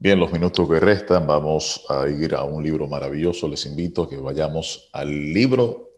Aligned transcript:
Bien, 0.00 0.20
los 0.20 0.32
minutos 0.32 0.68
que 0.68 0.78
restan, 0.78 1.26
vamos 1.26 1.84
a 1.88 2.08
ir 2.08 2.32
a 2.36 2.44
un 2.44 2.62
libro 2.62 2.86
maravilloso. 2.86 3.48
Les 3.48 3.66
invito 3.66 4.04
a 4.04 4.08
que 4.08 4.16
vayamos 4.16 4.88
al 4.92 5.10
libro 5.10 5.94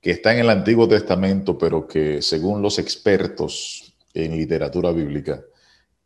que 0.00 0.10
está 0.10 0.32
en 0.32 0.40
el 0.40 0.50
Antiguo 0.50 0.88
Testamento, 0.88 1.56
pero 1.56 1.86
que 1.86 2.20
según 2.20 2.62
los 2.62 2.80
expertos 2.80 3.94
en 4.12 4.36
literatura 4.36 4.90
bíblica, 4.90 5.40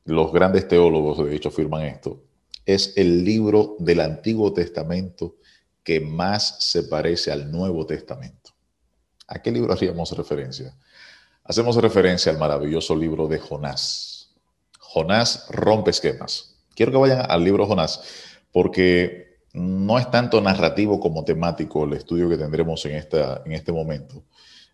los 0.04 0.30
grandes 0.30 0.68
teólogos 0.68 1.24
de 1.24 1.34
hecho 1.34 1.48
afirman 1.48 1.84
esto, 1.84 2.22
es 2.66 2.92
el 2.96 3.24
libro 3.24 3.76
del 3.78 4.00
Antiguo 4.00 4.52
Testamento 4.52 5.36
que 5.82 6.00
más 6.00 6.62
se 6.62 6.82
parece 6.82 7.32
al 7.32 7.50
Nuevo 7.50 7.86
Testamento. 7.86 8.50
¿A 9.26 9.40
qué 9.40 9.50
libro 9.50 9.72
haríamos 9.72 10.14
referencia? 10.14 10.76
Hacemos 11.44 11.76
referencia 11.76 12.30
al 12.30 12.36
maravilloso 12.36 12.94
libro 12.94 13.26
de 13.26 13.38
Jonás. 13.38 14.34
Jonás 14.78 15.46
rompe 15.48 15.92
esquemas. 15.92 16.52
Quiero 16.75 16.93
que 16.93 16.98
vayan 16.98 17.27
al 17.29 17.45
libro 17.45 17.66
Jonás, 17.66 18.00
porque 18.50 19.41
no 19.52 19.98
es 19.98 20.10
tanto 20.10 20.41
narrativo 20.41 20.98
como 20.98 21.24
temático 21.24 21.84
el 21.84 21.92
estudio 21.95 22.29
que 22.29 22.38
tendremos 22.38 22.84
en, 22.87 22.96
esta, 22.96 23.42
en 23.45 23.52
este 23.52 23.73
momento, 23.73 24.24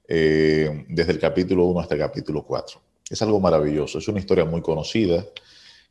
eh, 0.06 0.84
desde 0.88 1.12
el 1.12 1.18
capítulo 1.18 1.64
1 1.64 1.80
hasta 1.80 1.94
el 1.94 2.00
capítulo 2.00 2.44
4. 2.44 2.80
Es 3.10 3.20
algo 3.22 3.40
maravilloso, 3.40 3.98
es 3.98 4.06
una 4.08 4.20
historia 4.20 4.44
muy 4.44 4.60
conocida, 4.60 5.24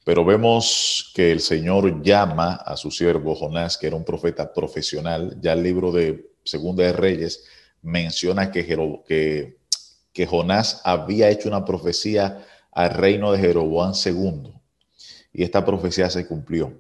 pero 0.05 0.23
vemos 0.23 1.11
que 1.13 1.31
el 1.31 1.41
Señor 1.41 2.01
llama 2.01 2.55
a 2.55 2.77
su 2.77 2.91
siervo 2.91 3.35
Jonás, 3.35 3.77
que 3.77 3.87
era 3.87 3.97
un 3.97 4.05
profeta 4.05 4.53
profesional. 4.53 5.37
Ya 5.41 5.51
el 5.51 5.63
libro 5.63 5.91
de 5.91 6.31
Segunda 6.45 6.83
de 6.83 6.93
Reyes 6.93 7.43
menciona 7.81 8.49
que, 8.49 8.65
que, 9.05 9.57
que 10.13 10.25
Jonás 10.25 10.81
había 10.85 11.29
hecho 11.29 11.49
una 11.49 11.65
profecía 11.65 12.45
al 12.71 12.91
reino 12.91 13.33
de 13.33 13.39
Jeroboam 13.39 13.91
II 13.93 14.56
y 15.37 15.43
esta 15.43 15.63
profecía 15.63 16.09
se 16.09 16.25
cumplió. 16.25 16.73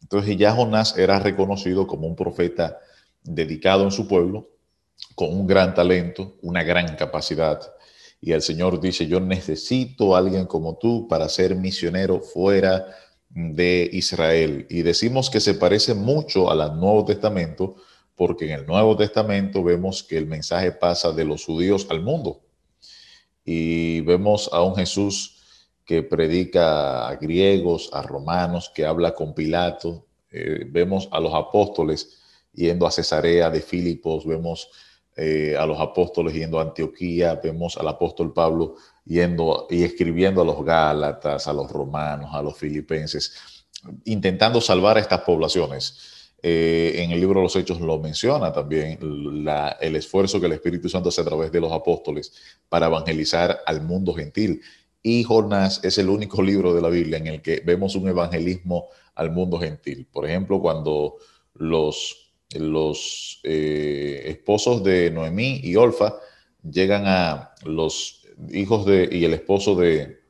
Entonces 0.00 0.36
ya 0.36 0.52
Jonás 0.52 0.96
era 0.96 1.18
reconocido 1.18 1.88
como 1.88 2.06
un 2.06 2.14
profeta 2.14 2.78
dedicado 3.24 3.82
en 3.82 3.90
su 3.90 4.06
pueblo, 4.06 4.48
con 5.16 5.32
un 5.32 5.44
gran 5.44 5.74
talento, 5.74 6.36
una 6.40 6.62
gran 6.62 6.94
capacidad. 6.94 7.60
Y 8.20 8.30
el 8.30 8.42
Señor 8.42 8.80
dice, 8.80 9.08
yo 9.08 9.18
necesito 9.18 10.14
a 10.14 10.18
alguien 10.18 10.46
como 10.46 10.78
tú 10.78 11.08
para 11.08 11.28
ser 11.28 11.56
misionero 11.56 12.20
fuera 12.20 12.86
de 13.28 13.90
Israel. 13.92 14.68
Y 14.70 14.82
decimos 14.82 15.28
que 15.28 15.40
se 15.40 15.54
parece 15.54 15.92
mucho 15.92 16.48
al 16.48 16.78
Nuevo 16.78 17.04
Testamento, 17.04 17.74
porque 18.14 18.44
en 18.44 18.60
el 18.60 18.66
Nuevo 18.66 18.96
Testamento 18.96 19.64
vemos 19.64 20.04
que 20.04 20.16
el 20.16 20.26
mensaje 20.26 20.70
pasa 20.70 21.10
de 21.10 21.24
los 21.24 21.44
judíos 21.44 21.88
al 21.90 22.02
mundo. 22.02 22.40
Y 23.44 24.02
vemos 24.02 24.48
a 24.52 24.62
un 24.62 24.76
Jesús 24.76 25.35
que 25.86 26.02
predica 26.02 27.06
a 27.08 27.14
griegos, 27.14 27.90
a 27.92 28.02
romanos, 28.02 28.70
que 28.74 28.84
habla 28.84 29.14
con 29.14 29.32
Pilato. 29.32 30.04
Eh, 30.30 30.66
vemos 30.68 31.08
a 31.12 31.20
los 31.20 31.32
apóstoles 31.32 32.18
yendo 32.52 32.86
a 32.86 32.90
Cesarea 32.90 33.48
de 33.50 33.60
Filipos, 33.60 34.26
vemos 34.26 34.68
eh, 35.14 35.56
a 35.56 35.64
los 35.64 35.78
apóstoles 35.80 36.34
yendo 36.34 36.58
a 36.58 36.62
Antioquía, 36.62 37.40
vemos 37.42 37.76
al 37.76 37.86
apóstol 37.86 38.32
Pablo 38.32 38.74
yendo 39.04 39.68
y 39.70 39.84
escribiendo 39.84 40.42
a 40.42 40.44
los 40.44 40.64
Gálatas, 40.64 41.46
a 41.46 41.52
los 41.52 41.70
romanos, 41.70 42.30
a 42.32 42.42
los 42.42 42.58
filipenses, 42.58 43.34
intentando 44.04 44.60
salvar 44.60 44.96
a 44.96 45.00
estas 45.00 45.20
poblaciones. 45.20 46.32
Eh, 46.42 46.96
en 46.96 47.12
el 47.12 47.20
libro 47.20 47.40
de 47.40 47.44
los 47.44 47.56
Hechos 47.56 47.80
lo 47.80 47.98
menciona 47.98 48.52
también 48.52 48.98
el 49.00 49.96
esfuerzo 49.96 50.38
que 50.38 50.46
el 50.46 50.52
Espíritu 50.52 50.88
Santo 50.88 51.08
hace 51.08 51.22
a 51.22 51.24
través 51.24 51.50
de 51.50 51.60
los 51.60 51.72
apóstoles 51.72 52.32
para 52.68 52.86
evangelizar 52.86 53.60
al 53.64 53.82
mundo 53.82 54.12
gentil 54.12 54.60
y 55.08 55.22
Jonás 55.22 55.78
es 55.84 55.98
el 55.98 56.08
único 56.08 56.42
libro 56.42 56.74
de 56.74 56.82
la 56.82 56.88
Biblia 56.88 57.18
en 57.18 57.28
el 57.28 57.40
que 57.40 57.62
vemos 57.64 57.94
un 57.94 58.08
evangelismo 58.08 58.88
al 59.14 59.30
mundo 59.30 59.56
gentil. 59.56 60.04
Por 60.10 60.26
ejemplo, 60.26 60.60
cuando 60.60 61.18
los, 61.54 62.32
los 62.56 63.38
eh, 63.44 64.22
esposos 64.24 64.82
de 64.82 65.12
Noemí 65.12 65.60
y 65.62 65.76
Olfa 65.76 66.16
llegan 66.60 67.04
a 67.06 67.52
los 67.64 68.26
hijos 68.50 68.84
de, 68.84 69.08
y 69.12 69.24
el 69.24 69.34
esposo 69.34 69.76
de, 69.76 70.22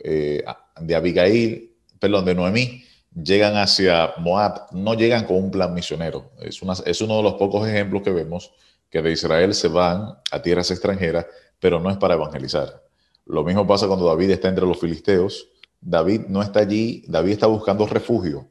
eh, 0.00 0.44
de 0.78 0.94
Abigail, 0.94 1.72
perdón, 1.98 2.26
de 2.26 2.34
Noemí, 2.34 2.84
llegan 3.14 3.56
hacia 3.56 4.12
Moab, 4.18 4.66
no 4.72 4.92
llegan 4.92 5.24
con 5.24 5.38
un 5.38 5.50
plan 5.50 5.72
misionero. 5.72 6.32
Es, 6.38 6.60
una, 6.60 6.74
es 6.84 7.00
uno 7.00 7.16
de 7.16 7.22
los 7.22 7.34
pocos 7.36 7.66
ejemplos 7.66 8.02
que 8.02 8.10
vemos 8.10 8.52
que 8.90 9.00
de 9.00 9.10
Israel 9.10 9.54
se 9.54 9.68
van 9.68 10.18
a 10.30 10.42
tierras 10.42 10.70
extranjeras, 10.70 11.24
pero 11.58 11.80
no 11.80 11.90
es 11.90 11.96
para 11.96 12.12
evangelizar 12.12 12.82
lo 13.26 13.44
mismo 13.44 13.66
pasa 13.66 13.86
cuando 13.86 14.06
David 14.06 14.30
está 14.30 14.48
entre 14.48 14.66
los 14.66 14.78
filisteos. 14.78 15.48
David 15.80 16.22
no 16.28 16.42
está 16.42 16.60
allí, 16.60 17.04
David 17.08 17.32
está 17.32 17.46
buscando 17.46 17.86
refugio. 17.86 18.48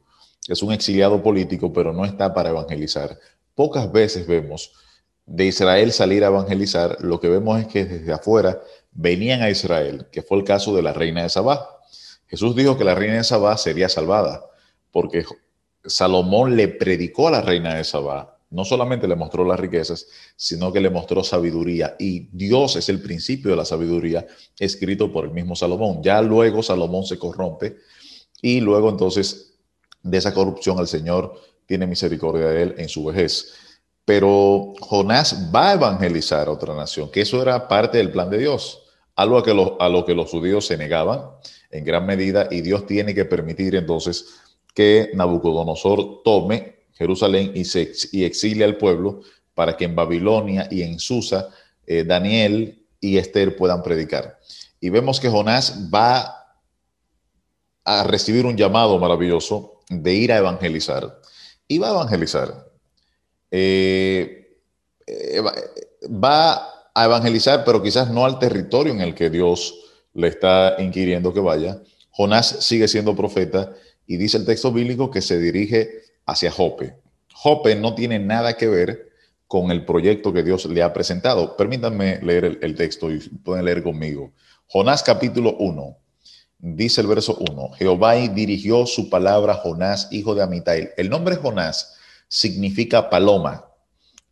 Es 0.47 0.63
un 0.63 0.71
exiliado 0.71 1.21
político, 1.21 1.71
pero 1.71 1.93
no 1.93 2.05
está 2.05 2.33
para 2.33 2.49
evangelizar. 2.49 3.17
Pocas 3.55 3.91
veces 3.91 4.25
vemos 4.27 4.73
de 5.25 5.45
Israel 5.45 5.91
salir 5.91 6.23
a 6.23 6.27
evangelizar. 6.27 6.97
Lo 7.01 7.19
que 7.19 7.29
vemos 7.29 7.59
es 7.59 7.67
que 7.67 7.85
desde 7.85 8.11
afuera 8.11 8.61
venían 8.91 9.41
a 9.41 9.49
Israel, 9.49 10.07
que 10.11 10.21
fue 10.21 10.37
el 10.37 10.43
caso 10.43 10.75
de 10.75 10.81
la 10.81 10.93
reina 10.93 11.23
de 11.23 11.29
Sabá. 11.29 11.67
Jesús 12.27 12.55
dijo 12.55 12.77
que 12.77 12.83
la 12.83 12.95
reina 12.95 13.17
de 13.17 13.23
Sabá 13.23 13.57
sería 13.57 13.88
salvada, 13.88 14.45
porque 14.91 15.25
Salomón 15.85 16.55
le 16.55 16.67
predicó 16.67 17.27
a 17.27 17.31
la 17.31 17.41
reina 17.41 17.75
de 17.75 17.83
Sabá 17.83 18.41
no 18.51 18.66
solamente 18.66 19.07
le 19.07 19.16
mostró 19.16 19.45
las 19.45 19.59
riquezas, 19.59 20.07
sino 20.35 20.72
que 20.72 20.81
le 20.81 20.89
mostró 20.89 21.23
sabiduría. 21.23 21.95
Y 21.97 22.28
Dios 22.31 22.75
es 22.75 22.89
el 22.89 23.01
principio 23.01 23.51
de 23.51 23.57
la 23.57 23.66
sabiduría 23.66 24.28
escrito 24.59 25.12
por 25.12 25.25
el 25.25 25.31
mismo 25.31 25.56
Salomón. 25.56 26.03
Ya 26.03 26.22
luego 26.22 26.62
Salomón 26.62 27.06
se 27.06 27.17
corrompe 27.17 27.78
y 28.41 28.59
luego 28.59 28.89
entonces 28.89 29.53
de 30.03 30.17
esa 30.17 30.34
corrupción 30.34 30.79
el 30.79 30.88
Señor 30.88 31.34
tiene 31.66 31.88
misericordia 31.88 32.47
de 32.47 32.63
él 32.63 32.75
en 32.78 32.89
su 32.89 33.06
vejez. 33.06 33.53
Pero 34.03 34.73
Jonás 34.81 35.50
va 35.56 35.69
a 35.69 35.73
evangelizar 35.73 36.47
a 36.47 36.51
otra 36.51 36.75
nación, 36.75 37.09
que 37.09 37.22
eso 37.22 37.41
era 37.41 37.68
parte 37.68 38.00
del 38.00 38.12
plan 38.12 38.29
de 38.29 38.39
Dios, 38.39 38.83
algo 39.16 39.38
a, 39.38 39.44
que 39.44 39.51
a 39.51 39.89
lo 39.89 40.06
que 40.06 40.16
los 40.16 40.29
judíos 40.29 40.66
se 40.66 40.78
negaban 40.78 41.22
en 41.69 41.85
gran 41.85 42.06
medida 42.06 42.50
y 42.51 42.62
Dios 42.62 42.85
tiene 42.85 43.16
que 43.16 43.23
permitir 43.23 43.75
entonces 43.75 44.25
que 44.73 45.12
Nabucodonosor 45.13 46.23
tome 46.23 46.70
Jerusalén 46.94 47.52
y, 47.56 47.66
se, 47.66 47.91
y 48.12 48.24
exilia 48.24 48.66
al 48.66 48.78
pueblo 48.78 49.22
para 49.53 49.78
que 49.78 49.85
en 49.85 49.96
Babilonia 49.96 50.68
y 50.72 50.81
en 50.81 51.00
Susa 51.00 51.50
eh, 51.85 52.03
Daniel 52.03 52.85
y 53.00 53.18
Esther 53.18 53.56
puedan 53.56 53.84
predicar. 53.84 54.40
Y 54.79 54.90
vemos 54.90 55.19
que 55.19 55.30
Jonás 55.30 55.90
va 55.94 56.56
a 57.84 58.03
recibir 58.03 58.46
un 58.46 58.56
llamado 58.56 58.97
maravilloso 59.00 59.81
de 59.90 60.13
ir 60.13 60.31
a 60.31 60.38
evangelizar. 60.38 61.19
Y 61.68 61.78
va 61.78 61.90
a 61.90 61.91
evangelizar. 61.91 62.68
Eh, 63.50 64.57
eh, 65.06 65.41
va 66.07 66.68
a 66.94 67.06
evangelizar, 67.06 67.63
pero 67.66 67.81
quizás 67.81 68.09
no 68.09 68.25
al 68.25 68.40
territorio 68.40 68.94
en 68.94 69.01
el 69.01 69.16
que 69.16 69.30
Dios 69.30 69.75
le 70.13 70.28
está 70.28 70.75
inquiriendo 70.80 71.34
que 71.34 71.40
vaya. 71.40 71.81
Jonás 72.12 72.57
sigue 72.59 72.88
siendo 72.88 73.16
profeta 73.16 73.74
y 74.06 74.18
dice 74.18 74.38
el 74.38 74.46
texto 74.46 74.72
bíblico 74.72 75.09
que 75.09 75.22
se 75.22 75.40
dirige 75.40 76.01
hacia 76.31 76.52
Jope. 76.52 76.96
Jope 77.34 77.75
no 77.75 77.94
tiene 77.94 78.19
nada 78.19 78.56
que 78.56 78.68
ver 78.68 79.12
con 79.47 79.69
el 79.69 79.84
proyecto 79.84 80.31
que 80.31 80.44
Dios 80.44 80.66
le 80.66 80.81
ha 80.81 80.94
presentado. 80.94 81.58
Permítanme 81.58 82.22
leer 82.22 82.59
el, 82.62 82.75
texto 82.75 83.12
y 83.12 83.19
pueden 83.19 83.66
leer 83.66 83.84
conmigo. 83.84 84.31
Jonás 84.68 85.03
capítulo 85.03 85.58
1, 85.59 85.97
dice 86.59 87.02
el 87.02 87.08
verso 87.08 87.38
1, 87.38 87.72
Jehová 87.74 88.16
dirigió 88.16 88.86
su 88.86 89.09
palabra 89.09 89.53
a 89.53 89.58
Jonás, 89.58 90.08
hijo 90.12 90.34
de 90.36 90.44
Amitai. 90.44 90.92
El 90.96 91.09
nombre 91.09 91.36
Jonás 91.36 91.97
significa 92.30 93.09
paloma 93.09 93.66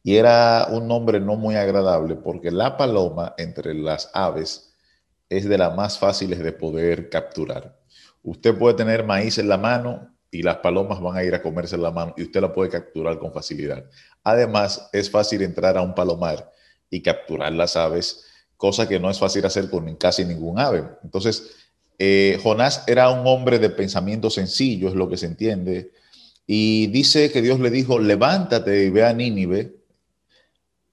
y 0.01 0.15
era 0.15 0.67
un 0.71 0.87
nombre 0.87 1.19
no 1.19 1.35
muy 1.35 1.55
agradable 1.55 2.15
porque 2.15 2.49
la 2.49 2.77
paloma 2.77 3.33
entre 3.37 3.73
las 3.73 4.09
aves 4.13 4.73
es 5.27 5.49
de 5.49 5.57
las 5.57 5.75
más 5.75 5.99
fáciles 5.99 6.39
de 6.39 6.53
poder 6.53 7.09
capturar. 7.09 7.77
Usted 8.23 8.57
puede 8.57 8.75
tener 8.75 9.03
maíz 9.03 9.37
en 9.37 9.49
la 9.49 9.57
mano 9.57 10.15
y 10.31 10.43
las 10.43 10.57
palomas 10.57 11.01
van 11.01 11.17
a 11.17 11.23
ir 11.23 11.33
a 11.33 11.41
comerse 11.41 11.77
la 11.77 11.91
mano 11.91 12.13
y 12.17 12.23
usted 12.23 12.41
la 12.41 12.53
puede 12.53 12.69
capturar 12.69 13.17
con 13.19 13.33
facilidad. 13.33 13.83
Además, 14.23 14.89
es 14.93 15.09
fácil 15.09 15.41
entrar 15.41 15.77
a 15.77 15.81
un 15.81 15.95
palomar 15.95 16.51
y 16.89 17.01
capturar 17.01 17.51
las 17.53 17.75
aves, 17.75 18.25
cosa 18.57 18.87
que 18.87 18.99
no 18.99 19.09
es 19.09 19.19
fácil 19.19 19.45
hacer 19.45 19.69
con 19.69 19.95
casi 19.95 20.25
ningún 20.25 20.59
ave. 20.59 20.83
Entonces, 21.03 21.55
eh, 21.97 22.39
Jonás 22.43 22.83
era 22.87 23.09
un 23.09 23.25
hombre 23.25 23.59
de 23.59 23.69
pensamiento 23.69 24.29
sencillo, 24.29 24.89
es 24.89 24.95
lo 24.95 25.09
que 25.09 25.17
se 25.17 25.25
entiende, 25.25 25.91
y 26.45 26.87
dice 26.87 27.31
que 27.31 27.41
Dios 27.41 27.59
le 27.59 27.69
dijo, 27.69 27.99
levántate 27.99 28.85
y 28.85 28.89
ve 28.89 29.05
a 29.05 29.13
Nínive, 29.13 29.75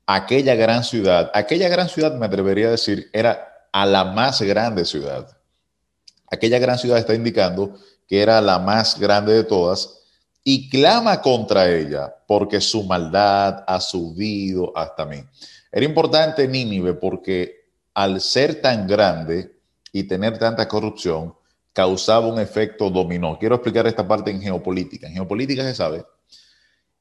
aquella 0.07 0.55
gran 0.55 0.85
ciudad. 0.85 1.31
Aquella 1.35 1.69
gran 1.69 1.89
ciudad, 1.89 2.15
me 2.15 2.27
atrevería 2.27 2.69
a 2.69 2.73
decir, 2.73 3.09
era 3.13 3.69
a 3.73 3.87
la 3.87 4.05
más 4.05 4.43
grande 4.43 4.85
ciudad. 4.85 5.37
Aquella 6.31 6.59
gran 6.59 6.79
ciudad 6.79 6.99
está 6.99 7.15
indicando 7.15 7.79
que 8.07 8.21
era 8.21 8.41
la 8.41 8.59
más 8.59 8.99
grande 8.99 9.33
de 9.33 9.45
todas, 9.45 10.01
y 10.45 10.71
clama 10.71 11.21
contra 11.21 11.69
ella 11.69 12.15
porque 12.27 12.61
su 12.61 12.85
maldad 12.85 13.65
ha 13.67 13.81
subido 13.81 14.73
hasta 14.77 15.05
mí. 15.05 15.25
Era 15.73 15.85
importante 15.85 16.47
Nínive 16.47 16.95
porque 16.95 17.67
al 17.95 18.21
ser 18.21 18.61
tan 18.61 18.87
grande 18.87 19.57
y 19.91 20.05
tener 20.05 20.39
tanta 20.39 20.69
corrupción, 20.69 21.35
causaba 21.73 22.27
un 22.27 22.39
efecto 22.39 22.91
dominó. 22.91 23.39
Quiero 23.39 23.55
explicar 23.55 23.87
esta 23.87 24.07
parte 24.07 24.31
en 24.31 24.41
geopolítica. 24.41 25.07
En 25.07 25.15
geopolítica 25.15 25.63
se 25.63 25.75
sabe 25.75 26.05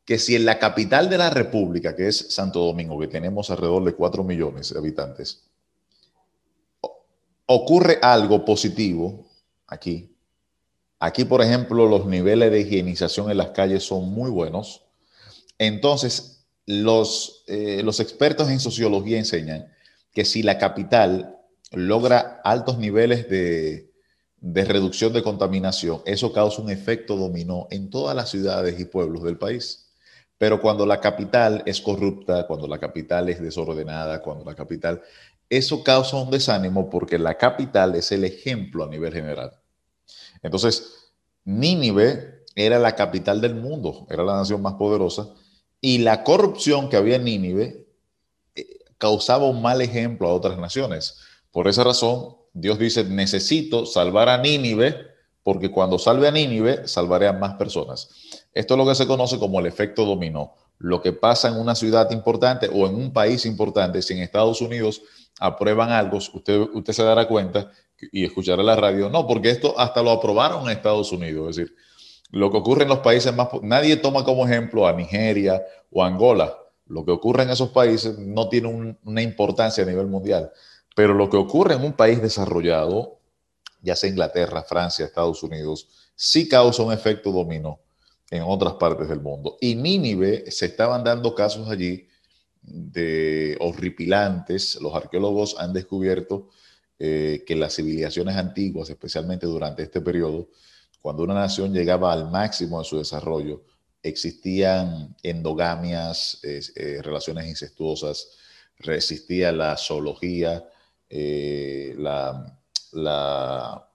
que 0.06 0.18
si 0.18 0.36
en 0.36 0.46
la 0.46 0.60
capital 0.60 1.10
de 1.10 1.18
la 1.18 1.30
República, 1.30 1.96
que 1.96 2.08
es 2.08 2.34
Santo 2.34 2.60
Domingo, 2.60 3.00
que 3.00 3.08
tenemos 3.08 3.50
alrededor 3.50 3.84
de 3.84 3.94
4 3.94 4.24
millones 4.24 4.72
de 4.72 4.80
habitantes, 4.80 5.44
ocurre 7.46 8.00
algo 8.02 8.46
positivo 8.46 9.26
aquí. 9.68 10.15
Aquí, 11.06 11.24
por 11.24 11.44
ejemplo, 11.44 11.86
los 11.86 12.08
niveles 12.08 12.50
de 12.50 12.62
higienización 12.62 13.30
en 13.30 13.38
las 13.38 13.50
calles 13.50 13.84
son 13.84 14.10
muy 14.10 14.32
buenos. 14.32 14.86
Entonces, 15.60 16.48
los, 16.66 17.44
eh, 17.46 17.84
los 17.84 18.00
expertos 18.00 18.50
en 18.50 18.60
sociología 18.60 19.20
enseñan 19.20 19.72
que 20.12 20.26
si 20.26 20.42
la 20.42 20.58
capital 20.58 21.38
logra 21.72 22.42
altos 22.44 22.80
niveles 22.80 23.30
de, 23.30 23.94
de 24.38 24.66
reducción 24.66 25.14
de 25.14 25.22
contaminación, 25.22 26.02
eso 26.08 26.34
causa 26.34 26.64
un 26.64 26.72
efecto 26.72 27.16
dominó 27.16 27.68
en 27.70 27.92
todas 27.92 28.16
las 28.16 28.32
ciudades 28.32 28.80
y 28.80 28.86
pueblos 28.86 29.22
del 29.22 29.38
país. 29.38 29.92
Pero 30.40 30.60
cuando 30.60 30.88
la 30.88 31.00
capital 31.02 31.62
es 31.68 31.82
corrupta, 31.82 32.48
cuando 32.48 32.68
la 32.68 32.80
capital 32.80 33.30
es 33.30 33.40
desordenada, 33.40 34.24
cuando 34.24 34.44
la 34.44 34.56
capital, 34.56 35.04
eso 35.52 35.84
causa 35.84 36.18
un 36.18 36.32
desánimo 36.32 36.90
porque 36.90 37.20
la 37.20 37.38
capital 37.38 37.94
es 37.94 38.12
el 38.12 38.24
ejemplo 38.24 38.84
a 38.84 38.90
nivel 38.90 39.14
general. 39.14 39.52
Entonces, 40.42 40.95
Nínive 41.46 42.44
era 42.56 42.80
la 42.80 42.96
capital 42.96 43.40
del 43.40 43.56
mundo, 43.56 44.08
era 44.10 44.24
la 44.24 44.36
nación 44.36 44.62
más 44.62 44.74
poderosa, 44.74 45.30
y 45.80 46.00
la 46.00 46.24
corrupción 46.24 46.90
que 46.90 46.98
había 46.98 47.18
en 47.18 47.26
Nínive 47.26 47.88
eh, 48.56 48.66
causaba 48.98 49.46
un 49.46 49.62
mal 49.62 49.82
ejemplo 49.82 50.28
a 50.28 50.34
otras 50.34 50.58
naciones. 50.58 51.20
Por 51.52 51.68
esa 51.68 51.84
razón, 51.84 52.36
Dios 52.54 52.80
dice, 52.80 53.04
necesito 53.04 53.86
salvar 53.86 54.30
a 54.30 54.38
Nínive, 54.38 54.96
porque 55.44 55.70
cuando 55.70 56.00
salve 56.00 56.28
a 56.28 56.32
Nínive, 56.32 56.88
salvaré 56.88 57.28
a 57.28 57.34
más 57.34 57.56
personas. 57.56 58.10
Esto 58.54 58.74
es 58.74 58.78
lo 58.78 58.88
que 58.88 58.96
se 58.96 59.06
conoce 59.06 59.38
como 59.38 59.60
el 59.60 59.68
efecto 59.68 60.06
dominó. 60.06 60.56
Lo 60.80 61.02
que 61.02 61.14
pasa 61.14 61.50
en 61.50 61.56
una 61.56 61.76
ciudad 61.76 62.10
importante 62.12 62.68
o 62.74 62.88
en 62.88 62.96
un 62.96 63.14
país 63.14 63.46
importante, 63.46 64.02
si 64.02 64.14
en 64.14 64.20
Estados 64.20 64.62
Unidos 64.62 65.02
aprueban 65.40 65.92
algo, 65.92 66.18
usted, 66.18 66.60
usted 66.74 66.94
se 66.94 67.04
dará 67.04 67.28
cuenta 67.28 67.72
y 68.12 68.26
escuchará 68.26 68.64
la 68.64 68.76
radio, 68.76 69.10
no, 69.10 69.28
porque 69.28 69.50
esto 69.50 69.78
hasta 69.78 70.02
lo 70.02 70.12
aprobaron 70.12 70.64
en 70.64 70.78
Estados 70.78 71.12
Unidos. 71.12 71.52
Es 71.52 71.56
decir, 71.56 71.76
lo 72.32 72.52
que 72.52 72.58
ocurre 72.58 72.84
en 72.84 72.90
los 72.90 73.00
países 73.00 73.34
más... 73.34 73.50
Nadie 73.62 73.98
toma 73.98 74.24
como 74.24 74.46
ejemplo 74.46 74.88
a 74.88 74.94
Nigeria 74.94 75.64
o 75.92 76.04
Angola. 76.04 76.58
Lo 76.88 77.06
que 77.06 77.12
ocurre 77.12 77.44
en 77.44 77.50
esos 77.50 77.70
países 77.70 78.18
no 78.18 78.50
tiene 78.50 78.98
una 79.04 79.22
importancia 79.22 79.84
a 79.84 79.88
nivel 79.88 80.08
mundial. 80.08 80.52
Pero 80.96 81.14
lo 81.14 81.30
que 81.30 81.38
ocurre 81.38 81.76
en 81.76 81.84
un 81.84 81.94
país 81.94 82.22
desarrollado, 82.22 83.20
ya 83.82 83.96
sea 83.96 84.10
Inglaterra, 84.10 84.64
Francia, 84.64 85.06
Estados 85.06 85.44
Unidos, 85.44 85.88
sí 86.16 86.48
causa 86.48 86.84
un 86.84 86.94
efecto 86.94 87.32
dominó 87.32 87.80
en 88.32 88.44
otras 88.44 88.74
partes 88.74 89.08
del 89.08 89.22
mundo. 89.22 89.58
Y 89.62 89.76
Nínive 89.76 90.50
se 90.52 90.68
estaban 90.68 91.04
dando 91.04 91.36
casos 91.36 91.70
allí 91.70 92.08
de 92.66 93.58
horripilantes. 93.60 94.76
Los 94.82 94.94
arqueólogos 94.96 95.56
han 95.60 95.74
descubierto 95.74 96.50
eh, 97.00 97.44
que 97.46 97.56
las 97.56 97.76
civilizaciones 97.76 98.36
antiguas, 98.36 98.90
especialmente 98.90 99.46
durante 99.46 99.84
este 99.84 100.02
periodo, 100.02 100.50
cuando 101.02 101.24
una 101.24 101.34
nación 101.34 101.74
llegaba 101.74 102.12
al 102.12 102.32
máximo 102.32 102.80
de 102.80 102.86
su 102.86 102.98
desarrollo, 102.98 103.64
existían 104.02 105.16
endogamias, 105.24 106.40
eh, 106.44 107.02
relaciones 107.02 107.48
incestuosas, 107.48 108.30
resistía 108.80 109.52
la 109.52 109.78
zoología, 109.78 110.64
eh, 111.10 111.94
la, 111.98 112.60
la 112.92 113.86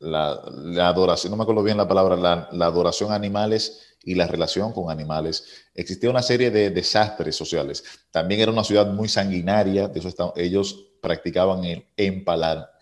la, 0.00 0.88
adoración, 0.88 1.30
no 1.30 1.36
me 1.36 1.42
acuerdo 1.42 1.62
bien 1.62 1.76
la 1.76 1.88
palabra, 1.88 2.16
la, 2.16 2.66
adoración 2.66 3.12
a 3.12 3.16
animales 3.16 3.87
y 4.02 4.14
la 4.14 4.26
relación 4.26 4.72
con 4.72 4.90
animales. 4.90 5.44
Existía 5.74 6.10
una 6.10 6.22
serie 6.22 6.50
de 6.50 6.70
desastres 6.70 7.36
sociales. 7.36 7.84
También 8.10 8.40
era 8.40 8.52
una 8.52 8.64
ciudad 8.64 8.86
muy 8.86 9.08
sanguinaria, 9.08 9.88
de 9.88 10.00
eso 10.00 10.32
ellos 10.36 10.86
practicaban 11.00 11.64
el 11.64 11.86
empalar. 11.96 12.72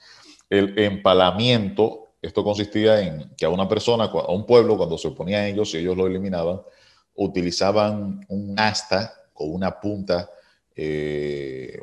El 0.48 0.78
empalamiento, 0.78 2.14
esto 2.22 2.44
consistía 2.44 3.00
en 3.00 3.34
que 3.36 3.44
a 3.44 3.48
una 3.50 3.68
persona, 3.68 4.04
a 4.04 4.32
un 4.32 4.46
pueblo, 4.46 4.76
cuando 4.76 4.98
se 4.98 5.08
oponía 5.08 5.38
a 5.38 5.48
ellos 5.48 5.74
y 5.74 5.78
ellos 5.78 5.96
lo 5.96 6.06
eliminaban, 6.06 6.60
utilizaban 7.14 8.24
un 8.28 8.58
asta 8.58 9.12
con 9.32 9.52
una 9.52 9.80
punta, 9.80 10.30
eh, 10.74 11.80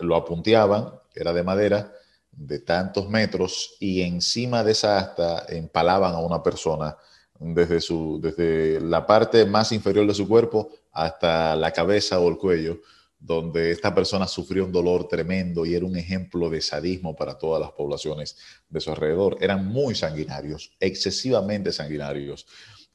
lo 0.00 0.16
apunteaban, 0.16 0.90
era 1.14 1.32
de 1.32 1.42
madera, 1.42 1.92
de 2.32 2.58
tantos 2.58 3.08
metros 3.08 3.76
y 3.78 4.02
encima 4.02 4.64
de 4.64 4.72
esa 4.72 4.98
asta 4.98 5.44
empalaban 5.48 6.14
a 6.14 6.20
una 6.20 6.42
persona 6.42 6.96
desde, 7.38 7.80
su, 7.80 8.20
desde 8.22 8.80
la 8.80 9.06
parte 9.06 9.44
más 9.44 9.72
inferior 9.72 10.06
de 10.06 10.14
su 10.14 10.28
cuerpo 10.28 10.70
hasta 10.92 11.56
la 11.56 11.72
cabeza 11.72 12.20
o 12.20 12.28
el 12.28 12.38
cuello, 12.38 12.80
donde 13.18 13.70
esta 13.70 13.94
persona 13.94 14.28
sufrió 14.28 14.66
un 14.66 14.72
dolor 14.72 15.08
tremendo 15.08 15.64
y 15.64 15.74
era 15.74 15.86
un 15.86 15.96
ejemplo 15.96 16.50
de 16.50 16.60
sadismo 16.60 17.16
para 17.16 17.38
todas 17.38 17.60
las 17.60 17.72
poblaciones 17.72 18.36
de 18.68 18.80
su 18.80 18.90
alrededor. 18.90 19.38
Eran 19.40 19.66
muy 19.66 19.94
sanguinarios, 19.94 20.72
excesivamente 20.78 21.72
sanguinarios. 21.72 22.46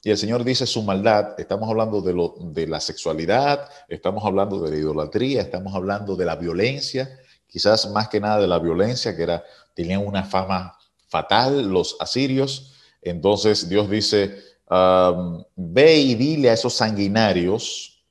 Y 0.02 0.10
el 0.10 0.16
Señor 0.16 0.44
dice 0.44 0.66
su 0.66 0.82
maldad, 0.82 1.38
estamos 1.38 1.68
hablando 1.68 2.00
de, 2.00 2.14
lo, 2.14 2.34
de 2.38 2.66
la 2.66 2.80
sexualidad, 2.80 3.68
estamos 3.88 4.24
hablando 4.24 4.60
de 4.60 4.70
la 4.70 4.76
idolatría, 4.76 5.42
estamos 5.42 5.74
hablando 5.74 6.16
de 6.16 6.24
la 6.24 6.36
violencia, 6.36 7.18
quizás 7.46 7.90
más 7.90 8.08
que 8.08 8.20
nada 8.20 8.40
de 8.40 8.46
la 8.46 8.58
violencia, 8.58 9.14
que 9.14 9.24
era, 9.24 9.44
tenían 9.74 10.06
una 10.06 10.24
fama 10.24 10.78
fatal 11.08 11.68
los 11.68 11.96
asirios. 12.00 12.72
Entonces 13.02 13.68
Dios 13.68 13.88
dice, 13.88 14.38
ve 15.56 15.96
y 15.96 16.14
dile 16.14 16.50
a 16.50 16.54
esos 16.54 16.74
sanguinarios 16.74 18.04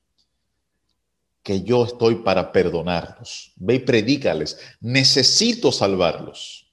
que 1.43 1.61
yo 1.61 1.85
estoy 1.85 2.15
para 2.15 2.51
perdonarlos. 2.51 3.53
Ve 3.55 3.75
y 3.75 3.79
predícales, 3.79 4.59
necesito 4.79 5.71
salvarlos. 5.71 6.67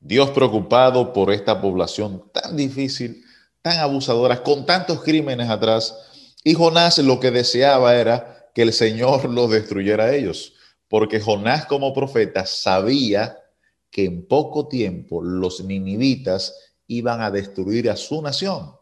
Dios 0.00 0.30
preocupado 0.30 1.12
por 1.12 1.32
esta 1.32 1.60
población 1.60 2.30
tan 2.32 2.56
difícil, 2.56 3.24
tan 3.62 3.78
abusadora, 3.78 4.42
con 4.42 4.66
tantos 4.66 5.02
crímenes 5.02 5.48
atrás, 5.48 5.94
y 6.42 6.52
Jonás 6.52 6.98
lo 6.98 7.20
que 7.20 7.30
deseaba 7.30 7.96
era 7.96 8.50
que 8.54 8.62
el 8.62 8.72
Señor 8.74 9.30
los 9.30 9.50
destruyera 9.50 10.04
a 10.04 10.14
ellos 10.14 10.54
porque 10.94 11.20
Jonás 11.20 11.66
como 11.66 11.92
profeta 11.92 12.46
sabía 12.46 13.36
que 13.94 14.06
en 14.06 14.26
poco 14.26 14.66
tiempo 14.66 15.22
los 15.22 15.62
ninivitas 15.62 16.52
iban 16.88 17.20
a 17.20 17.30
destruir 17.30 17.88
a 17.88 17.94
su 17.94 18.20
nación. 18.20 18.72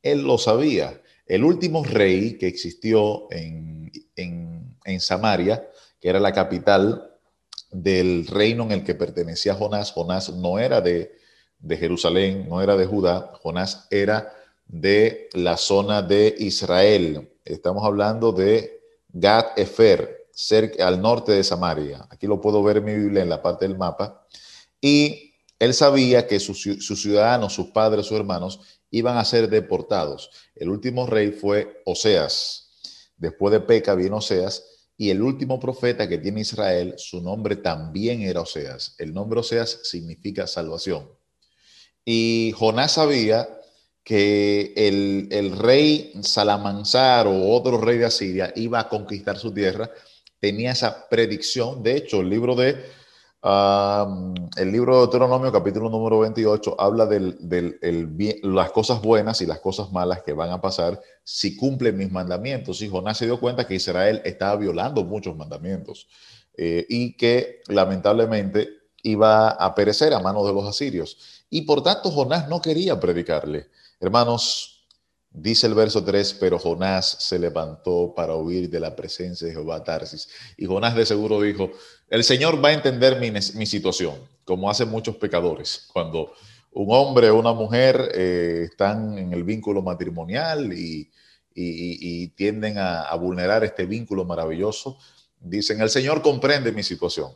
Él 0.00 0.22
lo 0.22 0.38
sabía. 0.38 1.02
El 1.26 1.42
último 1.42 1.82
rey 1.82 2.38
que 2.38 2.46
existió 2.46 3.26
en, 3.32 3.90
en, 4.14 5.00
Samaria, 5.00 5.68
que 6.00 6.08
era 6.08 6.20
la 6.20 6.32
capital 6.32 7.10
del 7.72 8.24
reino 8.28 8.62
en 8.62 8.70
el 8.70 8.84
que 8.84 8.94
pertenecía 8.94 9.56
Jonás, 9.56 9.90
Jonás 9.90 10.32
no 10.32 10.60
era 10.60 10.80
de, 10.80 11.10
de 11.58 11.76
Jerusalén, 11.76 12.48
no 12.48 12.62
era 12.62 12.76
de 12.76 12.86
Judá, 12.86 13.32
Jonás 13.42 13.88
era 13.90 14.32
de 14.68 15.28
la 15.32 15.56
zona 15.56 16.02
de 16.02 16.36
Israel. 16.38 17.32
Estamos 17.44 17.84
hablando 17.84 18.30
de 18.30 18.80
Gad 19.08 19.46
Efer, 19.56 20.28
cerca, 20.30 20.86
al 20.86 21.02
norte 21.02 21.32
de 21.32 21.42
Samaria. 21.42 22.06
Aquí 22.10 22.28
lo 22.28 22.40
puedo 22.40 22.62
ver 22.62 22.76
en 22.76 22.84
mi 22.84 22.94
Biblia 22.94 23.22
en 23.24 23.28
la 23.28 23.42
parte 23.42 23.66
del 23.66 23.76
mapa. 23.76 24.22
Y 24.82 25.36
él 25.58 25.72
sabía 25.72 26.26
que 26.26 26.40
sus, 26.40 26.60
ciudadanos, 26.60 27.54
sus 27.54 27.68
padres, 27.68 28.06
sus 28.06 28.18
hermanos, 28.18 28.60
iban 28.90 29.16
a 29.16 29.24
ser 29.24 29.48
deportados. 29.48 30.28
El 30.54 30.68
último 30.68 31.06
rey 31.06 31.30
fue 31.30 31.80
Oseas. 31.86 32.68
Después 33.16 33.52
de 33.52 33.60
Peca 33.60 33.94
vino 33.94 34.16
Oseas. 34.16 34.64
Y 34.98 35.10
el 35.10 35.22
último 35.22 35.58
profeta 35.58 36.08
que 36.08 36.18
tiene 36.18 36.42
Israel, 36.42 36.94
su 36.98 37.22
nombre 37.22 37.56
también 37.56 38.22
era 38.22 38.42
Oseas. 38.42 38.94
El 38.98 39.14
nombre 39.14 39.40
Oseas 39.40 39.80
significa 39.84 40.46
salvación. 40.46 41.08
Y 42.04 42.52
Jonás 42.58 42.92
sabía 42.92 43.48
que 44.04 44.72
el, 44.76 45.28
el, 45.30 45.56
rey 45.56 46.12
Salamanzar 46.22 47.28
o 47.28 47.50
otro 47.50 47.80
rey 47.80 47.98
de 47.98 48.06
Asiria 48.06 48.52
iba 48.56 48.80
a 48.80 48.88
conquistar 48.88 49.38
su 49.38 49.54
tierra 49.54 49.88
tenía 50.42 50.72
esa 50.72 51.08
predicción. 51.08 51.84
De 51.84 51.96
hecho, 51.96 52.20
el 52.20 52.28
libro 52.28 52.56
de, 52.56 52.84
el 53.44 54.70
libro 54.70 54.94
de 54.94 55.00
Deuteronomio, 55.00 55.50
capítulo 55.50 55.90
número 55.90 56.20
28, 56.20 56.80
habla 56.80 57.06
de 57.06 58.38
las 58.42 58.70
cosas 58.70 59.02
buenas 59.02 59.40
y 59.40 59.46
las 59.46 59.58
cosas 59.58 59.90
malas 59.90 60.22
que 60.22 60.32
van 60.32 60.50
a 60.50 60.60
pasar 60.60 61.00
si 61.24 61.56
cumplen 61.56 61.96
mis 61.96 62.12
mandamientos. 62.12 62.80
Y 62.82 62.88
Jonás 62.88 63.18
se 63.18 63.24
dio 63.24 63.40
cuenta 63.40 63.66
que 63.66 63.74
Israel 63.74 64.22
estaba 64.24 64.56
violando 64.56 65.02
muchos 65.04 65.36
mandamientos 65.36 66.06
eh, 66.56 66.86
y 66.88 67.16
que 67.16 67.62
lamentablemente 67.66 68.68
iba 69.02 69.48
a 69.48 69.74
perecer 69.74 70.14
a 70.14 70.20
manos 70.20 70.46
de 70.46 70.52
los 70.52 70.68
asirios. 70.68 71.44
Y 71.50 71.62
por 71.62 71.82
tanto, 71.82 72.12
Jonás 72.12 72.48
no 72.48 72.62
quería 72.62 73.00
predicarle. 73.00 73.66
Hermanos, 73.98 74.72
Dice 75.34 75.66
el 75.66 75.72
verso 75.72 76.04
3, 76.04 76.36
pero 76.38 76.58
Jonás 76.58 77.16
se 77.20 77.38
levantó 77.38 78.12
para 78.14 78.36
huir 78.36 78.68
de 78.68 78.78
la 78.78 78.94
presencia 78.94 79.46
de 79.46 79.54
Jehová 79.54 79.82
Tarsis. 79.82 80.28
Y 80.58 80.66
Jonás 80.66 80.94
de 80.94 81.06
seguro 81.06 81.40
dijo, 81.40 81.70
el 82.12 82.24
Señor 82.24 82.62
va 82.62 82.68
a 82.68 82.72
entender 82.74 83.18
mi, 83.18 83.66
situación, 83.66 84.16
como 84.44 84.68
hacen 84.68 84.90
muchos 84.90 85.16
pecadores, 85.16 85.88
cuando 85.94 86.34
un 86.72 86.88
hombre 86.90 87.30
o 87.30 87.38
una 87.38 87.54
mujer 87.54 88.12
eh, 88.14 88.68
están 88.70 89.16
en 89.16 89.32
el 89.32 89.44
vínculo 89.44 89.80
matrimonial 89.80 90.74
y, 90.74 91.10
tienden 92.36 92.76
a, 92.76 93.14
vulnerar 93.14 93.64
este 93.64 93.86
vínculo 93.86 94.26
maravilloso, 94.26 94.98
dicen, 95.40 95.80
el 95.80 95.88
Señor 95.88 96.20
comprende 96.20 96.70
mi 96.70 96.82
situación. 96.82 97.32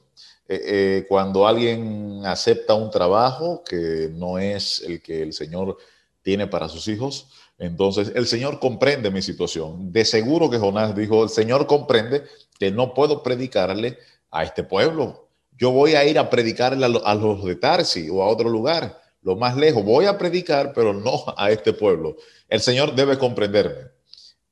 Eh, 0.47 0.61
eh, 0.64 1.06
cuando 1.09 1.47
alguien 1.47 2.21
acepta 2.26 2.75
un 2.75 2.90
trabajo 2.90 3.64
que 3.64 4.11
no 4.12 4.38
es 4.38 4.83
el 4.87 5.00
que 5.00 5.23
el 5.23 5.33
Señor 5.33 5.78
tiene 6.21 6.49
para 6.49 6.68
sus 6.68 6.87
hijos, 6.88 7.28
entonces 7.59 8.12
el 8.14 8.26
Señor 8.26 8.61
comprende 8.61 9.11
mi 9.11 9.23
situación. 9.23 9.90
De 9.90 10.04
seguro 10.04 10.50
que 10.50 10.59
Jonás 10.59 10.95
dijo, 10.95 11.23
el 11.23 11.30
Señor 11.30 11.66
comprende 11.66 12.25
que 12.59 12.71
no 12.71 12.92
puedo 12.92 13.23
predicarle 13.23 13.99
a 14.30 14.45
este 14.45 14.62
pueblo. 14.62 15.28
Yo 15.59 15.71
voy 15.71 15.95
a 15.95 16.04
ir 16.04 16.18
a 16.18 16.28
predicarle 16.28 16.85
a, 16.85 17.14
los 17.14 17.45
de 17.45 17.56
Tarsi 17.56 18.09
o 18.11 18.23
a 18.23 18.28
otro 18.28 18.49
lugar 18.49 19.00
lo 19.23 19.37
más 19.37 19.56
lejos. 19.56 19.85
Voy 19.85 20.06
a 20.06 20.18
predicar, 20.18 20.73
pero 20.75 20.92
no 20.92 21.25
a 21.37 21.50
este 21.50 21.73
pueblo. 21.73 22.16
El 22.49 22.61
Señor 22.61 22.95
debe 22.95 23.18
comprenderme. 23.18 23.90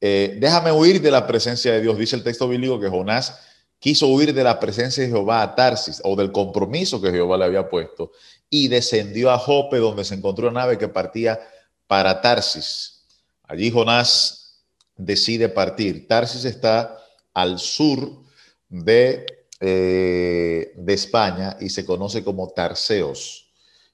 Eh, 0.00 0.36
déjame 0.40 0.72
huir 0.72 1.00
de 1.00 1.10
la 1.10 1.26
presencia 1.26 1.72
de 1.72 1.80
Dios. 1.80 1.96
Dice 1.96 2.16
el 2.16 2.24
texto 2.24 2.48
bíblico 2.48 2.80
que 2.80 2.88
Jonás 2.88 3.38
quiso 3.78 4.08
huir 4.08 4.32
de 4.34 4.42
la 4.42 4.58
presencia 4.58 5.02
de 5.02 5.10
Jehová 5.10 5.42
a 5.42 5.54
Tarsis 5.54 6.00
o 6.04 6.16
del 6.16 6.32
compromiso 6.32 7.00
que 7.00 7.10
Jehová 7.10 7.36
le 7.36 7.44
había 7.44 7.68
puesto 7.68 8.12
y 8.50 8.68
descendió 8.68 9.30
a 9.30 9.38
Jope 9.38 9.78
donde 9.78 10.04
se 10.04 10.14
encontró 10.14 10.48
una 10.48 10.60
nave 10.60 10.78
que 10.78 10.88
partía 10.88 11.38
para 11.86 12.20
Tarsis. 12.20 13.04
Allí 13.42 13.70
Jonás 13.70 14.64
decide 14.96 15.48
partir. 15.48 16.08
Tarsis 16.08 16.44
está 16.44 16.98
al 17.32 17.58
sur 17.58 18.22
de, 18.68 19.26
eh, 19.66 20.74
de 20.76 20.92
España 20.92 21.56
y 21.58 21.70
se 21.70 21.86
conoce 21.86 22.22
como 22.22 22.50
Tarseos. 22.50 23.50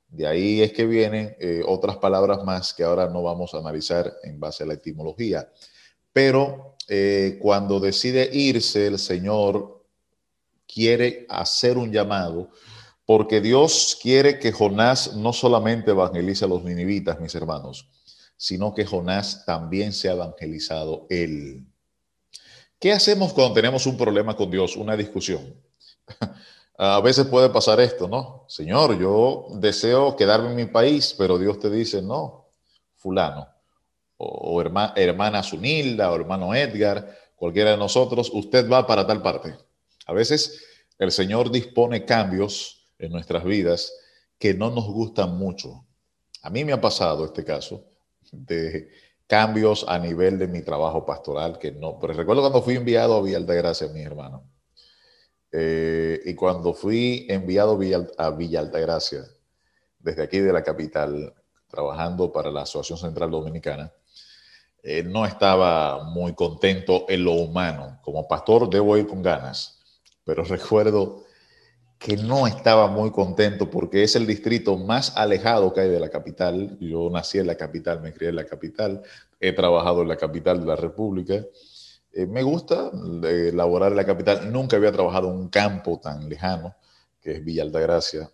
De 0.09 0.27
ahí 0.27 0.63
es 0.63 0.73
que 0.73 0.85
vienen 0.85 1.37
eh, 1.39 1.63
otras 1.65 1.99
palabras 1.99 2.43
más 2.43 2.75
que 2.75 2.83
ahora 2.83 3.09
no 3.09 3.23
vamos 3.23 3.55
a 3.55 3.59
analizar 3.59 4.13
en 4.25 4.41
base 4.41 4.65
a 4.65 4.67
la 4.67 4.75
etimología. 4.75 5.49
Pero 6.13 6.75
eh, 6.89 7.39
cuando 7.41 7.79
decide 7.79 8.29
irse, 8.33 8.89
el 8.89 8.99
Señor 8.99 9.87
quiere 10.67 11.25
hacer 11.29 11.79
un 11.79 11.93
llamado, 11.93 12.51
porque 13.07 13.41
Dios 13.41 13.97
quiere 14.03 14.41
que 14.41 14.51
Jonás 14.51 15.15
no 15.15 15.33
solamente 15.33 15.93
evangelice 15.93 16.47
a 16.47 16.49
los 16.49 16.65
ninivitas, 16.65 17.21
mis 17.21 17.37
hermanos, 17.37 17.89
sino 18.37 18.75
que 18.75 18.85
Jonás 18.85 19.45
también 19.47 19.93
sea 19.93 20.15
evangelizado 20.15 21.07
él. 21.11 21.70
¿Qué 22.81 22.93
hacemos 22.93 23.35
cuando 23.35 23.53
tenemos 23.53 23.85
un 23.85 23.99
problema 23.99 24.35
con 24.35 24.51
Dios, 24.51 24.75
una 24.75 24.97
discusión? 24.97 25.55
A 26.79 26.99
veces 27.03 27.27
puede 27.27 27.51
pasar 27.51 27.79
esto, 27.79 28.09
¿no? 28.09 28.47
Señor, 28.49 28.99
yo 28.99 29.49
deseo 29.57 30.17
quedarme 30.17 30.49
en 30.49 30.57
mi 30.57 30.65
país, 30.65 31.15
pero 31.17 31.39
Dios 31.39 31.59
te 31.59 31.69
dice, 31.69 32.01
no, 32.01 32.47
fulano, 32.97 33.47
o, 34.17 34.59
hermana, 34.63 34.95
hermana 34.97 35.43
Sunilda, 35.43 36.11
o 36.11 36.17
hermano 36.17 36.55
Edgar, 36.55 37.19
cualquiera 37.37 37.73
de 37.73 37.77
nosotros, 37.77 38.31
usted 38.33 38.67
va 38.67 38.87
para 38.87 39.07
tal 39.07 39.21
parte. 39.21 39.55
A 40.07 40.15
veces 40.15 40.65
el 40.99 41.13
Señor 41.13 41.51
dispone 41.51 42.07
cambios 42.07 42.87
en 42.99 43.13
nuestras 43.13 43.45
vidas 43.45 43.93
que 44.39 44.55
no 44.55 44.71
nos 44.71 44.87
gustan 44.87 45.37
mucho. 45.37 45.85
A 46.41 46.49
mí 46.49 46.65
me 46.65 46.73
ha 46.73 46.81
pasado 46.81 47.27
este 47.27 47.45
caso 47.45 47.85
de 48.33 48.89
cambios 49.31 49.85
a 49.87 49.97
nivel 49.97 50.41
de 50.41 50.49
mi 50.49 50.61
trabajo 50.61 51.07
pastoral 51.07 51.57
que 51.57 51.71
no, 51.71 52.01
pero 52.01 52.15
recuerdo 52.15 52.43
cuando 52.43 52.63
fui 52.63 52.75
enviado 52.75 53.15
a 53.15 53.23
Villa 53.23 53.37
Altagracia, 53.37 53.87
mi 53.87 54.03
hermano 54.03 54.43
eh, 55.53 56.21
y 56.25 56.35
cuando 56.35 56.75
fui 56.75 57.27
enviado 57.29 57.79
a 58.19 58.31
Villa 58.31 58.59
Altagracia, 58.59 59.23
desde 60.01 60.25
aquí 60.25 60.41
de 60.41 60.53
la 60.53 60.65
capital, 60.65 61.33
trabajando 61.69 62.33
para 62.33 62.51
la 62.51 62.63
Asociación 62.63 62.99
Central 62.99 63.31
Dominicana, 63.31 63.93
no 65.05 65.27
estaba 65.27 66.03
muy 66.05 66.35
contento 66.35 67.05
en 67.09 67.25
lo 67.25 67.33
humano. 67.33 68.01
Como 68.03 68.27
pastor 68.27 68.69
debo 68.69 68.97
ir 68.97 69.07
con 69.07 69.23
ganas, 69.23 69.79
pero 70.25 70.43
recuerdo 70.57 71.25
que 72.01 72.17
no 72.17 72.49
estaba 72.49 72.89
muy 72.89 73.13
contento 73.13 73.71
porque 73.71 74.03
es 74.03 74.17
el 74.17 74.27
distrito 74.27 74.77
más 74.77 75.17
alejado 75.17 75.73
que 75.73 75.83
hay 75.83 75.89
de 75.89 76.01
la 76.01 76.09
capital. 76.09 76.77
Yo 76.81 77.09
nací 77.11 77.39
en 77.39 77.47
la 77.47 77.55
capital, 77.55 78.01
me 78.01 78.13
crié 78.13 78.31
en 78.31 78.37
la 78.37 78.47
capital, 78.47 79.03
he 79.39 79.53
trabajado 79.53 80.03
en 80.03 80.09
la 80.09 80.17
capital 80.17 80.59
de 80.59 80.67
la 80.67 80.77
República 80.77 81.45
eh, 82.13 82.27
me 82.27 82.43
gusta 82.43 82.91
elaborar 83.23 83.93
en 83.93 83.97
la 83.97 84.07
capital. 84.07 84.53
Nunca 84.53 84.77
había 84.77 84.93
trabajado 84.93 85.29
en 85.29 85.37
un 85.37 85.49
campo 85.49 86.01
tan 86.01 86.29
lejano 86.29 86.75
que 87.21 87.33
es 87.33 87.45
Villa 87.45 87.63
Altagracia. 87.63 88.31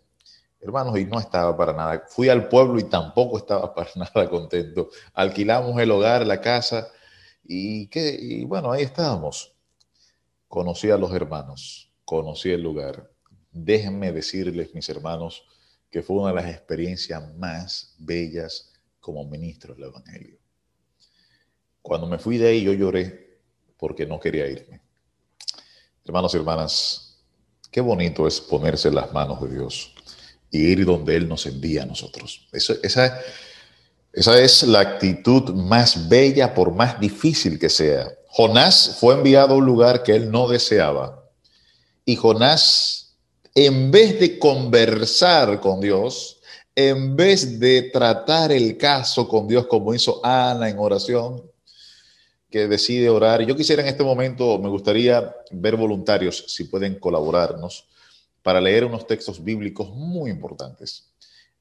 Hermanos, 0.61 0.99
y 0.99 1.05
no 1.05 1.21
estaba 1.21 1.57
para 1.57 1.73
nada. 1.73 2.05
Fui 2.09 2.29
al 2.29 2.49
pueblo 2.49 2.79
y 2.79 2.85
tampoco 2.85 3.39
estaba 3.39 3.75
para 3.75 3.91
nada 3.97 4.31
contento. 4.31 4.91
Alquilamos 5.15 5.79
el 5.81 5.91
hogar, 5.91 6.27
la 6.27 6.41
casa, 6.41 6.89
y, 7.45 7.89
qué, 7.89 8.17
y 8.19 8.45
bueno, 8.45 8.73
ahí 8.73 8.83
estábamos. 8.83 9.55
Conocí 10.49 10.91
a 10.91 10.97
los 10.97 11.13
hermanos, 11.13 11.93
conocí 12.05 12.51
el 12.51 12.63
lugar. 12.63 13.11
Déjenme 13.59 14.13
decirles, 14.13 14.75
mis 14.75 14.89
hermanos, 14.89 15.45
que 15.91 16.03
fue 16.03 16.17
una 16.17 16.29
de 16.29 16.35
las 16.35 16.47
experiencias 16.47 17.35
más 17.37 17.95
bellas 17.99 18.73
como 19.01 19.25
ministro 19.25 19.75
del 19.75 19.85
Evangelio. 19.85 20.39
Cuando 21.81 22.07
me 22.07 22.19
fui 22.19 22.37
de 22.37 22.49
ahí, 22.49 22.63
yo 22.63 22.73
lloré 22.75 23.41
porque 23.79 24.05
no 24.05 24.21
quería 24.21 24.47
irme. 24.47 24.83
Hermanos 26.05 26.35
y 26.35 26.37
hermanas, 26.37 27.19
qué 27.71 27.81
bonito 27.81 28.27
es 28.27 28.41
ponerse 28.41 28.91
las 28.91 29.13
manos 29.13 29.41
de 29.41 29.55
Dios 29.55 29.95
y 30.51 30.59
ir 30.59 30.85
donde 30.85 31.17
Él 31.17 31.29
nos 31.29 31.47
envía 31.47 31.85
a 31.85 31.87
nosotros. 31.87 32.49
esa, 32.53 33.21
esa 34.13 34.41
es 34.41 34.63
la 34.65 34.81
actitud 34.81 35.55
más 35.55 36.09
bella 36.09 36.55
por 36.55 36.73
más 36.73 36.99
difícil 36.99 37.59
que 37.59 37.69
sea. 37.69 38.09
Jonás 38.29 38.97
fue 39.01 39.15
enviado 39.15 39.55
a 39.55 39.57
un 39.57 39.65
lugar 39.65 40.03
que 40.03 40.15
él 40.15 40.31
no 40.31 40.49
deseaba. 40.49 41.25
Y 42.05 42.17
Jonás, 42.17 43.06
en 43.59 43.91
vez 43.91 44.21
de 44.21 44.39
conversar 44.39 45.61
con 45.61 45.81
Dios, 45.81 46.43
en 46.75 47.17
vez 47.17 47.59
de 47.59 47.91
tratar 47.91 48.53
el 48.53 48.77
caso 48.77 49.27
con 49.27 49.49
Dios 49.49 49.67
como 49.67 49.95
hizo 49.95 50.21
Ana 50.23 50.69
en 50.69 50.79
oración, 50.79 51.43
que 52.51 52.69
decide 52.69 53.09
orar. 53.09 53.41
Yo 53.47 53.57
quisiera 53.57 53.81
en 53.81 53.89
este 53.89 54.05
momento, 54.05 54.59
me 54.59 54.69
gustaría 54.69 55.35
ver 55.51 55.75
voluntarios, 55.75 56.45
si 56.49 56.65
pueden 56.65 56.99
colaborarnos, 56.99 57.89
para 58.43 58.61
leer 58.61 58.85
unos 58.85 59.07
textos 59.07 59.43
bíblicos 59.43 59.89
muy 59.89 60.31
importantes. 60.31 61.09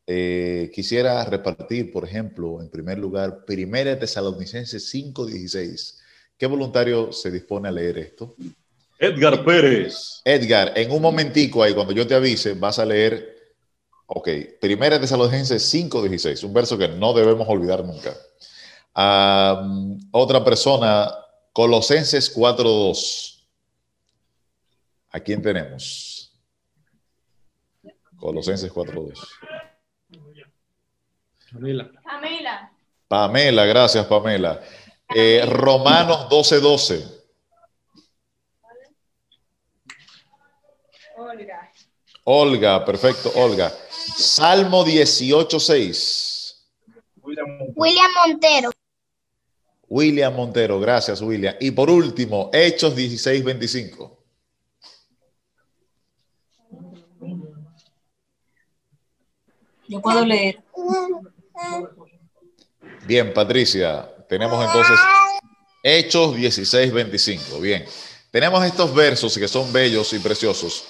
Eh, 0.05 0.69
quisiera 0.73 1.23
repartir, 1.23 1.93
por 1.93 2.03
ejemplo, 2.03 2.61
en 2.61 2.69
primer 2.69 2.97
lugar, 2.97 3.45
Primera 3.45 3.97
Tesalonicenses 3.97 4.89
5:16. 4.89 6.01
¿Qué 6.37 6.45
voluntario 6.45 7.13
se 7.13 7.31
dispone 7.31 7.69
a 7.69 7.71
leer 7.71 7.97
esto? 7.99 8.35
Edgar 8.99 9.43
Pérez. 9.43 10.21
Edgar, 10.23 10.73
en 10.75 10.91
un 10.91 11.01
momentico 11.01 11.63
ahí, 11.63 11.73
cuando 11.73 11.93
yo 11.93 12.07
te 12.07 12.15
avise, 12.15 12.53
vas 12.53 12.79
a 12.79 12.85
leer, 12.85 13.35
ok, 14.05 14.29
Primera 14.61 14.99
Tesalonicenses 14.99 15.73
5:16, 15.73 16.43
un 16.43 16.53
verso 16.53 16.77
que 16.77 16.87
no 16.87 17.13
debemos 17.13 17.47
olvidar 17.49 17.83
nunca 17.83 18.15
otra 20.11 20.43
persona, 20.43 21.11
Colosenses 21.51 22.33
4.2. 22.33 23.43
¿A 25.09 25.19
quién 25.19 25.41
tenemos? 25.41 26.33
Colosenses 28.17 28.71
4.2. 28.71 29.19
Pamela. 31.51 31.91
Pamela. 32.03 32.71
Pamela, 33.07 33.65
gracias 33.65 34.05
Pamela. 34.07 34.61
Eh, 35.13 35.45
Romanos 35.47 36.27
12.12. 36.29 37.03
Olga. 37.03 37.14
Olga, 42.25 42.83
perfecto, 42.83 43.31
Olga. 43.35 43.71
Salmo 44.17 44.83
18.6. 44.83 46.55
William 47.75 48.09
Montero. 48.25 48.71
William 49.87 50.33
Montero, 50.33 50.79
gracias 50.79 51.21
William. 51.21 51.55
Y 51.59 51.69
por 51.71 51.89
último, 51.89 52.49
Hechos 52.51 52.95
16, 52.95 53.43
25. 53.43 54.23
Yo 59.87 60.01
puedo 60.01 60.25
leer. 60.25 60.63
Bien, 63.05 63.31
Patricia, 63.33 64.11
tenemos 64.27 64.65
entonces 64.65 64.99
Hechos 65.83 66.35
16, 66.35 66.91
25. 66.91 67.59
Bien, 67.59 67.85
tenemos 68.31 68.65
estos 68.65 68.95
versos 68.95 69.37
que 69.37 69.47
son 69.47 69.71
bellos 69.71 70.11
y 70.13 70.19
preciosos. 70.19 70.85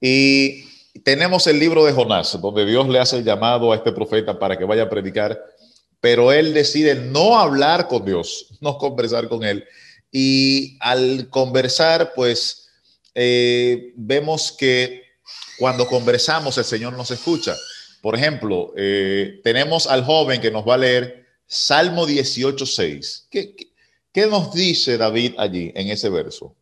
Y 0.00 0.67
tenemos 1.04 1.46
el 1.46 1.58
libro 1.58 1.84
de 1.84 1.92
Jonás, 1.92 2.40
donde 2.40 2.66
Dios 2.66 2.88
le 2.88 2.98
hace 2.98 3.18
el 3.18 3.24
llamado 3.24 3.72
a 3.72 3.76
este 3.76 3.92
profeta 3.92 4.38
para 4.38 4.56
que 4.56 4.64
vaya 4.64 4.84
a 4.84 4.88
predicar 4.88 5.38
pero 6.00 6.32
él 6.32 6.54
decide 6.54 6.94
no 6.94 7.38
hablar 7.38 7.88
con 7.88 8.04
Dios, 8.04 8.46
no 8.60 8.78
conversar 8.78 9.28
con 9.28 9.44
él. 9.44 9.64
Y 10.10 10.78
al 10.80 11.28
conversar, 11.28 12.12
pues 12.14 12.68
eh, 13.14 13.92
vemos 13.96 14.52
que 14.52 15.02
cuando 15.58 15.86
conversamos 15.86 16.56
el 16.56 16.64
Señor 16.64 16.94
nos 16.94 17.10
escucha. 17.10 17.56
Por 18.00 18.14
ejemplo, 18.14 18.72
eh, 18.76 19.40
tenemos 19.42 19.86
al 19.86 20.04
joven 20.04 20.40
que 20.40 20.50
nos 20.50 20.66
va 20.66 20.74
a 20.74 20.78
leer 20.78 21.26
Salmo 21.46 22.06
18.6. 22.06 23.26
¿Qué, 23.28 23.54
qué, 24.12 24.26
nos 24.26 24.52
dice 24.54 24.96
David 24.96 25.34
allí 25.36 25.72
en 25.74 25.90
ese 25.90 26.08
verso? 26.08 26.54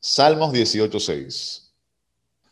Salmos 0.00 0.52
18.6. 0.52 1.63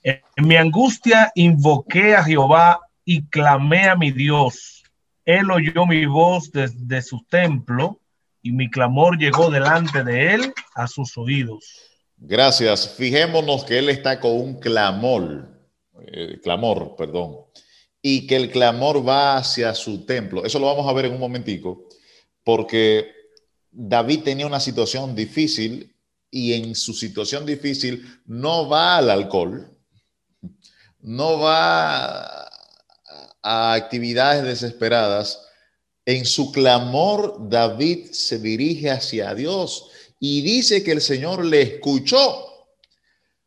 En 0.03 0.21
mi 0.47 0.57
angustia 0.57 1.31
invoqué 1.35 2.15
a 2.17 2.25
Jehová 2.25 2.81
y 3.05 3.27
clamé 3.29 3.89
a 3.89 3.97
mi 3.97 4.11
Dios. 4.11 4.83
Él 5.25 5.51
oyó 5.51 5.87
mi 5.87 6.07
voz 6.07 6.51
desde 6.51 7.03
su 7.03 7.25
templo 7.29 8.01
y 8.43 8.53
mi 8.53 8.69
clamor 8.69 9.19
llegó 9.19 9.51
delante 9.51 10.03
de 10.03 10.35
él 10.35 10.53
a 10.75 10.89
sus 10.89 11.17
oídos. 11.17 11.65
Gracias. 12.17 12.95
Fijémonos 12.97 13.65
que 13.65 13.79
él 13.79 13.89
está 13.89 14.19
con 14.19 14.33
un 14.33 14.61
clamor, 14.61 15.49
eh, 16.07 16.41
clamor, 16.43 16.97
perdón, 16.97 17.37
y 18.01 18.27
que 18.27 18.37
el 18.37 18.51
clamor 18.51 19.07
va 19.07 19.37
hacia 19.37 19.75
su 19.75 20.05
templo. 20.05 20.45
Eso 20.45 20.59
lo 20.59 20.67
vamos 20.67 20.89
a 20.89 20.93
ver 20.93 21.07
en 21.07 21.15
un 21.15 21.21
momentico, 21.21 21.89
porque 22.45 23.13
David 23.71 24.23
tenía 24.25 24.47
una 24.47 24.61
situación 24.61 25.15
difícil 25.15 25.95
y 26.31 26.55
en 26.55 26.75
su 26.75 26.93
situación 26.95 27.47
difícil 27.47 28.05
no 28.27 28.69
va 28.69 28.97
al 28.99 29.11
alcohol, 29.11 29.72
no 31.01 31.39
va 31.39 32.49
a 33.43 33.75
actividades 33.75 34.45
desesperadas, 34.45 35.47
en 36.05 36.25
su 36.25 36.51
clamor 36.53 37.49
David 37.49 38.11
se 38.13 38.39
dirige 38.39 38.91
hacia 38.91 39.35
Dios 39.35 39.89
y 40.19 40.43
dice 40.43 40.83
que 40.83 40.93
el 40.93 41.01
Señor 41.01 41.45
le 41.45 41.63
escuchó. 41.63 42.49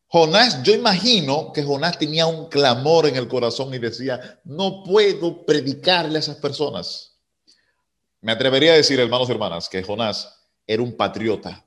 Jonás, 0.08 0.64
yo 0.64 0.74
imagino 0.74 1.52
que 1.52 1.64
Jonás 1.64 1.98
tenía 1.98 2.26
un 2.26 2.48
clamor 2.48 3.08
en 3.08 3.16
el 3.16 3.28
corazón 3.28 3.74
y 3.74 3.80
decía, 3.80 4.40
no 4.46 4.84
puedo 4.84 5.46
predicarle 5.46 6.18
a 6.18 6.20
esas 6.20 6.38
personas. 6.38 7.18
Me 8.22 8.32
atrevería 8.32 8.74
a 8.74 8.78
decir, 8.78 9.00
hermanos 9.00 9.28
y 9.30 9.32
hermanas, 9.34 9.68
que 9.68 9.84
Jonás 9.84 10.34
era 10.66 10.82
un 10.82 10.96
patriota, 10.96 11.66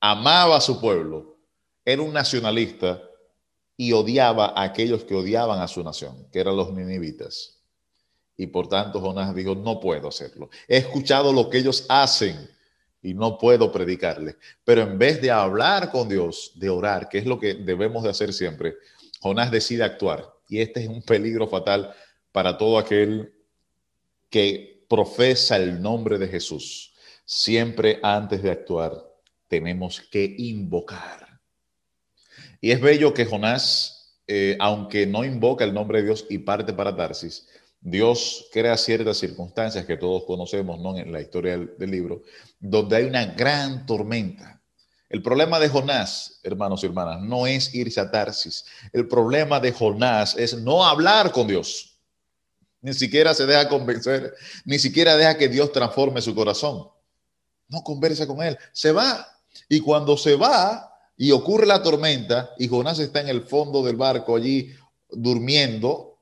amaba 0.00 0.56
a 0.56 0.60
su 0.60 0.80
pueblo, 0.80 1.38
era 1.84 2.02
un 2.02 2.12
nacionalista 2.12 3.09
y 3.80 3.92
odiaba 3.92 4.52
a 4.54 4.64
aquellos 4.64 5.04
que 5.04 5.14
odiaban 5.14 5.58
a 5.58 5.66
su 5.66 5.82
nación, 5.82 6.28
que 6.30 6.38
eran 6.38 6.54
los 6.54 6.70
ninivitas. 6.70 7.62
Y 8.36 8.48
por 8.48 8.68
tanto 8.68 9.00
Jonás 9.00 9.34
dijo, 9.34 9.54
no 9.54 9.80
puedo 9.80 10.08
hacerlo. 10.08 10.50
He 10.68 10.76
escuchado 10.76 11.32
lo 11.32 11.48
que 11.48 11.56
ellos 11.56 11.86
hacen 11.88 12.46
y 13.00 13.14
no 13.14 13.38
puedo 13.38 13.72
predicarles. 13.72 14.36
Pero 14.64 14.82
en 14.82 14.98
vez 14.98 15.22
de 15.22 15.30
hablar 15.30 15.90
con 15.90 16.10
Dios, 16.10 16.52
de 16.56 16.68
orar, 16.68 17.08
que 17.08 17.16
es 17.16 17.24
lo 17.24 17.40
que 17.40 17.54
debemos 17.54 18.02
de 18.02 18.10
hacer 18.10 18.34
siempre, 18.34 18.74
Jonás 19.18 19.50
decide 19.50 19.82
actuar. 19.82 20.30
Y 20.46 20.60
este 20.60 20.82
es 20.82 20.88
un 20.90 21.00
peligro 21.00 21.48
fatal 21.48 21.90
para 22.32 22.58
todo 22.58 22.76
aquel 22.76 23.32
que 24.28 24.84
profesa 24.90 25.56
el 25.56 25.80
nombre 25.80 26.18
de 26.18 26.28
Jesús. 26.28 26.92
Siempre 27.24 27.98
antes 28.02 28.42
de 28.42 28.50
actuar 28.50 28.92
tenemos 29.48 30.02
que 30.02 30.34
invocar 30.36 31.29
y 32.60 32.70
es 32.70 32.80
bello 32.80 33.14
que 33.14 33.24
Jonás, 33.24 34.16
eh, 34.26 34.56
aunque 34.60 35.06
no 35.06 35.24
invoca 35.24 35.64
el 35.64 35.74
nombre 35.74 35.98
de 35.98 36.06
Dios 36.06 36.26
y 36.28 36.38
parte 36.38 36.72
para 36.72 36.94
Tarsis, 36.94 37.46
Dios 37.80 38.48
crea 38.52 38.76
ciertas 38.76 39.18
circunstancias 39.18 39.86
que 39.86 39.96
todos 39.96 40.24
conocemos 40.24 40.78
¿no? 40.78 40.96
en 40.96 41.10
la 41.10 41.20
historia 41.20 41.52
del, 41.52 41.74
del 41.78 41.90
libro, 41.90 42.22
donde 42.58 42.96
hay 42.96 43.04
una 43.04 43.24
gran 43.24 43.86
tormenta. 43.86 44.60
El 45.08 45.22
problema 45.22 45.58
de 45.58 45.68
Jonás, 45.68 46.38
hermanos 46.44 46.82
y 46.82 46.86
hermanas, 46.86 47.20
no 47.22 47.46
es 47.46 47.74
irse 47.74 48.00
a 48.00 48.10
Tarsis. 48.10 48.64
El 48.92 49.08
problema 49.08 49.58
de 49.58 49.72
Jonás 49.72 50.36
es 50.36 50.56
no 50.56 50.84
hablar 50.84 51.32
con 51.32 51.48
Dios. 51.48 51.98
Ni 52.82 52.94
siquiera 52.94 53.34
se 53.34 53.44
deja 53.44 53.68
convencer, 53.68 54.32
ni 54.64 54.78
siquiera 54.78 55.16
deja 55.16 55.36
que 55.36 55.48
Dios 55.48 55.72
transforme 55.72 56.22
su 56.22 56.34
corazón. 56.34 56.88
No 57.68 57.82
conversa 57.82 58.26
con 58.26 58.42
él, 58.42 58.56
se 58.72 58.92
va. 58.92 59.26
Y 59.68 59.80
cuando 59.80 60.16
se 60.16 60.36
va, 60.36 60.89
y 61.22 61.32
ocurre 61.32 61.66
la 61.66 61.82
tormenta 61.82 62.54
y 62.56 62.66
Jonás 62.66 62.98
está 62.98 63.20
en 63.20 63.28
el 63.28 63.42
fondo 63.42 63.82
del 63.82 63.96
barco 63.96 64.36
allí 64.36 64.74
durmiendo. 65.10 66.16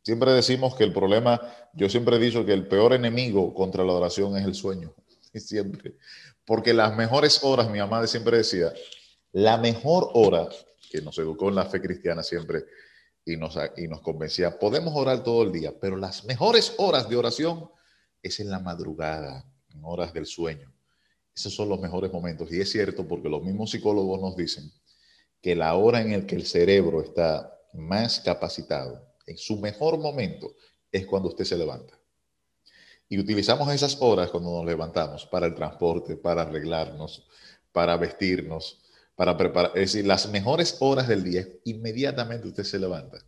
Siempre 0.00 0.32
decimos 0.32 0.76
que 0.76 0.84
el 0.84 0.92
problema, 0.92 1.40
yo 1.72 1.88
siempre 1.88 2.14
he 2.14 2.18
dicho 2.20 2.46
que 2.46 2.52
el 2.52 2.68
peor 2.68 2.92
enemigo 2.92 3.52
contra 3.52 3.82
la 3.82 3.94
oración 3.94 4.36
es 4.36 4.44
el 4.44 4.54
sueño. 4.54 4.94
Siempre. 5.34 5.96
Porque 6.44 6.72
las 6.72 6.96
mejores 6.96 7.42
horas, 7.42 7.68
mi 7.68 7.80
mamá 7.80 8.06
siempre 8.06 8.36
decía, 8.36 8.72
la 9.32 9.56
mejor 9.56 10.08
hora 10.14 10.48
que 10.88 11.02
nos 11.02 11.18
educó 11.18 11.48
en 11.48 11.56
la 11.56 11.66
fe 11.66 11.80
cristiana 11.80 12.22
siempre 12.22 12.64
y 13.24 13.36
nos, 13.36 13.58
y 13.76 13.88
nos 13.88 14.02
convencía, 14.02 14.56
podemos 14.56 14.94
orar 14.94 15.24
todo 15.24 15.42
el 15.42 15.50
día, 15.50 15.74
pero 15.80 15.96
las 15.96 16.24
mejores 16.24 16.74
horas 16.78 17.08
de 17.08 17.16
oración 17.16 17.68
es 18.22 18.38
en 18.38 18.50
la 18.50 18.60
madrugada, 18.60 19.44
en 19.74 19.80
horas 19.82 20.12
del 20.12 20.26
sueño. 20.26 20.72
Esos 21.38 21.54
son 21.54 21.68
los 21.68 21.78
mejores 21.78 22.12
momentos. 22.12 22.50
Y 22.50 22.60
es 22.60 22.68
cierto 22.72 23.06
porque 23.06 23.28
los 23.28 23.44
mismos 23.44 23.70
psicólogos 23.70 24.20
nos 24.20 24.36
dicen 24.36 24.72
que 25.40 25.54
la 25.54 25.76
hora 25.76 26.00
en 26.00 26.10
la 26.10 26.26
que 26.26 26.34
el 26.34 26.44
cerebro 26.44 27.00
está 27.00 27.56
más 27.74 28.18
capacitado, 28.18 29.06
en 29.24 29.38
su 29.38 29.56
mejor 29.60 29.98
momento, 29.98 30.56
es 30.90 31.06
cuando 31.06 31.28
usted 31.28 31.44
se 31.44 31.56
levanta. 31.56 31.96
Y 33.08 33.20
utilizamos 33.20 33.72
esas 33.72 33.96
horas 34.00 34.30
cuando 34.30 34.50
nos 34.50 34.66
levantamos 34.66 35.26
para 35.26 35.46
el 35.46 35.54
transporte, 35.54 36.16
para 36.16 36.42
arreglarnos, 36.42 37.24
para 37.70 37.96
vestirnos, 37.96 38.80
para 39.14 39.36
preparar. 39.36 39.70
Es 39.76 39.92
decir, 39.92 40.06
las 40.06 40.28
mejores 40.30 40.76
horas 40.80 41.06
del 41.06 41.22
día, 41.22 41.46
inmediatamente 41.62 42.48
usted 42.48 42.64
se 42.64 42.80
levanta. 42.80 43.18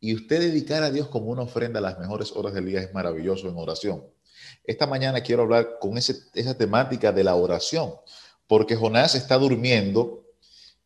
Y 0.00 0.12
usted 0.12 0.40
dedicar 0.40 0.82
a 0.82 0.90
Dios 0.90 1.06
como 1.06 1.26
una 1.26 1.42
ofrenda 1.42 1.80
las 1.80 2.00
mejores 2.00 2.32
horas 2.32 2.52
del 2.52 2.66
día 2.66 2.80
es 2.80 2.92
maravilloso 2.92 3.48
en 3.48 3.56
oración. 3.56 4.04
Esta 4.64 4.86
mañana 4.86 5.22
quiero 5.22 5.42
hablar 5.42 5.78
con 5.80 5.96
esa 5.98 6.58
temática 6.58 7.12
de 7.12 7.24
la 7.24 7.34
oración, 7.34 7.94
porque 8.46 8.76
Jonás 8.76 9.14
está 9.14 9.36
durmiendo 9.36 10.24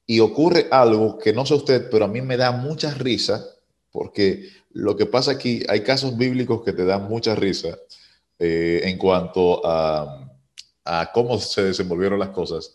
y 0.07 0.21
ocurre 0.21 0.69
algo 0.71 1.19
que 1.19 1.33
no 1.33 1.47
sé 1.47 1.55
usted, 1.55 1.89
pero 1.91 2.05
a 2.05 2.09
mí 2.09 2.21
me 2.21 2.37
da 2.37 2.53
mucha 2.53 2.93
risa, 2.93 3.45
porque 3.91 4.49
lo 4.73 4.97
que 4.97 5.07
pasa 5.07 5.33
aquí, 5.33 5.63
hay 5.69 5.83
casos 5.83 6.17
bíblicos 6.17 6.63
que 6.65 6.73
te 6.73 6.85
dan 6.85 7.09
mucha 7.09 7.35
risa 7.35 7.79
eh, 8.39 8.81
en 8.85 8.99
cuanto 8.99 9.61
a, 9.65 10.29
cómo 11.15 11.39
se 11.39 11.63
desenvolvieron 11.63 12.19
las 12.19 12.31
cosas, 12.31 12.75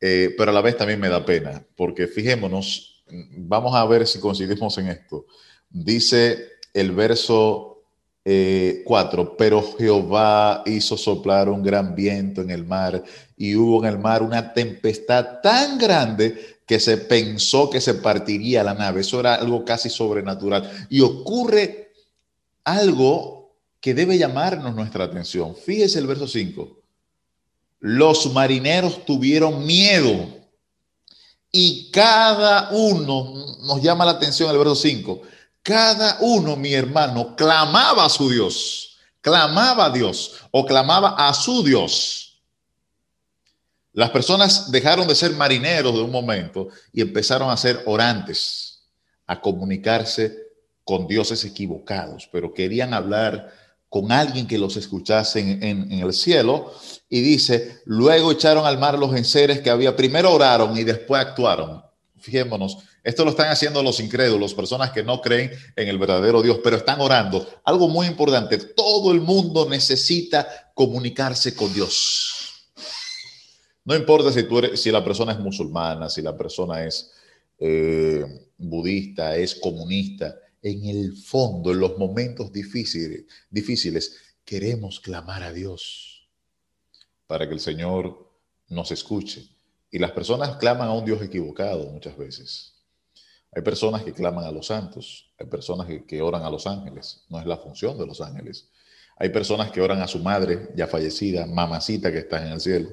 eh, 0.00 0.34
pero 0.36 0.50
a 0.50 0.54
la 0.54 0.60
vez 0.60 0.76
también 0.76 1.00
me 1.00 1.08
da 1.08 1.24
pena, 1.24 1.64
porque 1.76 2.06
fijémonos, 2.06 3.02
vamos 3.36 3.74
a 3.74 3.84
ver 3.84 4.06
si 4.06 4.20
coincidimos 4.20 4.78
en 4.78 4.88
esto. 4.88 5.26
Dice 5.68 6.52
el 6.72 6.92
verso 6.92 7.71
4. 8.24 9.22
Eh, 9.22 9.28
pero 9.36 9.74
Jehová 9.76 10.62
hizo 10.66 10.96
soplar 10.96 11.48
un 11.48 11.62
gran 11.62 11.94
viento 11.94 12.40
en 12.40 12.50
el 12.50 12.64
mar 12.64 13.02
y 13.36 13.56
hubo 13.56 13.82
en 13.82 13.92
el 13.92 13.98
mar 13.98 14.22
una 14.22 14.52
tempestad 14.52 15.40
tan 15.42 15.78
grande 15.78 16.58
que 16.66 16.78
se 16.78 16.98
pensó 16.98 17.68
que 17.68 17.80
se 17.80 17.94
partiría 17.94 18.62
la 18.62 18.74
nave. 18.74 19.00
Eso 19.00 19.18
era 19.20 19.34
algo 19.34 19.64
casi 19.64 19.90
sobrenatural. 19.90 20.70
Y 20.88 21.00
ocurre 21.00 21.92
algo 22.64 23.56
que 23.80 23.94
debe 23.94 24.16
llamarnos 24.16 24.74
nuestra 24.74 25.04
atención. 25.04 25.56
Fíjese 25.56 25.98
el 25.98 26.06
verso 26.06 26.28
5. 26.28 26.78
Los 27.80 28.32
marineros 28.32 29.04
tuvieron 29.04 29.66
miedo 29.66 30.28
y 31.50 31.90
cada 31.90 32.70
uno, 32.70 33.58
nos 33.66 33.82
llama 33.82 34.06
la 34.06 34.12
atención 34.12 34.50
el 34.50 34.58
verso 34.58 34.76
5, 34.76 35.22
cada 35.62 36.18
uno, 36.20 36.56
mi 36.56 36.74
hermano, 36.74 37.36
clamaba 37.36 38.04
a 38.04 38.08
su 38.08 38.28
Dios, 38.28 38.96
clamaba 39.20 39.86
a 39.86 39.90
Dios 39.90 40.40
o 40.50 40.66
clamaba 40.66 41.14
a 41.16 41.32
su 41.32 41.62
Dios. 41.62 42.42
Las 43.92 44.10
personas 44.10 44.70
dejaron 44.70 45.06
de 45.06 45.14
ser 45.14 45.32
marineros 45.32 45.94
de 45.94 46.00
un 46.00 46.10
momento 46.10 46.68
y 46.92 47.02
empezaron 47.02 47.50
a 47.50 47.56
ser 47.56 47.82
orantes, 47.86 48.84
a 49.26 49.40
comunicarse 49.40 50.36
con 50.82 51.06
dioses 51.06 51.44
equivocados, 51.44 52.28
pero 52.32 52.52
querían 52.52 52.94
hablar 52.94 53.52
con 53.88 54.10
alguien 54.10 54.46
que 54.46 54.56
los 54.56 54.76
escuchase 54.78 55.40
en, 55.40 55.62
en, 55.62 55.92
el 55.92 56.14
cielo. 56.14 56.72
Y 57.10 57.20
dice, 57.20 57.82
luego 57.84 58.32
echaron 58.32 58.64
al 58.64 58.78
mar 58.78 58.98
los 58.98 59.14
enseres 59.14 59.60
que 59.60 59.68
había, 59.68 59.94
primero 59.94 60.32
oraron 60.32 60.76
y 60.76 60.82
después 60.82 61.20
actuaron. 61.20 61.82
Fijémonos, 62.18 62.78
esto 63.04 63.24
lo 63.24 63.30
están 63.30 63.50
haciendo 63.50 63.82
los 63.82 63.98
incrédulos, 64.00 64.54
personas 64.54 64.90
que 64.92 65.02
no 65.02 65.20
creen 65.20 65.50
en 65.74 65.88
el 65.88 65.98
verdadero 65.98 66.42
Dios, 66.42 66.60
pero 66.62 66.76
están 66.76 67.00
orando. 67.00 67.46
Algo 67.64 67.88
muy 67.88 68.06
importante, 68.06 68.58
todo 68.58 69.12
el 69.12 69.20
mundo 69.20 69.68
necesita 69.68 70.70
comunicarse 70.74 71.54
con 71.54 71.72
Dios. 71.72 72.68
No 73.84 73.96
importa 73.96 74.32
si, 74.32 74.44
tú 74.44 74.58
eres, 74.58 74.80
si 74.80 74.92
la 74.92 75.04
persona 75.04 75.32
es 75.32 75.40
musulmana, 75.40 76.08
si 76.08 76.22
la 76.22 76.36
persona 76.36 76.84
es 76.84 77.10
eh, 77.58 78.24
budista, 78.56 79.36
es 79.36 79.56
comunista. 79.56 80.36
En 80.62 80.84
el 80.84 81.16
fondo, 81.16 81.72
en 81.72 81.80
los 81.80 81.98
momentos 81.98 82.52
difíciles, 82.52 83.24
difíciles, 83.50 84.16
queremos 84.44 85.00
clamar 85.00 85.42
a 85.42 85.52
Dios 85.52 86.28
para 87.26 87.48
que 87.48 87.54
el 87.54 87.60
Señor 87.60 88.30
nos 88.68 88.90
escuche 88.90 89.48
Y 89.90 89.98
las 89.98 90.12
personas 90.12 90.56
claman 90.56 90.88
a 90.88 90.92
un 90.92 91.04
Dios 91.04 91.20
equivocado 91.20 91.90
muchas 91.90 92.16
veces. 92.16 92.72
Hay 93.54 93.62
personas 93.62 94.02
que 94.02 94.14
claman 94.14 94.44
a 94.44 94.50
los 94.50 94.66
santos, 94.68 95.30
hay 95.38 95.46
personas 95.46 95.86
que, 96.06 96.22
oran 96.22 96.42
a 96.42 96.50
los 96.50 96.66
ángeles, 96.66 97.22
no 97.28 97.38
es 97.38 97.46
la 97.46 97.58
función 97.58 97.98
de 97.98 98.06
los 98.06 98.22
ángeles. 98.22 98.68
Hay 99.18 99.28
personas 99.28 99.70
que 99.70 99.82
oran 99.82 100.00
a 100.00 100.08
su 100.08 100.20
madre 100.20 100.70
ya 100.74 100.86
fallecida, 100.86 101.46
mamacita 101.46 102.10
que 102.10 102.20
está 102.20 102.44
en 102.44 102.54
el 102.54 102.60
cielo, 102.60 102.88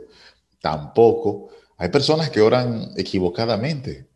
tampoco. 0.61 1.49
Hay 1.77 1.87
personas 1.87 2.29
que 2.29 2.41
oran 2.41 2.91
equivocadamente. 2.97 4.07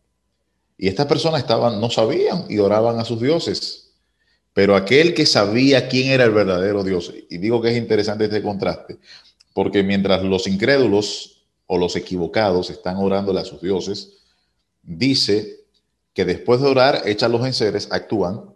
Y 0.78 0.90
estas 0.90 1.06
personas 1.06 1.42
estaban, 1.42 1.80
no 1.80 1.90
sabían 1.90 2.46
y 2.50 2.58
oraban 2.58 3.00
a 3.00 3.06
sus 3.06 3.22
dioses. 3.22 3.94
Pero 4.54 4.76
aquel 4.76 5.14
que 5.14 5.26
sabía 5.26 5.88
quién 5.88 6.12
era 6.12 6.26
el 6.26 6.32
verdadero 6.32 6.84
Dios, 6.84 7.14
y 7.30 7.38
digo 7.38 7.62
que 7.62 7.70
es 7.70 7.78
interesante 7.78 8.26
este 8.26 8.44
contraste, 8.44 8.98
porque 9.54 9.82
mientras 9.82 10.22
los 10.24 10.46
incrédulos 10.48 11.46
o 11.68 11.78
los 11.78 11.96
equivocados 11.96 12.70
están 12.70 12.98
orándole 12.98 13.40
a 13.40 13.46
sus 13.46 13.62
dioses, 13.62 14.18
dice 14.82 15.63
que 16.14 16.26
después 16.26 16.62
de 16.62 16.68
orar, 16.68 17.02
echan 17.06 17.32
los 17.32 17.46
enseres, 17.46 17.88
actúan. 17.92 18.54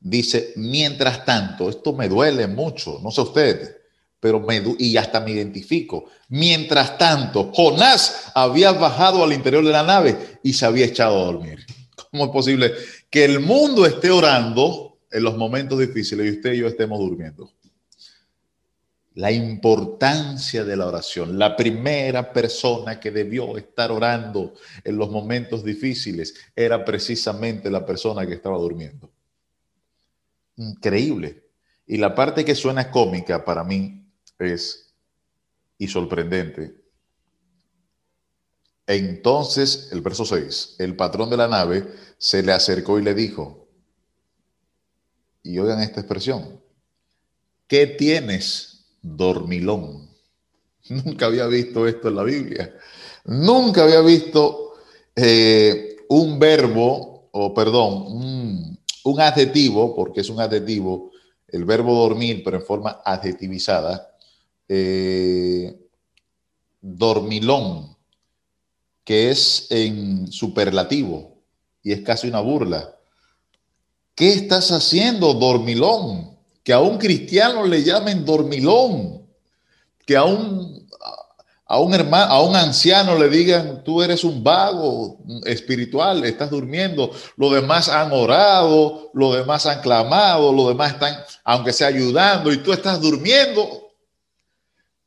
Dice, 0.00 0.52
mientras 0.56 1.24
tanto, 1.24 1.70
esto 1.70 1.92
me 1.94 2.08
duele 2.08 2.46
mucho, 2.46 3.00
no 3.02 3.10
sé 3.10 3.22
usted, 3.22 3.76
pero 4.20 4.40
me 4.40 4.62
y 4.78 4.96
hasta 4.96 5.20
me 5.20 5.32
identifico. 5.32 6.06
Mientras 6.28 6.98
tanto, 6.98 7.50
Jonás 7.54 8.30
había 8.34 8.72
bajado 8.72 9.24
al 9.24 9.32
interior 9.32 9.64
de 9.64 9.72
la 9.72 9.82
nave 9.82 10.38
y 10.42 10.52
se 10.52 10.66
había 10.66 10.86
echado 10.86 11.20
a 11.20 11.24
dormir. 11.26 11.64
¿Cómo 12.10 12.26
es 12.26 12.30
posible 12.30 12.72
que 13.10 13.24
el 13.24 13.40
mundo 13.40 13.86
esté 13.86 14.10
orando 14.10 14.98
en 15.10 15.22
los 15.22 15.36
momentos 15.36 15.78
difíciles 15.78 16.26
y 16.26 16.36
usted 16.36 16.52
y 16.52 16.58
yo 16.58 16.68
estemos 16.68 16.98
durmiendo? 16.98 17.50
La 19.14 19.30
importancia 19.30 20.64
de 20.64 20.76
la 20.76 20.86
oración. 20.86 21.38
La 21.38 21.56
primera 21.56 22.32
persona 22.32 22.98
que 22.98 23.10
debió 23.10 23.56
estar 23.56 23.92
orando 23.92 24.54
en 24.82 24.96
los 24.96 25.10
momentos 25.10 25.64
difíciles 25.64 26.34
era 26.54 26.84
precisamente 26.84 27.70
la 27.70 27.86
persona 27.86 28.26
que 28.26 28.34
estaba 28.34 28.58
durmiendo. 28.58 29.10
Increíble. 30.56 31.44
Y 31.86 31.96
la 31.98 32.14
parte 32.14 32.44
que 32.44 32.54
suena 32.54 32.90
cómica 32.90 33.44
para 33.44 33.62
mí 33.62 34.08
es, 34.38 34.94
y 35.78 35.86
sorprendente, 35.86 36.84
entonces, 38.86 39.88
el 39.92 40.02
verso 40.02 40.26
6, 40.26 40.76
el 40.78 40.94
patrón 40.94 41.30
de 41.30 41.38
la 41.38 41.48
nave 41.48 41.88
se 42.18 42.42
le 42.42 42.52
acercó 42.52 42.98
y 42.98 43.02
le 43.02 43.14
dijo, 43.14 43.66
y 45.42 45.58
oigan 45.58 45.80
esta 45.80 46.00
expresión, 46.00 46.60
¿qué 47.66 47.86
tienes? 47.86 48.73
Dormilón. 49.04 50.08
Nunca 50.88 51.26
había 51.26 51.46
visto 51.46 51.86
esto 51.86 52.08
en 52.08 52.16
la 52.16 52.24
Biblia. 52.24 52.74
Nunca 53.26 53.84
había 53.84 54.00
visto 54.00 54.74
eh, 55.14 55.96
un 56.08 56.38
verbo, 56.38 57.28
o 57.32 57.54
perdón, 57.54 58.04
un, 59.04 59.20
adjetivo, 59.20 59.94
porque 59.94 60.22
es 60.22 60.30
un 60.30 60.40
adjetivo, 60.40 61.12
el 61.48 61.64
verbo 61.64 61.94
dormir, 61.94 62.42
pero 62.44 62.56
en 62.56 62.64
forma 62.64 63.02
adjetivizada, 63.04 64.16
eh, 64.68 65.78
dormilón, 66.80 67.96
que 69.04 69.30
es 69.30 69.66
en 69.70 70.32
superlativo 70.32 71.36
y 71.82 71.92
es 71.92 72.00
casi 72.00 72.28
una 72.28 72.40
burla. 72.40 72.96
¿Qué 74.14 74.32
estás 74.32 74.70
haciendo, 74.72 75.34
dormilón? 75.34 76.33
Que 76.64 76.72
a 76.72 76.80
un 76.80 76.96
cristiano 76.96 77.66
le 77.66 77.84
llamen 77.84 78.24
dormilón, 78.24 79.28
que 80.06 80.16
a 80.16 80.24
un, 80.24 80.88
a 81.66 81.78
un 81.78 81.94
hermano, 81.94 82.32
a 82.32 82.42
un 82.42 82.56
anciano 82.56 83.18
le 83.18 83.28
digan, 83.28 83.84
tú 83.84 84.02
eres 84.02 84.24
un 84.24 84.42
vago 84.42 85.18
espiritual, 85.44 86.24
estás 86.24 86.50
durmiendo, 86.50 87.10
los 87.36 87.52
demás 87.52 87.90
han 87.90 88.10
orado, 88.12 89.10
los 89.12 89.36
demás 89.36 89.66
han 89.66 89.82
clamado, 89.82 90.52
los 90.52 90.68
demás 90.68 90.94
están, 90.94 91.22
aunque 91.44 91.74
sea 91.74 91.88
ayudando, 91.88 92.50
y 92.50 92.56
tú 92.56 92.72
estás 92.72 92.98
durmiendo. 92.98 93.92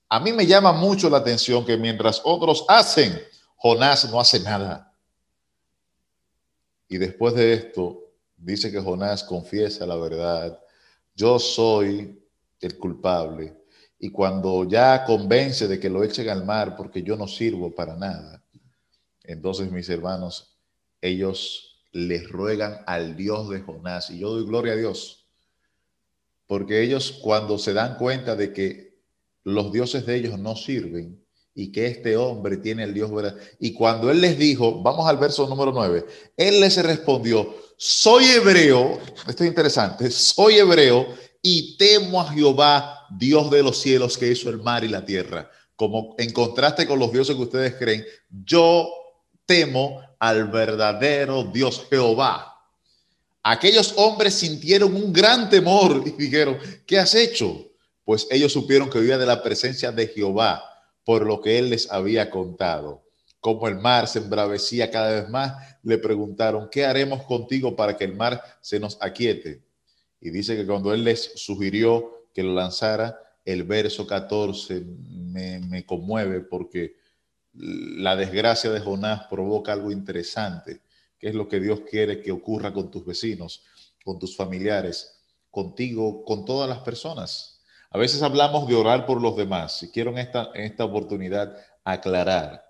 A 0.10 0.20
mí 0.20 0.32
me 0.32 0.46
llama 0.46 0.72
mucho 0.72 1.10
la 1.10 1.17
atención 1.17 1.65
que 1.65 1.76
mientras 1.76 2.22
otros 2.24 2.65
hacen, 2.67 3.20
Jonás 3.56 4.10
no 4.12 4.20
hace 4.20 4.39
nada. 4.41 4.93
Y 6.88 7.00
después 7.00 7.34
de 7.34 7.54
esto, 7.54 8.00
dice 8.38 8.72
que 8.72 8.80
Jonás 8.80 9.24
confiesa 9.24 9.88
la 9.88 9.96
verdad 9.96 10.58
yo 11.17 11.39
soy 11.39 12.23
el 12.62 12.77
culpable. 12.77 13.58
Y 13.99 14.12
cuando 14.12 14.63
ya 14.69 15.03
convence 15.03 15.67
de 15.67 15.80
que 15.80 15.89
lo 15.89 16.03
echen 16.03 16.30
al 16.30 16.45
mar 16.45 16.75
porque 16.77 17.01
yo 17.01 17.17
no 17.17 17.27
sirvo 17.27 17.73
para 17.73 17.95
nada, 17.95 18.43
entonces 19.23 19.71
mis 19.71 19.89
hermanos, 19.89 20.56
ellos 21.01 21.84
les 21.91 22.30
ruegan 22.30 22.84
al 22.86 23.17
Dios 23.17 23.49
de 23.49 23.62
Jonás. 23.62 24.12
Y 24.12 24.19
yo 24.19 24.30
doy 24.30 24.45
gloria 24.45 24.73
a 24.73 24.77
Dios. 24.77 25.27
Porque 26.45 26.84
ellos 26.84 27.19
cuando 27.23 27.58
se 27.58 27.73
dan 27.73 27.97
cuenta 27.97 28.36
de 28.36 28.53
que 28.53 29.01
los 29.43 29.71
dioses 29.71 30.06
de 30.06 30.15
ellos 30.15 30.38
no 30.39 30.56
sirven 30.56 31.25
y 31.58 31.72
que 31.72 31.88
este 31.88 32.15
hombre 32.15 32.58
tiene 32.58 32.84
el 32.84 32.93
Dios 32.93 33.12
verdad. 33.12 33.36
Y 33.60 33.74
cuando 33.74 34.12
él 34.12 34.22
les 34.22 34.38
dijo, 34.38 34.80
vamos 34.84 35.10
al 35.10 35.17
verso 35.17 35.48
número 35.48 35.72
9, 35.72 36.06
él 36.38 36.60
les 36.60 36.78
respondió, 36.84 37.52
soy 37.76 38.26
hebreo, 38.26 39.00
esto 39.28 39.43
es 39.43 39.50
interesante, 39.50 40.12
soy 40.12 40.60
hebreo 40.60 41.08
y 41.41 41.76
temo 41.76 42.22
a 42.22 42.32
Jehová, 42.32 43.08
Dios 43.10 43.50
de 43.50 43.63
los 43.63 43.82
cielos 43.82 44.20
que 44.20 44.32
hizo 44.32 44.52
el 44.52 44.60
mar 44.60 44.84
y 44.84 44.88
la 44.88 45.04
tierra. 45.04 45.50
Como 45.76 46.13
en 46.20 46.32
contraste 46.32 46.86
con 46.86 47.00
los 47.00 47.12
dioses 47.12 47.36
que 47.36 47.41
ustedes 47.41 47.74
creen, 47.74 48.06
yo 48.46 48.88
temo 49.48 50.00
al 50.20 50.50
verdadero 50.50 51.43
Dios 51.43 51.88
Jehová. 51.89 52.54
Aquellos 53.41 53.96
hombres 53.98 54.36
sintieron 54.36 54.93
un 54.93 55.12
gran 55.12 55.50
temor 55.50 56.04
y 56.06 56.12
dijeron, 56.12 56.60
¿qué 56.86 57.00
has 57.00 57.15
hecho? 57.15 57.65
Pues 58.04 58.28
ellos 58.30 58.54
supieron 58.54 58.91
que 58.91 59.00
vivía 59.00 59.17
de 59.17 59.26
la 59.26 59.41
presencia 59.41 59.91
de 59.91 60.08
Jehová 60.08 60.77
por 61.08 61.26
lo 61.26 61.39
que 61.39 61.58
él 61.58 61.70
les 61.70 61.89
había 61.89 62.30
contado 62.30 63.08
como 63.39 63.70
el 63.70 63.76
mar 63.76 64.10
se 64.10 64.20
embravecía 64.20 64.91
cada 64.91 65.22
vez 65.22 65.30
más, 65.30 65.78
le 65.82 65.98
preguntaron, 66.00 66.67
¿qué 66.70 66.86
haremos 66.86 67.24
contigo 67.24 67.78
para 67.78 67.96
que 67.96 68.04
el 68.04 68.13
mar 68.13 68.43
se 68.60 68.78
nos 68.78 68.98
aquiete? 69.00 69.63
Y 70.20 70.32
dice 70.32 70.58
que 70.58 70.65
cuando 70.65 70.93
él 70.93 71.06
les 71.06 71.32
sugirió 71.36 72.28
que 72.34 72.43
lo 72.43 72.54
lanzara, 72.54 73.17
el 73.46 73.63
verso 73.63 74.06
14 74.06 74.84
me, 74.86 75.60
me 75.60 75.86
conmueve 75.86 76.41
porque 76.41 76.98
la 77.54 78.17
desgracia 78.17 78.70
de 78.70 78.82
Jonás 78.82 79.28
provoca 79.30 79.72
algo 79.72 79.91
interesante, 79.91 80.82
que 81.17 81.30
es 81.30 81.36
lo 81.36 81.48
que 81.48 81.62
Dios 81.62 81.84
quiere 81.89 82.22
que 82.22 82.34
ocurra 82.34 82.74
con 82.74 82.91
tus 82.91 83.06
vecinos, 83.06 83.63
con 84.04 84.20
tus 84.20 84.36
familiares, 84.36 85.22
contigo, 85.52 86.26
con 86.26 86.43
todas 86.43 86.67
las 86.67 86.80
personas. 86.80 87.57
A 87.89 87.97
veces 87.97 88.21
hablamos 88.21 88.67
de 88.67 88.76
orar 88.76 89.06
por 89.06 89.21
los 89.21 89.36
demás 89.36 89.82
y 89.84 89.89
quiero 89.89 90.12
en 90.12 90.19
esta, 90.19 90.52
en 90.54 90.65
esta 90.65 90.86
oportunidad 90.86 91.58
aclarar 91.84 92.67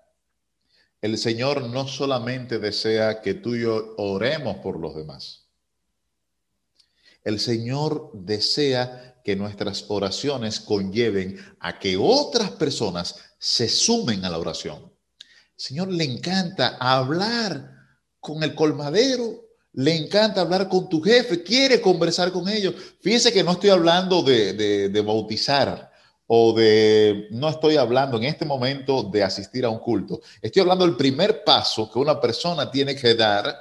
el 1.02 1.18
Señor 1.18 1.64
no 1.70 1.88
solamente 1.88 2.58
desea 2.60 3.22
que 3.22 3.36
tú 3.36 3.56
y 3.56 3.62
yo 3.62 3.94
oremos 3.98 4.58
por 4.58 4.80
los 4.80 4.96
demás. 4.96 5.46
El 7.24 7.40
Señor 7.40 8.12
desea 8.14 9.22
que 9.24 9.36
nuestras 9.36 9.86
oraciones 9.90 10.60
conlleven 10.60 11.38
a 11.60 11.78
que 11.78 11.98
otras 11.98 12.52
personas 12.52 13.16
se 13.38 13.70
sumen 13.70 14.26
a 14.26 14.30
la 14.30 14.40
oración. 14.40 14.92
El 15.20 15.64
Señor 15.64 15.92
le 15.92 16.06
encanta 16.06 16.78
hablar 16.80 17.76
con 18.20 18.42
el 18.44 18.56
colmadero, 18.56 19.46
le 19.74 19.96
encanta 19.96 20.42
hablar 20.42 20.68
con 20.70 20.90
tu 20.90 21.02
jefe, 21.02 21.44
quiere 21.44 21.80
conversar 21.82 22.32
con 22.32 22.48
ellos. 22.50 22.74
Fíjese 23.02 23.32
que 23.32 23.44
no 23.44 23.52
estoy 23.52 23.70
hablando 23.70 24.24
de, 24.24 24.54
de 24.90 25.02
bautizar, 25.02 25.92
o 26.28 26.54
de, 26.54 27.28
no 27.32 27.48
estoy 27.50 27.78
hablando 27.78 28.18
en 28.18 28.26
este 28.26 28.46
momento 28.46 29.04
de 29.04 29.24
asistir 29.24 29.64
a 29.64 29.70
un 29.70 29.80
culto, 29.80 30.22
estoy 30.42 30.62
hablando 30.62 30.86
del 30.86 30.98
primer 30.98 31.44
paso 31.44 31.90
que 31.90 32.00
una 32.00 32.20
persona 32.20 32.70
tiene 32.70 32.96
que 32.96 33.16
dar 33.16 33.56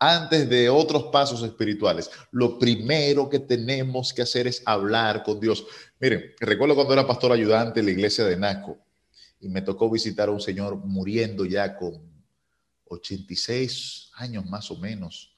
antes 0.00 0.50
de 0.50 0.68
otros 0.68 1.04
pasos 1.12 1.44
espirituales. 1.44 2.10
Lo 2.32 2.58
primero 2.58 3.28
que 3.28 3.38
tenemos 3.38 4.12
que 4.12 4.22
hacer 4.22 4.48
es 4.48 4.60
hablar 4.66 5.22
con 5.22 5.38
Dios. 5.38 5.64
Miren, 6.00 6.34
recuerdo 6.40 6.74
cuando 6.74 6.92
era 6.92 7.06
pastor 7.06 7.30
ayudante 7.30 7.78
en 7.78 7.86
la 7.86 7.92
iglesia 7.92 8.24
de 8.24 8.36
Naco 8.36 8.78
y 9.38 9.48
me 9.48 9.62
tocó 9.62 9.88
visitar 9.88 10.28
a 10.28 10.32
un 10.32 10.40
señor 10.40 10.76
muriendo 10.76 11.44
ya 11.44 11.76
con 11.76 12.02
86 12.88 14.10
años 14.14 14.44
más 14.46 14.72
o 14.72 14.76
menos. 14.76 15.31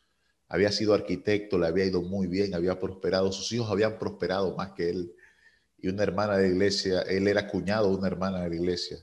Había 0.54 0.70
sido 0.70 0.94
arquitecto, 0.94 1.58
le 1.58 1.66
había 1.66 1.84
ido 1.84 2.00
muy 2.00 2.28
bien, 2.28 2.54
había 2.54 2.78
prosperado, 2.78 3.32
sus 3.32 3.50
hijos 3.52 3.68
habían 3.70 3.98
prosperado 3.98 4.56
más 4.56 4.70
que 4.70 4.88
él 4.88 5.12
y 5.84 5.88
una 5.88 6.04
hermana 6.04 6.38
de 6.38 6.48
iglesia, 6.48 7.02
él 7.02 7.26
era 7.28 7.46
cuñado 7.46 7.90
de 7.90 7.96
una 7.96 8.06
hermana 8.06 8.48
de 8.48 8.56
iglesia, 8.56 8.96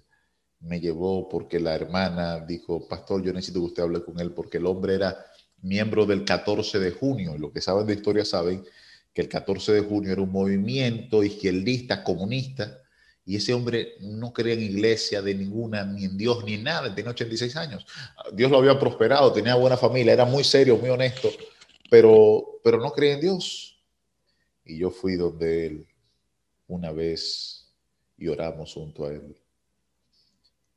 me 0.62 0.80
llevó 0.80 1.28
porque 1.28 1.60
la 1.60 1.76
hermana 1.76 2.40
dijo, 2.40 2.88
pastor, 2.88 3.22
yo 3.22 3.34
necesito 3.34 3.60
que 3.60 3.66
usted 3.66 3.84
hable 3.84 4.04
con 4.04 4.20
él 4.20 4.32
porque 4.32 4.58
el 4.58 4.66
hombre 4.66 4.96
era 4.96 5.16
miembro 5.62 6.06
del 6.06 6.24
14 6.24 6.80
de 6.80 6.92
junio. 6.92 7.38
Lo 7.38 7.52
que 7.52 7.62
saben 7.62 7.86
de 7.86 7.94
historia 7.94 8.26
saben 8.26 8.64
que 9.14 9.22
el 9.22 9.30
14 9.30 9.74
de 9.74 9.82
junio 9.82 10.12
era 10.12 10.22
un 10.22 10.32
movimiento 10.32 11.22
izquierdista, 11.22 12.04
comunista, 12.04 12.81
Y 13.26 13.36
ese 13.36 13.54
hombre 13.54 13.96
no 14.00 14.34
creía 14.34 14.56
en 14.56 14.62
iglesia 14.62 15.22
de 15.22 15.36
ninguna, 15.36 15.86
ni 15.86 16.06
en 16.06 16.18
Dios, 16.18 16.44
ni 16.44 16.56
en 16.56 16.64
nada. 16.64 16.94
Tenía 16.94 17.12
86 17.12 17.56
años. 17.56 17.86
Dios 18.34 18.50
lo 18.50 18.58
había 18.58 18.80
prosperado, 18.80 19.32
tenía 19.32 19.56
buena 19.56 19.78
familia, 19.78 20.14
era 20.14 20.26
muy 20.26 20.44
serio, 20.44 20.78
muy 20.78 20.90
honesto, 20.90 21.30
pero, 21.90 22.60
pero 22.64 22.80
no 22.80 22.92
creía 22.92 23.14
en 23.14 23.22
Dios. 23.22 23.80
Y 24.66 24.80
yo 24.80 24.90
fui 24.90 25.16
donde 25.16 25.66
él 25.68 25.88
una 26.68 26.92
vez 26.92 27.74
y 28.18 28.28
oramos 28.28 28.74
junto 28.74 29.06
a 29.06 29.14
él. 29.14 29.36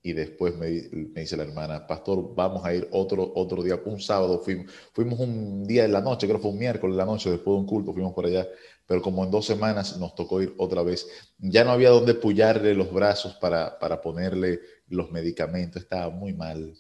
Y 0.02 0.12
después 0.12 0.54
me, 0.57 0.68
dice 0.68 1.37
la 1.37 1.44
hermana, 1.44 1.87
pastor, 1.87 2.35
vamos 2.35 2.62
a 2.64 2.74
ir 2.74 2.87
otro, 2.92 3.33
otro 3.37 3.62
día, 3.62 3.80
un 3.87 3.98
sábado 4.00 4.38
fuimos, 4.38 4.70
fuimos 4.92 5.18
un 5.18 5.66
día 5.66 5.87
en 5.87 5.92
la 5.92 6.02
noche, 6.02 6.26
creo 6.26 6.38
que 6.38 6.42
fue 6.42 6.50
un 6.50 6.59
miércoles 6.59 6.92
en 6.92 6.98
la 6.98 7.07
noche, 7.07 7.30
después 7.30 7.54
de 7.54 7.61
un 7.61 7.66
culto, 7.66 7.94
fuimos 7.94 8.12
por 8.12 8.26
allá, 8.26 8.46
pero 8.86 9.02
como 9.02 9.24
en 9.24 9.30
dos 9.30 9.46
semanas 9.46 9.96
nos 9.98 10.14
tocó 10.14 10.42
ir 10.42 10.54
otra 10.58 10.82
vez. 10.82 11.06
Ya 11.38 11.64
no 11.64 11.70
había 11.70 11.90
donde 11.90 12.14
pullarle 12.14 12.74
los 12.74 12.92
brazos 12.92 13.34
para, 13.34 13.78
para 13.78 14.00
ponerle 14.00 14.60
los 14.88 15.10
medicamentos, 15.10 15.82
estaba 15.82 16.10
muy 16.10 16.32
mal. 16.32 16.74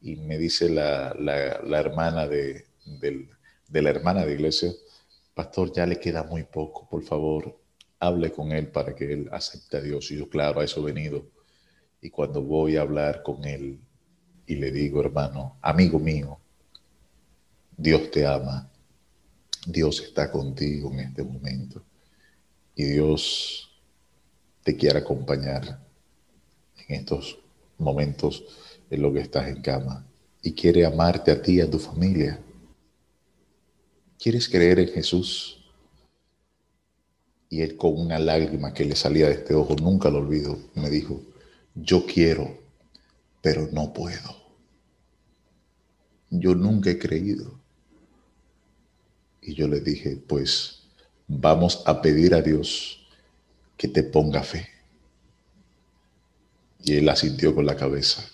Y 0.00 0.16
me 0.16 0.36
dice 0.38 0.68
la, 0.68 1.14
la, 1.18 1.80
hermana 1.80 2.28
de, 2.28 2.66
de 2.84 3.82
la 3.82 3.90
hermana 3.90 4.26
de 4.26 4.34
iglesia, 4.34 4.70
pastor, 5.34 5.72
ya 5.72 5.86
le 5.86 5.98
queda 5.98 6.22
muy 6.22 6.42
poco, 6.42 6.86
por 6.88 7.02
favor, 7.02 7.58
hable 7.98 8.30
con 8.30 8.52
él 8.52 8.68
para 8.68 8.94
que 8.94 9.12
él 9.12 9.28
acepte 9.32 9.78
a 9.78 9.80
Dios. 9.80 10.10
Y 10.10 10.18
yo, 10.18 10.28
claro, 10.28 10.60
a 10.60 10.64
eso 10.64 10.80
he 10.80 10.92
venido 10.92 11.34
y 12.04 12.10
cuando 12.10 12.42
voy 12.42 12.76
a 12.76 12.82
hablar 12.82 13.22
con 13.22 13.42
él 13.46 13.80
y 14.46 14.56
le 14.56 14.70
digo, 14.70 15.00
hermano, 15.00 15.56
amigo 15.62 15.98
mío, 15.98 16.38
Dios 17.78 18.10
te 18.10 18.26
ama, 18.26 18.70
Dios 19.66 20.00
está 20.00 20.30
contigo 20.30 20.92
en 20.92 21.00
este 21.00 21.22
momento 21.22 21.82
y 22.74 22.84
Dios 22.84 23.70
te 24.62 24.76
quiere 24.76 24.98
acompañar 24.98 25.80
en 26.88 26.96
estos 26.96 27.38
momentos 27.78 28.44
en 28.90 29.02
lo 29.02 29.12
que 29.12 29.20
estás 29.20 29.48
en 29.48 29.62
cama 29.62 30.06
y 30.42 30.52
quiere 30.52 30.84
amarte 30.84 31.30
a 31.30 31.40
ti 31.40 31.54
y 31.54 31.60
a 31.60 31.70
tu 31.70 31.78
familia. 31.78 32.40
¿Quieres 34.18 34.48
creer 34.48 34.78
en 34.80 34.88
Jesús? 34.88 35.64
Y 37.48 37.62
él 37.62 37.76
con 37.76 37.98
una 37.98 38.18
lágrima 38.18 38.74
que 38.74 38.84
le 38.84 38.96
salía 38.96 39.26
de 39.26 39.34
este 39.34 39.54
ojo, 39.54 39.76
nunca 39.76 40.10
lo 40.10 40.18
olvido, 40.18 40.58
me 40.74 40.90
dijo, 40.90 41.22
yo 41.74 42.04
quiero, 42.04 42.58
pero 43.40 43.68
no 43.72 43.92
puedo. 43.92 44.44
Yo 46.30 46.54
nunca 46.54 46.90
he 46.90 46.98
creído. 46.98 47.63
Y 49.44 49.54
yo 49.54 49.68
le 49.68 49.80
dije, 49.80 50.16
pues 50.26 50.84
vamos 51.28 51.82
a 51.84 52.00
pedir 52.00 52.34
a 52.34 52.40
Dios 52.40 53.06
que 53.76 53.88
te 53.88 54.02
ponga 54.02 54.42
fe. 54.42 54.68
Y 56.82 56.94
él 56.94 57.08
asintió 57.08 57.54
con 57.54 57.66
la 57.66 57.76
cabeza. 57.76 58.24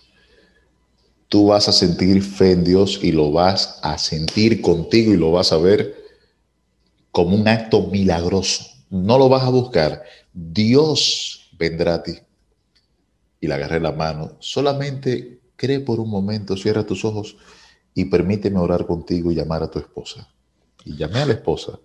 Tú 1.29 1.49
vas 1.49 1.69
a 1.69 1.73
sentir 1.73 2.23
fe 2.23 2.53
en 2.53 2.65
Dios 2.65 3.01
y 3.03 3.13
lo 3.13 3.33
vas 3.33 3.81
a 3.83 3.99
sentir 3.99 4.61
contigo 4.61 5.13
y 5.13 5.17
lo 5.17 5.33
vas 5.33 5.53
a 5.53 5.59
ver 5.59 5.97
como 7.13 7.37
un 7.37 7.47
acto 7.49 7.83
milagroso. 7.89 8.65
No 8.89 9.19
lo 9.19 9.29
vas 9.29 9.43
a 9.43 9.51
buscar. 9.51 10.03
Dios 10.33 11.51
vendrá 11.59 11.95
a 11.95 12.03
ti 12.03 12.15
y 13.41 13.47
le 13.47 13.55
agarré 13.55 13.81
la 13.81 13.93
mano. 13.93 14.37
Solamente 14.41 15.41
cree 15.57 15.81
por 15.81 15.99
un 15.99 16.11
momento, 16.11 16.57
cierra 16.57 16.87
tus 16.87 17.05
ojos 17.05 17.37
y 17.95 18.05
permíteme 18.07 18.59
orar 18.59 18.87
contigo 18.87 19.31
y 19.31 19.35
llamar 19.35 19.63
a 19.63 19.71
tu 19.71 19.79
esposa. 19.79 20.29
Y 20.85 20.97
llamé 20.97 21.21
a 21.21 21.27
la 21.27 21.35
esposa 21.35 21.79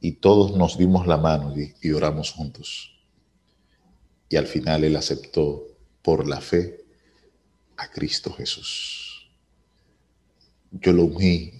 y 0.00 0.12
todos 0.12 0.56
nos 0.56 0.78
dimos 0.78 1.06
la 1.06 1.16
mano 1.16 1.54
y, 1.56 1.90
oramos 1.90 2.32
juntos. 2.32 2.92
Y 4.28 4.36
al 4.36 4.46
final 4.46 4.84
él 4.84 4.96
aceptó 4.96 5.66
por 6.02 6.28
la 6.28 6.40
fe 6.40 6.84
a 7.76 7.90
Cristo 7.90 8.32
Jesús. 8.32 9.28
Yo 10.70 10.92
lo 10.92 11.04
ungí 11.04 11.54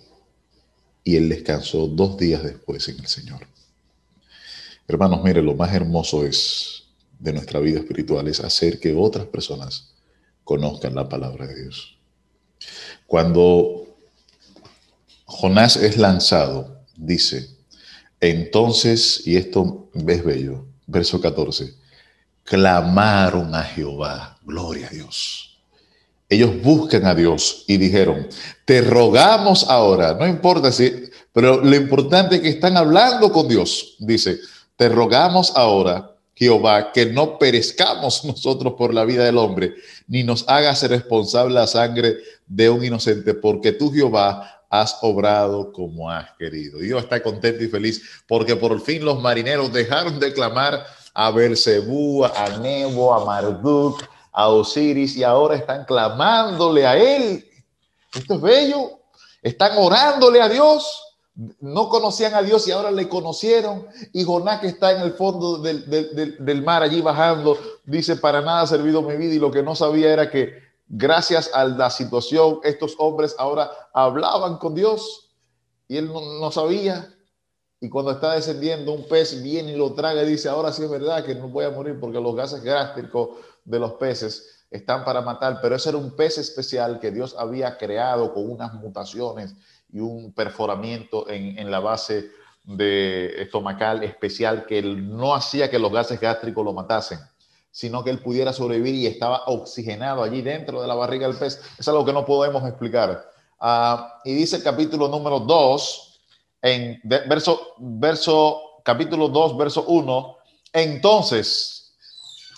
y 1.02 1.16
él 1.16 1.28
descansó 1.28 1.88
dos 1.88 2.18
días 2.18 2.42
después 2.42 2.88
en 2.88 3.00
el 3.00 3.06
Señor. 3.06 3.46
Hermanos, 4.86 5.22
mire, 5.24 5.42
lo 5.42 5.54
más 5.54 5.72
hermoso 5.74 6.24
es 6.24 6.84
de 7.18 7.32
nuestra 7.32 7.60
vida 7.60 7.80
espiritual 7.80 8.28
es 8.28 8.40
hacer 8.40 8.78
que 8.78 8.94
otras 8.94 9.26
personas 9.26 9.94
conozcan 10.44 10.94
la 10.94 11.08
palabra 11.08 11.46
de 11.46 11.62
Dios. 11.62 11.98
Cuando 13.06 13.87
Jonás 15.30 15.76
es 15.76 15.98
lanzado, 15.98 16.80
dice, 16.96 17.50
entonces, 18.18 19.22
y 19.26 19.36
esto 19.36 19.90
ves 19.92 20.24
bello, 20.24 20.64
verso 20.86 21.20
14, 21.20 21.74
clamaron 22.44 23.54
a 23.54 23.62
Jehová, 23.62 24.38
gloria 24.42 24.88
a 24.88 24.90
Dios. 24.90 25.58
Ellos 26.30 26.60
buscan 26.62 27.04
a 27.06 27.14
Dios 27.14 27.64
y 27.68 27.76
dijeron, 27.76 28.26
te 28.64 28.80
rogamos 28.80 29.64
ahora, 29.68 30.14
no 30.14 30.26
importa 30.26 30.72
si, 30.72 31.10
pero 31.32 31.62
lo 31.62 31.76
importante 31.76 32.36
es 32.36 32.40
que 32.40 32.48
están 32.48 32.78
hablando 32.78 33.30
con 33.30 33.48
Dios. 33.48 33.96
Dice, 33.98 34.38
te 34.76 34.88
rogamos 34.88 35.52
ahora 35.54 36.18
Jehová, 36.38 36.92
que 36.92 37.06
no 37.06 37.36
perezcamos 37.36 38.24
nosotros 38.24 38.74
por 38.78 38.94
la 38.94 39.04
vida 39.04 39.24
del 39.24 39.38
hombre, 39.38 39.74
ni 40.06 40.22
nos 40.22 40.48
hagas 40.48 40.88
responsable 40.88 41.52
la 41.54 41.66
sangre 41.66 42.16
de 42.46 42.70
un 42.70 42.84
inocente, 42.84 43.34
porque 43.34 43.72
tú, 43.72 43.92
Jehová, 43.92 44.57
has 44.70 44.98
obrado 45.02 45.72
como 45.72 46.10
has 46.10 46.30
querido. 46.38 46.78
Dios 46.78 47.02
está 47.02 47.22
contento 47.22 47.64
y 47.64 47.68
feliz 47.68 48.02
porque 48.26 48.56
por 48.56 48.80
fin 48.80 49.04
los 49.04 49.20
marineros 49.20 49.72
dejaron 49.72 50.18
de 50.20 50.32
clamar 50.32 50.86
a 51.14 51.30
Bersebú, 51.30 52.24
a 52.24 52.58
Nebo, 52.60 53.14
a 53.14 53.24
Marduk, 53.24 54.02
a 54.32 54.48
Osiris 54.48 55.16
y 55.16 55.24
ahora 55.24 55.56
están 55.56 55.84
clamándole 55.84 56.86
a 56.86 56.96
él. 56.96 57.44
Esto 58.14 58.34
es 58.34 58.40
bello. 58.40 58.90
Están 59.42 59.78
orándole 59.78 60.40
a 60.40 60.48
Dios 60.48 61.04
no 61.60 61.88
conocían 61.88 62.34
a 62.34 62.42
Dios 62.42 62.66
y 62.66 62.72
ahora 62.72 62.90
le 62.90 63.08
conocieron. 63.08 63.86
Y 64.12 64.24
Jonás 64.24 64.60
que 64.60 64.68
está 64.68 64.92
en 64.92 65.02
el 65.02 65.12
fondo 65.12 65.58
del, 65.58 66.62
mar 66.64 66.82
allí 66.82 67.00
bajando, 67.00 67.56
dice, 67.84 68.16
para 68.16 68.40
nada 68.40 68.62
ha 68.62 68.66
servido 68.66 69.02
mi 69.02 69.16
vida 69.16 69.34
y 69.34 69.38
lo 69.38 69.50
que 69.50 69.62
no 69.62 69.76
sabía 69.76 70.12
era 70.12 70.30
que 70.30 70.67
gracias 70.88 71.50
a 71.54 71.64
la 71.64 71.90
situación, 71.90 72.60
estos 72.62 72.94
hombres 72.98 73.34
ahora 73.38 73.70
hablaban 73.92 74.58
con 74.58 74.74
Dios 74.74 75.30
y 75.86 75.96
él 75.96 76.08
no, 76.08 76.50
sabía. 76.50 77.14
Y 77.80 77.88
cuando 77.88 78.10
está 78.10 78.34
descendiendo, 78.34 78.92
un 78.92 79.06
pez 79.08 79.42
viene 79.42 79.72
y 79.72 79.76
lo 79.76 79.92
traga 79.94 80.22
y 80.22 80.28
dice, 80.28 80.48
ahora 80.48 80.72
sí 80.72 80.82
es 80.82 80.90
verdad 80.90 81.24
que 81.24 81.34
no 81.34 81.48
voy 81.48 81.64
a 81.64 81.70
morir 81.70 81.98
porque 82.00 82.20
los 82.20 82.34
gases 82.34 82.62
gástricos 82.62 83.30
de 83.64 83.78
los 83.78 83.92
peces 83.94 84.64
están 84.70 85.04
para 85.04 85.22
matar, 85.22 85.60
pero 85.62 85.76
ese 85.76 85.90
era 85.90 85.98
un 85.98 86.14
pez 86.14 86.38
especial 86.38 87.00
que 87.00 87.10
Dios 87.10 87.34
había 87.38 87.78
creado 87.78 88.34
con 88.34 88.50
unas 88.50 88.74
mutaciones 88.74 89.54
y 89.90 90.00
un 90.00 90.32
perforamiento 90.32 91.28
en, 91.30 91.70
la 91.70 91.80
base 91.80 92.30
de 92.64 93.42
estomacal 93.42 94.04
especial 94.04 94.66
que 94.66 94.82
no 94.82 95.34
hacía 95.34 95.70
que 95.70 95.78
los 95.78 95.90
gases 95.90 96.20
gástricos 96.20 96.64
lo 96.64 96.74
matasen, 96.74 97.18
sino 97.78 98.02
que 98.02 98.10
él 98.10 98.18
pudiera 98.18 98.52
sobrevivir 98.52 98.94
y 98.94 99.06
estaba 99.06 99.42
oxigenado 99.46 100.22
allí 100.22 100.42
dentro 100.42 100.82
de 100.82 100.88
la 100.88 100.94
barriga 100.94 101.28
del 101.28 101.36
pez. 101.36 101.60
Es 101.78 101.86
algo 101.86 102.04
que 102.04 102.12
no 102.12 102.24
podemos 102.24 102.66
explicar. 102.66 103.30
Ah, 103.60 104.20
y 104.24 104.34
dice 104.34 104.56
el 104.56 104.62
capítulo 104.62 105.06
número 105.06 105.38
2, 105.38 106.20
en 106.62 107.00
verso, 107.04 107.74
verso, 107.78 108.60
capítulo 108.82 109.28
2, 109.28 109.56
verso 109.56 109.84
1, 109.86 110.36
entonces, 110.72 111.94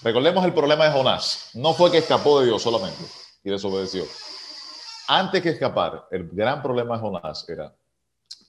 recordemos 0.02 0.44
el 0.44 0.54
problema 0.54 0.86
de 0.86 0.92
Jonás. 0.92 1.50
No 1.52 1.74
fue 1.74 1.90
que 1.90 1.98
escapó 1.98 2.40
de 2.40 2.46
Dios 2.46 2.62
solamente 2.62 3.04
y 3.44 3.50
desobedeció 3.50 4.04
antes 5.12 5.42
que 5.42 5.48
escapar, 5.48 6.06
el 6.12 6.28
gran 6.28 6.62
problema 6.62 6.94
de 6.94 7.00
Jonás 7.00 7.44
era 7.48 7.74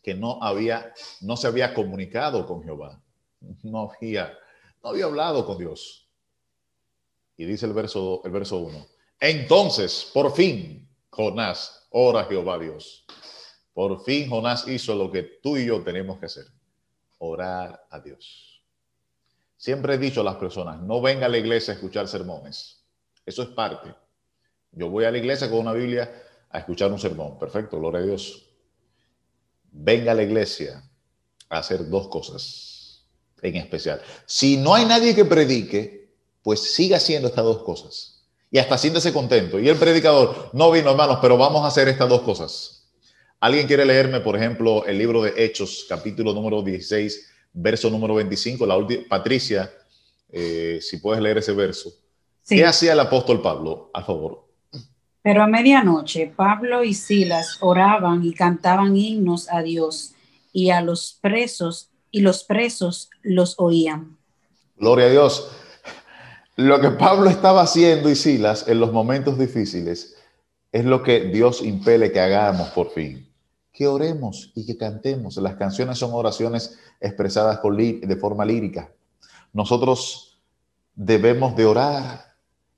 que 0.04 0.14
no 0.14 0.38
había, 0.44 0.94
no 1.22 1.36
se 1.36 1.48
había 1.48 1.74
comunicado 1.74 2.46
con 2.46 2.64
Jehová, 2.64 3.02
no 3.64 3.92
había, 3.92 4.38
no 4.84 4.92
había 4.92 5.06
hablado 5.06 5.44
con 5.44 5.58
Dios. 5.58 6.01
Y 7.42 7.46
dice 7.46 7.66
el 7.66 7.74
verso, 7.74 8.22
el 8.24 8.30
verso 8.30 8.60
1. 8.60 8.86
Entonces, 9.20 10.12
por 10.14 10.32
fin, 10.32 10.88
Jonás, 11.10 11.88
ora 11.90 12.26
Jehová 12.26 12.60
Dios. 12.60 13.04
Por 13.74 14.04
fin 14.04 14.30
Jonás 14.30 14.68
hizo 14.68 14.94
lo 14.94 15.12
que 15.12 15.24
tú 15.42 15.58
y 15.58 15.66
yo 15.66 15.82
tenemos 15.82 16.20
que 16.20 16.28
hacer, 16.28 16.46
orar 17.18 17.84
a 17.90 18.00
Dios. 18.00 18.64
Siempre 19.58 19.96
he 19.96 19.98
dicho 19.98 20.22
a 20.22 20.24
las 20.24 20.36
personas, 20.36 20.84
no 20.84 21.02
venga 21.02 21.26
a 21.26 21.30
la 21.30 21.40
iglesia 21.40 21.74
a 21.74 21.78
escuchar 21.78 22.08
sermones. 22.08 22.86
Eso 23.26 23.42
es 23.42 23.50
parte. 23.50 23.92
Yo 24.74 24.92
voy 24.92 25.06
a 25.06 25.12
la 25.12 25.18
iglesia 25.18 25.50
con 25.50 25.62
una 25.62 25.74
Biblia 25.74 26.14
a 26.48 26.60
escuchar 26.60 26.92
un 26.92 27.00
sermón. 27.00 27.40
Perfecto, 27.40 27.80
gloria 27.80 28.02
a 28.02 28.04
Dios. 28.04 28.52
Venga 29.72 30.12
a 30.12 30.16
la 30.16 30.22
iglesia 30.22 30.84
a 31.50 31.58
hacer 31.58 31.90
dos 31.90 32.08
cosas 32.08 33.04
en 33.42 33.56
especial. 33.56 34.00
Si 34.28 34.58
no 34.58 34.76
hay 34.76 34.86
nadie 34.86 35.16
que 35.16 35.26
predique, 35.26 36.01
pues 36.44 36.74
siga 36.74 36.98
haciendo 36.98 37.28
estas 37.28 37.46
dos 37.46 37.64
cosas. 37.64 38.24
Y 38.50 38.58
hasta 38.58 38.78
siéntese 38.78 39.14
contento. 39.14 39.60
Y 39.60 39.70
el 39.70 39.78
predicador, 39.78 40.50
no 40.54 40.72
vino 40.72 40.92
hermanos, 40.92 41.20
pero 41.22 41.38
vamos 41.38 41.64
a 41.64 41.68
hacer 41.68 41.88
estas 41.88 42.10
dos 42.10 42.22
cosas. 42.22 42.90
¿Alguien 43.40 43.66
quiere 43.66 43.86
leerme, 43.86 44.20
por 44.20 44.36
ejemplo, 44.36 44.86
el 44.86 44.98
libro 44.98 45.24
de 45.24 45.34
Hechos, 45.36 45.86
capítulo 45.88 46.34
número 46.34 46.62
16, 46.62 47.30
verso 47.54 47.90
número 47.90 48.16
25? 48.16 48.66
La 48.66 48.78
última, 48.78 49.04
Patricia 49.10 49.72
eh, 50.32 50.80
si 50.82 50.98
puedes 50.98 51.22
leer 51.22 51.40
ese 51.40 51.52
verso. 51.54 51.92
¿Qué 52.48 52.66
hacía 52.66 52.94
el 52.94 53.00
apóstol 53.00 53.42
Pablo? 53.42 53.92
A 53.94 54.04
favor. 54.04 54.48
Pero 55.22 55.44
a 55.44 55.48
medianoche 55.48 56.32
Pablo 56.36 56.84
y 56.84 56.94
Silas 56.94 57.58
oraban 57.60 58.26
y 58.26 58.34
cantaban 58.34 58.98
himnos 58.98 59.50
a 59.52 59.62
Dios 59.62 60.14
y 60.52 60.72
a 60.72 60.82
los 60.82 61.18
presos 61.22 61.90
y 62.10 62.22
los 62.22 62.44
presos 62.44 63.10
los 63.22 63.56
oían. 63.60 64.18
Gloria 64.78 65.06
a 65.06 65.10
Dios. 65.10 65.52
Lo 66.62 66.80
que 66.80 66.92
Pablo 66.92 67.28
estaba 67.28 67.62
haciendo 67.62 68.08
y 68.08 68.16
Silas 68.16 68.68
en 68.68 68.80
los 68.80 68.92
momentos 68.92 69.40
difíciles 69.40 70.16
es 70.72 70.86
lo 70.86 71.02
que 71.02 71.22
Dios 71.22 71.64
impele 71.64 72.12
que 72.12 72.20
hagamos 72.20 72.70
por 72.70 72.92
fin. 72.92 73.28
Que 73.74 73.88
oremos 73.88 74.52
y 74.54 74.68
que 74.68 74.78
cantemos. 74.78 75.38
Las 75.38 75.56
canciones 75.56 75.98
son 75.98 76.12
oraciones 76.14 76.78
expresadas 77.00 77.60
de 77.64 78.16
forma 78.16 78.46
lírica. 78.46 78.92
Nosotros 79.54 80.40
debemos 80.94 81.56
de 81.56 81.66
orar 81.66 82.26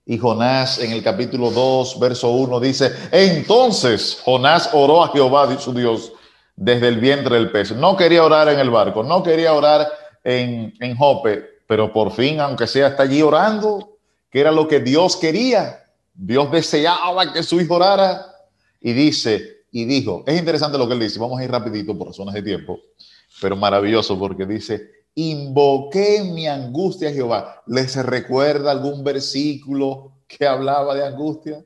y 0.06 0.18
Jonás 0.18 0.80
en 0.80 0.94
el 0.94 1.04
capítulo 1.04 1.52
2, 1.52 2.00
verso 2.00 2.32
1 2.32 2.60
dice, 2.62 2.90
entonces 3.12 4.22
Jonás 4.24 4.70
oró 4.72 5.04
a 5.04 5.10
Jehová, 5.10 5.60
su 5.60 5.74
Dios, 5.74 6.14
desde 6.56 6.88
el 6.88 7.02
vientre 7.02 7.36
del 7.36 7.52
pez. 7.52 7.74
No 7.76 7.98
quería 7.98 8.24
orar 8.24 8.48
en 8.48 8.60
el 8.60 8.70
barco, 8.70 9.04
no 9.04 9.24
quería 9.24 9.54
orar 9.54 9.90
en, 10.24 10.74
en 10.80 10.96
Jope, 10.96 11.53
pero 11.74 11.92
por 11.92 12.12
fin, 12.12 12.40
aunque 12.40 12.68
sea, 12.68 12.90
está 12.90 13.02
allí 13.02 13.24
orando, 13.24 13.98
que 14.30 14.40
era 14.40 14.52
lo 14.52 14.68
que 14.68 14.80
Dios 14.80 15.18
quería. 15.18 15.84
Dios 16.14 16.52
deseaba 16.52 17.34
que 17.34 17.42
su 17.42 17.60
hijo 17.60 17.74
orara. 17.74 18.28
Y 18.80 18.94
dice, 18.94 19.64
y 19.72 19.86
dijo, 19.86 20.24
es 20.28 20.38
interesante 20.38 20.78
lo 20.78 20.88
que 20.88 20.94
él 20.94 21.00
dice, 21.00 21.18
vamos 21.18 21.40
a 21.40 21.44
ir 21.44 21.50
rapidito 21.50 21.98
por 21.98 22.10
razones 22.10 22.36
de 22.36 22.44
tiempo, 22.44 22.80
pero 23.42 23.56
maravilloso 23.56 24.20
porque 24.20 24.46
dice, 24.46 24.88
invoqué 25.16 26.24
mi 26.24 26.46
angustia 26.46 27.10
a 27.10 27.12
Jehová. 27.12 27.64
¿Les 27.66 27.96
recuerda 28.06 28.70
algún 28.70 29.04
versículo 29.04 30.20
que 30.28 30.46
hablaba 30.46 30.94
de 30.94 31.08
angustia? 31.08 31.66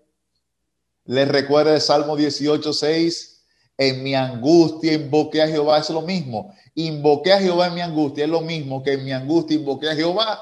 ¿Les 1.04 1.28
recuerda 1.28 1.76
el 1.76 1.82
Salmo 1.82 2.16
18, 2.16 2.72
6? 2.72 3.44
En 3.78 4.04
mi 4.04 4.16
angustia 4.16 4.94
invoqué 4.94 5.42
a 5.42 5.50
Jehová, 5.50 5.80
es 5.80 5.90
lo 5.90 6.02
mismo. 6.02 6.54
Invoqué 6.80 7.34
a 7.34 7.40
Jehová 7.40 7.68
en 7.68 7.74
mi 7.74 7.82
angustia, 7.82 8.26
es 8.26 8.30
lo 8.30 8.42
mismo 8.42 8.84
que 8.84 8.94
en 8.94 9.04
mi 9.04 9.12
angustia 9.12 9.58
invoqué 9.58 9.90
a 9.90 9.96
Jehová. 9.96 10.40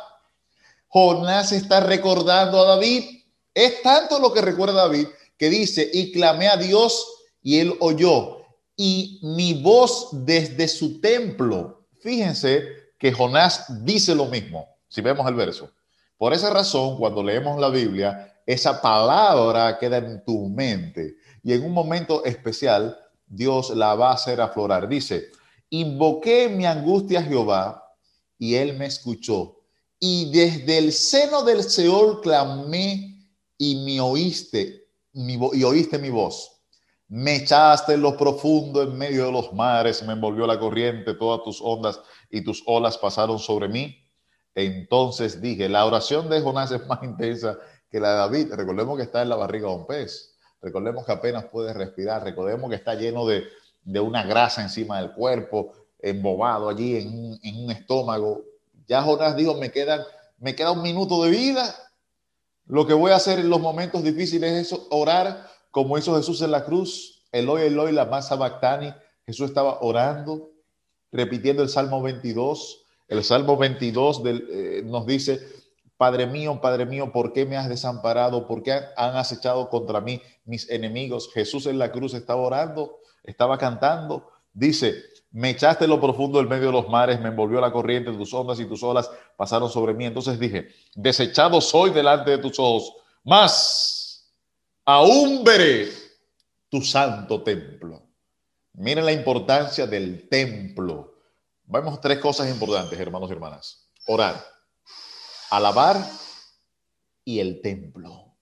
Jonás 0.90 1.54
está 1.54 1.80
recordando 1.80 2.60
a 2.60 2.76
David. 2.76 3.06
Es 3.54 3.82
tanto 3.82 4.20
lo 4.20 4.34
que 4.34 4.42
recuerda 4.42 4.74
David 4.74 5.08
que 5.38 5.50
dice, 5.50 5.90
y 5.94 6.12
clamé 6.12 6.50
a 6.50 6.58
Dios 6.58 7.08
y 7.42 7.60
él 7.60 7.74
oyó. 7.80 8.40
Y 8.76 9.22
mi 9.24 9.62
voz 9.62 10.10
desde 10.12 10.68
su 10.68 11.00
templo. 11.00 11.88
Fíjense 12.02 12.66
que 13.00 13.14
Jonás 13.14 13.86
dice 13.86 14.14
lo 14.14 14.26
mismo, 14.26 14.68
si 14.90 15.00
vemos 15.00 15.26
el 15.30 15.36
verso. 15.36 15.72
Por 16.18 16.34
esa 16.34 16.50
razón, 16.50 16.98
cuando 16.98 17.24
leemos 17.24 17.58
la 17.62 17.70
Biblia, 17.70 18.34
esa 18.46 18.82
palabra 18.82 19.78
queda 19.80 20.00
en 20.00 20.22
tu 20.26 20.50
mente 20.50 21.16
y 21.44 21.54
en 21.54 21.64
un 21.64 21.72
momento 21.72 22.26
especial 22.26 23.00
Dios 23.26 23.70
la 23.70 23.96
va 23.96 24.12
a 24.12 24.16
hacer 24.16 24.42
aflorar. 24.42 24.90
Dice, 24.90 25.30
invoqué 25.80 26.50
mi 26.50 26.66
angustia 26.66 27.20
a 27.20 27.24
Jehová 27.24 27.86
y 28.38 28.56
él 28.56 28.78
me 28.78 28.86
escuchó. 28.86 29.62
Y 30.00 30.32
desde 30.32 30.78
el 30.78 30.92
seno 30.92 31.44
del 31.44 31.64
Seol 31.64 32.22
clamé 32.22 33.30
y 33.58 33.84
me 33.86 34.02
oíste, 34.02 34.88
y 35.14 35.64
oíste 35.64 35.98
mi 35.98 36.10
voz. 36.10 36.52
Me 37.08 37.36
echaste 37.36 37.94
en 37.94 38.02
lo 38.02 38.18
profundo 38.18 38.82
en 38.82 38.98
medio 38.98 39.26
de 39.26 39.32
los 39.32 39.54
mares, 39.54 40.04
me 40.04 40.14
envolvió 40.14 40.48
la 40.48 40.60
corriente, 40.60 41.14
todas 41.14 41.44
tus 41.44 41.62
ondas 41.62 42.00
y 42.30 42.44
tus 42.44 42.64
olas 42.66 42.98
pasaron 42.98 43.40
sobre 43.40 43.70
mí. 43.70 43.96
Entonces 44.56 45.42
dije, 45.42 45.70
la 45.70 45.86
oración 45.86 46.30
de 46.30 46.42
Jonás 46.42 46.72
es 46.72 46.86
más 46.88 47.04
intensa 47.04 47.60
que 47.92 48.00
la 48.00 48.12
de 48.12 48.16
David. 48.16 48.54
Recordemos 48.54 48.98
que 48.98 49.04
está 49.04 49.22
en 49.22 49.30
la 49.30 49.36
barriga 49.36 49.70
de 49.70 49.76
un 49.76 49.86
pez. 49.86 50.36
Recordemos 50.62 51.06
que 51.06 51.12
apenas 51.12 51.46
puede 51.46 51.74
respirar. 51.74 52.24
Recordemos 52.24 52.70
que 52.70 52.76
está 52.76 52.96
lleno 52.96 53.26
de, 53.28 53.44
una 53.86 54.24
grasa 54.24 54.62
encima 54.62 55.00
del 55.00 55.12
cuerpo, 55.12 55.74
embobado 56.00 56.70
allí 56.70 56.98
en 56.98 57.56
un, 57.64 57.72
estómago. 57.72 58.44
Ya 58.88 59.02
Jonás 59.02 59.36
dijo, 59.36 59.56
me, 59.56 59.72
quedan, 59.72 60.02
me 60.40 60.56
queda 60.56 60.72
un 60.72 60.82
minuto 60.82 61.24
de 61.24 61.30
vida. 61.30 61.76
Lo 62.68 62.86
que 62.88 62.94
voy 62.94 63.12
a 63.12 63.16
hacer 63.16 63.40
en 63.40 63.50
los 63.50 63.60
momentos 63.60 64.04
difíciles 64.04 64.72
es 64.72 64.80
orar 64.90 65.48
como 65.72 65.98
hizo 65.98 66.16
Jesús 66.16 66.42
en 66.42 66.52
la 66.52 66.66
cruz. 66.66 67.24
Eloy, 67.32 67.64
Eloy, 67.64 67.92
la 67.92 68.06
masa 68.06 68.36
bactani. 68.36 68.94
Jesús 69.26 69.50
estaba 69.50 69.80
orando 69.82 70.52
repitiendo 71.12 71.64
el 71.64 71.70
Salmo 71.70 72.02
22. 72.02 72.86
El 73.08 73.24
Salmo 73.24 73.58
22 73.58 74.22
eh, 74.26 74.82
nos 74.86 75.06
dice, 75.06 75.40
Padre 75.98 76.28
mío, 76.28 76.60
Padre 76.62 76.86
mío, 76.86 77.12
¿por 77.12 77.32
qué 77.34 77.46
me 77.46 77.56
has 77.56 77.70
desamparado? 77.70 78.48
¿Por 78.48 78.64
qué 78.64 78.74
han 78.98 79.16
acechado 79.16 79.70
contra 79.70 80.02
mí 80.02 80.22
mis 80.44 80.70
enemigos? 80.70 81.32
Jesús 81.34 81.68
en 81.68 81.78
la 81.78 81.92
cruz 81.92 82.14
estaba 82.14 82.42
orando, 82.42 83.00
estaba 83.26 83.58
cantando. 83.58 84.32
Dice, 84.54 85.04
me 85.32 85.50
echaste 85.50 85.88
lo 85.88 86.00
profundo 86.00 86.38
del 86.38 86.48
medio 86.48 86.68
de 86.68 86.72
los 86.72 86.88
mares, 86.88 87.20
me 87.20 87.30
envolvió 87.30 87.60
la 87.60 87.72
corriente, 87.72 88.12
tus 88.14 88.34
ondas 88.34 88.60
y 88.60 88.66
tus 88.66 88.82
olas 88.84 89.10
pasaron 89.36 89.70
sobre 89.70 89.94
mí. 89.94 90.06
Entonces 90.06 90.40
dije, 90.40 90.70
desechado 90.96 91.60
soy 91.60 91.92
delante 91.92 92.32
de 92.32 92.38
tus 92.38 92.58
ojos, 92.60 92.94
más 93.24 94.32
aún 94.86 95.44
veré 95.44 95.90
tu 96.70 96.82
santo 96.82 97.44
templo. 97.44 98.04
Miren 98.74 99.06
la 99.06 99.12
importancia 99.12 99.88
del 99.88 100.30
templo. 100.30 101.16
Vemos 101.66 102.00
tres 102.00 102.20
cosas 102.20 102.50
importantes, 102.50 103.00
hermanos 103.00 103.30
y 103.30 103.34
hermanas. 103.34 103.88
Orar, 104.08 104.42
alabar 105.50 105.98
y 107.24 107.40
el 107.40 107.62
templo. 107.62 108.36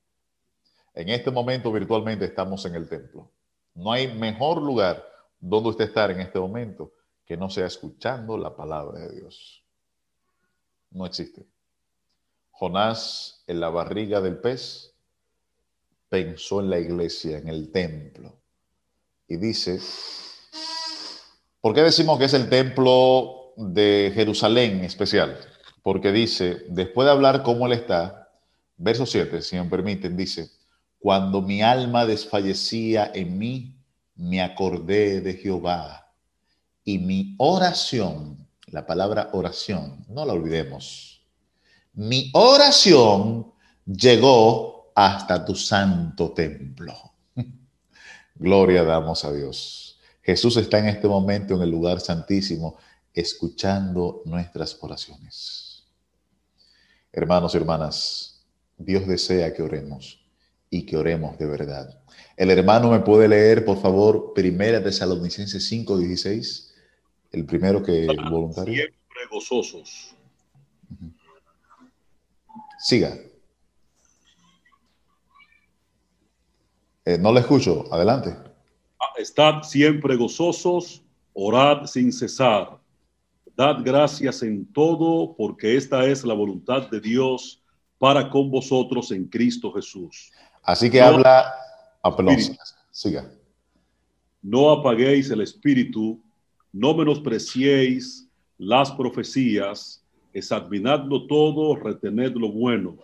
En 0.94 1.10
este 1.10 1.32
momento 1.32 1.72
virtualmente 1.72 2.26
estamos 2.26 2.66
en 2.66 2.76
el 2.76 2.88
templo. 2.88 3.32
No 3.76 3.92
hay 3.92 4.14
mejor 4.14 4.62
lugar 4.62 5.06
donde 5.40 5.70
usted 5.70 5.86
estar 5.86 6.12
en 6.12 6.22
este 6.22 6.40
momento 6.40 6.94
que 7.26 7.38
no 7.38 7.50
sea 7.50 7.68
escuchando 7.68 8.38
la 8.38 8.56
palabra 8.56 9.00
de 9.00 9.20
Dios. 9.20 9.64
No 10.92 11.06
existe. 11.06 11.46
Jonás 12.52 13.44
en 13.48 13.60
la 13.60 13.70
barriga 13.70 14.22
del 14.22 14.38
pez 14.38 14.94
pensó 16.10 16.60
en 16.60 16.70
la 16.70 16.80
iglesia, 16.80 17.38
en 17.38 17.48
el 17.48 17.72
templo. 17.72 18.38
Y 19.28 19.38
dice, 19.38 19.80
¿Por 21.64 21.74
qué 21.74 21.82
decimos 21.82 22.20
que 22.20 22.26
es 22.26 22.34
el 22.34 22.50
templo 22.50 23.54
de 23.56 24.12
Jerusalén 24.14 24.84
especial? 24.84 25.40
Porque 25.82 26.12
dice, 26.12 26.66
después 26.68 27.06
de 27.06 27.12
hablar 27.12 27.42
cómo 27.42 27.68
él 27.68 27.72
está, 27.72 28.30
verso 28.76 29.06
7, 29.06 29.42
si 29.42 29.56
me 29.56 29.64
permiten, 29.70 30.18
dice, 30.18 30.50
cuando 31.04 31.42
mi 31.42 31.62
alma 31.62 32.06
desfallecía 32.06 33.12
en 33.14 33.38
mí, 33.38 33.78
me 34.16 34.42
acordé 34.42 35.20
de 35.20 35.34
Jehová 35.34 36.14
y 36.86 36.98
mi 36.98 37.36
oración, 37.40 38.48
la 38.68 38.86
palabra 38.86 39.30
oración, 39.34 40.06
no 40.08 40.26
la 40.26 40.32
olvidemos, 40.32 41.22
mi 41.92 42.32
oración 42.34 43.52
llegó 43.86 44.94
hasta 44.96 45.44
tu 45.44 45.56
santo 45.56 46.32
templo. 46.32 46.94
Gloria 48.36 48.86
damos 48.86 49.26
a 49.26 49.34
Dios. 49.34 50.00
Jesús 50.22 50.56
está 50.56 50.80
en 50.80 50.88
este 50.88 51.10
momento 51.10 51.56
en 51.56 51.64
el 51.64 51.70
lugar 51.70 52.00
santísimo, 52.00 52.78
escuchando 53.14 54.22
nuestras 54.24 54.78
oraciones. 54.80 55.84
Hermanos 57.12 57.54
y 57.54 57.58
hermanas, 57.58 58.46
Dios 58.78 59.06
desea 59.06 59.54
que 59.54 59.62
oremos 59.62 60.23
y 60.74 60.86
que 60.86 60.98
oremos 60.98 61.38
de 61.38 61.46
verdad. 61.46 62.00
El 62.36 62.50
hermano 62.50 62.92
me 62.92 63.00
puede 63.00 63.28
leer, 63.28 63.64
por 63.64 63.82
favor, 63.82 64.34
Primera 64.34 64.84
Tesalonicenses 64.84 65.72
5:16, 65.72 66.74
el 67.32 67.46
primero 67.46 67.84
que 67.84 68.08
voluntario. 68.08 68.74
Siempre 68.74 69.20
gozosos. 69.32 70.16
Siga. 72.80 73.18
Eh, 77.06 77.18
no 77.18 77.32
le 77.32 77.42
escucho, 77.42 77.86
adelante 77.94 78.36
estad 79.18 79.64
siempre 79.64 80.16
gozosos, 80.16 81.02
orad 81.34 81.86
sin 81.86 82.12
cesar. 82.12 82.80
Dad 83.56 83.78
gracias 83.84 84.42
en 84.44 84.66
todo, 84.72 85.36
porque 85.36 85.76
esta 85.76 86.06
es 86.06 86.24
la 86.24 86.34
voluntad 86.34 86.90
de 86.90 87.00
Dios 87.00 87.62
para 88.00 88.30
con 88.30 88.50
vosotros 88.50 89.12
en 89.12 89.26
Cristo 89.26 89.72
Jesús. 89.72 90.32
Así 90.64 90.90
que 90.90 91.02
habla, 91.02 91.54
ah, 92.02 92.16
siga. 92.92 93.30
No 94.42 94.72
apaguéis 94.72 95.30
el 95.30 95.42
espíritu, 95.42 96.22
no 96.72 96.94
menospreciéis 96.94 98.28
las 98.58 98.92
profecías, 98.92 100.04
examinadlo 100.34 101.28
todo, 101.28 101.76
retened 101.76 102.34
lo 102.36 102.52
bueno, 102.52 102.98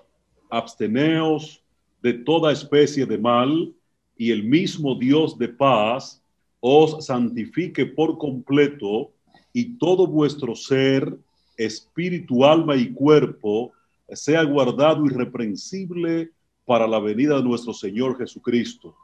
absteneos 0.49 1.61
de 2.01 2.13
toda 2.13 2.51
especie 2.51 3.05
de 3.05 3.17
mal, 3.17 3.73
y 4.17 4.31
el 4.31 4.43
mismo 4.43 4.95
Dios 4.95 5.37
de 5.37 5.47
paz 5.47 6.21
os 6.59 7.05
santifique 7.05 7.85
por 7.85 8.17
completo 8.17 9.11
y 9.53 9.77
todo 9.77 10.07
vuestro 10.07 10.55
ser, 10.55 11.17
espíritu, 11.57 12.45
alma 12.45 12.75
y 12.75 12.91
cuerpo 12.91 13.71
sea 14.11 14.43
guardado 14.43 15.05
irreprensible 15.05 16.31
para 16.69 16.87
la 16.87 16.99
venida 16.99 17.35
de 17.37 17.41
nuestro 17.41 17.73
Señor 17.73 18.15
Jesucristo. 18.15 18.95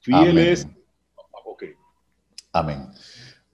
Fiel 0.00 0.30
Amén. 0.30 0.38
es. 0.38 0.66
Amén. 2.50 2.88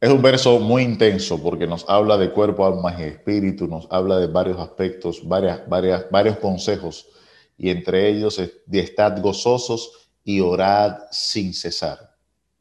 Es 0.01 0.09
un 0.09 0.23
verso 0.23 0.61
muy 0.61 0.85
intenso 0.85 1.43
porque 1.43 1.67
nos 1.67 1.85
habla 1.89 2.17
de 2.17 2.31
cuerpo, 2.31 2.65
alma 2.65 2.95
y 2.97 3.03
espíritu, 3.03 3.67
nos 3.67 3.89
habla 3.91 4.19
de 4.19 4.29
varios 4.29 4.57
aspectos, 4.61 5.27
varias, 5.27 5.69
varias, 5.69 6.09
varios 6.13 6.39
consejos, 6.39 7.09
y 7.59 7.71
entre 7.71 8.09
ellos 8.09 8.39
es 8.39 8.53
de 8.67 8.79
estad 8.79 9.21
gozosos 9.21 10.11
y 10.23 10.39
orad 10.39 10.99
sin 11.11 11.53
cesar. 11.53 12.15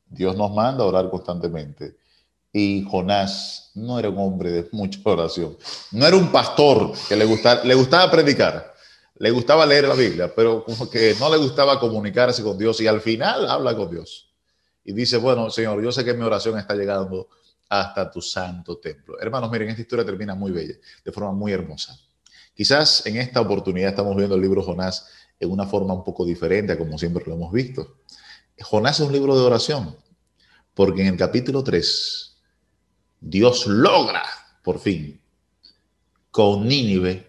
Dios 0.08 0.36
nos 0.36 0.52
manda 0.52 0.84
a 0.84 0.88
orar 0.88 1.08
constantemente. 1.12 1.98
Y 2.52 2.84
Jonás 2.90 3.74
no 3.76 4.00
era 4.00 4.10
un 4.10 4.18
hombre 4.18 4.50
de 4.50 4.70
mucha 4.72 5.00
oración. 5.04 5.56
No 5.92 6.08
era 6.08 6.18
un 6.18 6.32
pastor 6.32 6.94
que 7.08 7.16
le 7.16 7.26
gustaba, 7.26 7.64
le 7.64 7.76
gustaba 7.76 8.10
predicar, 8.10 8.74
le 9.20 9.32
gustaba 9.32 9.65
leer 9.65 9.88
la 9.88 9.95
Biblia, 9.95 10.34
pero 10.34 10.63
como 10.63 10.89
que 10.89 11.15
no 11.20 11.30
le 11.30 11.38
gustaba 11.38 11.80
comunicarse 11.80 12.41
con 12.41 12.57
Dios 12.57 12.80
y 12.80 12.88
al 12.88 13.01
final 13.01 13.49
habla 13.49 13.76
con 13.76 13.91
Dios 13.91 14.32
y 14.84 14.93
dice, 14.93 15.17
bueno, 15.17 15.49
Señor, 15.49 15.84
yo 15.84 15.91
sé 15.91 16.05
que 16.05 16.13
mi 16.13 16.24
oración 16.24 16.57
está 16.57 16.74
llegando 16.74 17.28
hasta 17.67 18.09
tu 18.09 18.22
santo 18.22 18.78
templo. 18.78 19.20
Hermanos, 19.20 19.51
miren, 19.51 19.70
esta 19.70 19.82
historia 19.82 20.05
termina 20.05 20.36
muy 20.36 20.51
bella, 20.51 20.76
de 21.03 21.11
forma 21.11 21.34
muy 21.34 21.51
hermosa. 21.51 21.99
Quizás 22.55 23.05
en 23.05 23.17
esta 23.17 23.41
oportunidad 23.41 23.89
estamos 23.89 24.15
viendo 24.15 24.36
el 24.36 24.41
libro 24.41 24.63
Jonás 24.63 25.07
en 25.38 25.51
una 25.51 25.67
forma 25.67 25.93
un 25.93 26.03
poco 26.03 26.26
diferente 26.26 26.74
a 26.74 26.78
como 26.78 26.97
siempre 26.97 27.24
lo 27.28 27.34
hemos 27.34 27.51
visto. 27.51 27.97
Jonás 28.61 28.99
es 28.99 29.05
un 29.05 29.11
libro 29.11 29.38
de 29.38 29.41
oración, 29.41 29.97
porque 30.74 31.01
en 31.01 31.07
el 31.09 31.17
capítulo 31.17 31.61
3, 31.61 32.38
Dios 33.20 33.67
logra, 33.67 34.24
por 34.63 34.80
fin, 34.80 35.22
con 36.32 36.65
Nínive, 36.67 37.28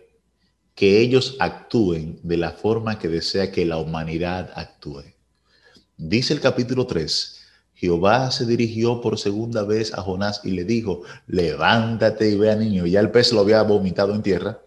que 0.81 0.99
ellos 0.99 1.37
actúen 1.41 2.18
de 2.22 2.39
la 2.39 2.53
forma 2.53 2.99
que 2.99 3.09
desea 3.09 3.53
que 3.53 3.66
la 3.66 3.76
humanidad 3.76 4.51
actúe. 4.55 5.03
Dice 5.99 6.33
el 6.33 6.41
capítulo 6.41 6.87
3, 6.87 7.37
Jehová 7.74 8.31
se 8.31 8.47
dirigió 8.47 9.03
por 9.03 9.18
segunda 9.18 9.62
vez 9.62 9.93
a 9.93 10.01
Jonás 10.01 10.41
y 10.43 10.53
le 10.53 10.64
dijo, 10.64 11.03
levántate 11.26 12.31
y 12.31 12.37
ve 12.37 12.51
a 12.51 12.57
Nínive. 12.57 12.89
Ya 12.89 13.01
el 13.01 13.11
pez 13.11 13.31
lo 13.31 13.41
había 13.41 13.61
vomitado 13.61 14.14
en 14.14 14.22
tierra, 14.22 14.59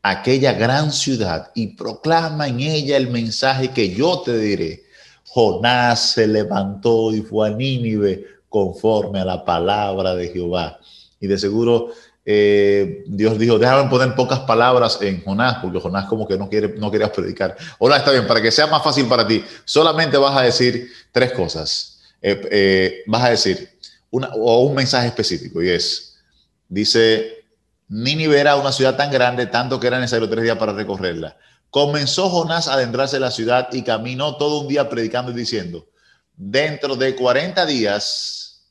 aquella 0.00 0.54
gran 0.54 0.90
ciudad, 0.90 1.50
y 1.54 1.76
proclama 1.76 2.48
en 2.48 2.60
ella 2.60 2.96
el 2.96 3.10
mensaje 3.10 3.72
que 3.72 3.94
yo 3.94 4.22
te 4.24 4.38
diré. 4.38 4.84
Jonás 5.26 6.12
se 6.12 6.28
levantó 6.28 7.12
y 7.12 7.20
fue 7.20 7.48
a 7.48 7.50
Nínive 7.50 8.24
conforme 8.48 9.20
a 9.20 9.26
la 9.26 9.44
palabra 9.44 10.14
de 10.14 10.28
Jehová. 10.28 10.80
Y 11.20 11.26
de 11.26 11.36
seguro 11.36 11.90
eh, 12.24 13.02
Dios 13.06 13.38
dijo, 13.38 13.58
déjame 13.58 13.90
poner 13.90 14.14
pocas 14.14 14.40
palabras 14.40 14.98
en 15.00 15.22
Jonás, 15.24 15.58
porque 15.60 15.80
Jonás 15.80 16.06
como 16.06 16.26
que 16.26 16.38
no, 16.38 16.48
quiere, 16.48 16.68
no 16.76 16.90
quería 16.90 17.12
predicar. 17.12 17.56
Hola, 17.78 17.96
está 17.96 18.12
bien, 18.12 18.26
para 18.26 18.40
que 18.40 18.50
sea 18.50 18.66
más 18.68 18.82
fácil 18.82 19.06
para 19.06 19.26
ti, 19.26 19.44
solamente 19.64 20.16
vas 20.16 20.36
a 20.36 20.42
decir 20.42 20.88
tres 21.10 21.32
cosas. 21.32 22.00
Eh, 22.20 22.40
eh, 22.50 23.02
vas 23.06 23.24
a 23.24 23.30
decir 23.30 23.70
una, 24.10 24.28
o 24.34 24.60
un 24.60 24.74
mensaje 24.74 25.08
específico 25.08 25.60
y 25.60 25.70
es, 25.70 26.16
dice, 26.68 27.44
Nínive 27.88 28.38
era 28.38 28.54
una 28.54 28.70
ciudad 28.70 28.96
tan 28.96 29.10
grande, 29.10 29.46
tanto 29.46 29.80
que 29.80 29.88
era 29.88 29.98
necesario 29.98 30.30
tres 30.30 30.44
días 30.44 30.56
para 30.56 30.72
recorrerla. 30.72 31.36
Comenzó 31.70 32.28
Jonás 32.28 32.68
a 32.68 32.74
adentrarse 32.74 33.16
en 33.16 33.22
la 33.22 33.30
ciudad 33.30 33.68
y 33.72 33.82
caminó 33.82 34.36
todo 34.36 34.60
un 34.60 34.68
día 34.68 34.88
predicando 34.88 35.32
y 35.32 35.34
diciendo, 35.34 35.88
dentro 36.36 36.94
de 36.94 37.16
40 37.16 37.66
días, 37.66 38.70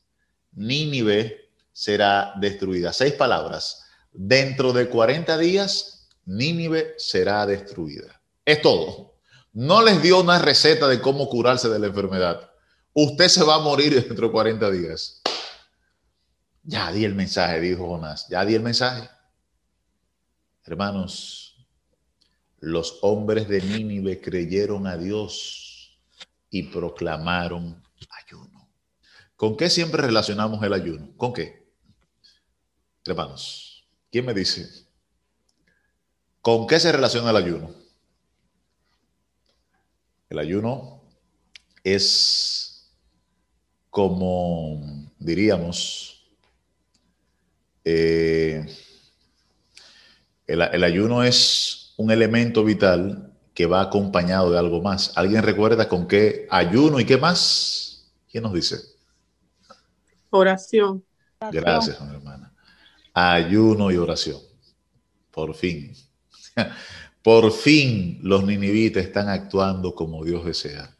Nínive 0.54 1.41
será 1.72 2.34
destruida. 2.36 2.92
Seis 2.92 3.14
palabras. 3.14 3.84
Dentro 4.12 4.72
de 4.72 4.88
40 4.88 5.38
días, 5.38 6.08
Nínive 6.24 6.94
será 6.98 7.46
destruida. 7.46 8.20
Es 8.44 8.62
todo. 8.62 9.14
No 9.52 9.82
les 9.82 10.02
dio 10.02 10.20
una 10.20 10.38
receta 10.38 10.88
de 10.88 11.00
cómo 11.00 11.28
curarse 11.28 11.68
de 11.68 11.78
la 11.78 11.86
enfermedad. 11.86 12.50
Usted 12.92 13.28
se 13.28 13.44
va 13.44 13.56
a 13.56 13.60
morir 13.60 13.94
dentro 13.94 14.26
de 14.26 14.32
40 14.32 14.70
días. 14.70 15.22
Ya 16.62 16.92
di 16.92 17.04
el 17.04 17.14
mensaje, 17.14 17.60
dijo 17.60 17.86
Jonás. 17.86 18.28
Ya 18.28 18.44
di 18.44 18.54
el 18.54 18.62
mensaje. 18.62 19.08
Hermanos, 20.64 21.66
los 22.60 22.98
hombres 23.02 23.48
de 23.48 23.60
Nínive 23.60 24.20
creyeron 24.20 24.86
a 24.86 24.96
Dios 24.96 25.98
y 26.50 26.64
proclamaron 26.64 27.82
ayuno. 28.24 28.68
¿Con 29.34 29.56
qué 29.56 29.68
siempre 29.68 30.02
relacionamos 30.02 30.62
el 30.62 30.72
ayuno? 30.72 31.12
¿Con 31.16 31.32
qué? 31.32 31.61
Hermanos, 33.04 33.84
¿quién 34.10 34.24
me 34.24 34.34
dice? 34.34 34.86
¿Con 36.40 36.66
qué 36.66 36.78
se 36.78 36.92
relaciona 36.92 37.30
el 37.30 37.36
ayuno? 37.36 37.70
El 40.30 40.38
ayuno 40.38 41.02
es 41.84 42.90
como, 43.90 44.80
diríamos, 45.18 46.24
eh, 47.84 48.64
el, 50.46 50.62
el, 50.62 50.84
ayuno 50.84 51.24
es 51.24 51.92
un 51.96 52.10
elemento 52.10 52.64
vital 52.64 53.32
que 53.54 53.66
va 53.66 53.82
acompañado 53.82 54.50
de 54.50 54.58
algo 54.58 54.80
más. 54.80 55.12
¿Alguien 55.16 55.42
recuerda 55.42 55.88
con 55.88 56.06
qué 56.06 56.46
ayuno 56.50 57.00
y 57.00 57.04
qué 57.04 57.18
más? 57.18 58.12
¿Quién 58.30 58.44
nos 58.44 58.54
dice? 58.54 58.78
Oración. 60.30 61.04
Gracias, 61.50 62.00
mi 62.00 62.14
hermana. 62.14 62.31
Ayuno 63.14 63.90
y 63.90 63.96
oración. 63.96 64.40
Por 65.30 65.54
fin. 65.54 65.94
Por 67.22 67.52
fin 67.52 68.18
los 68.22 68.44
ninivitas 68.44 69.04
están 69.04 69.28
actuando 69.28 69.94
como 69.94 70.24
Dios 70.24 70.44
desea. 70.44 70.96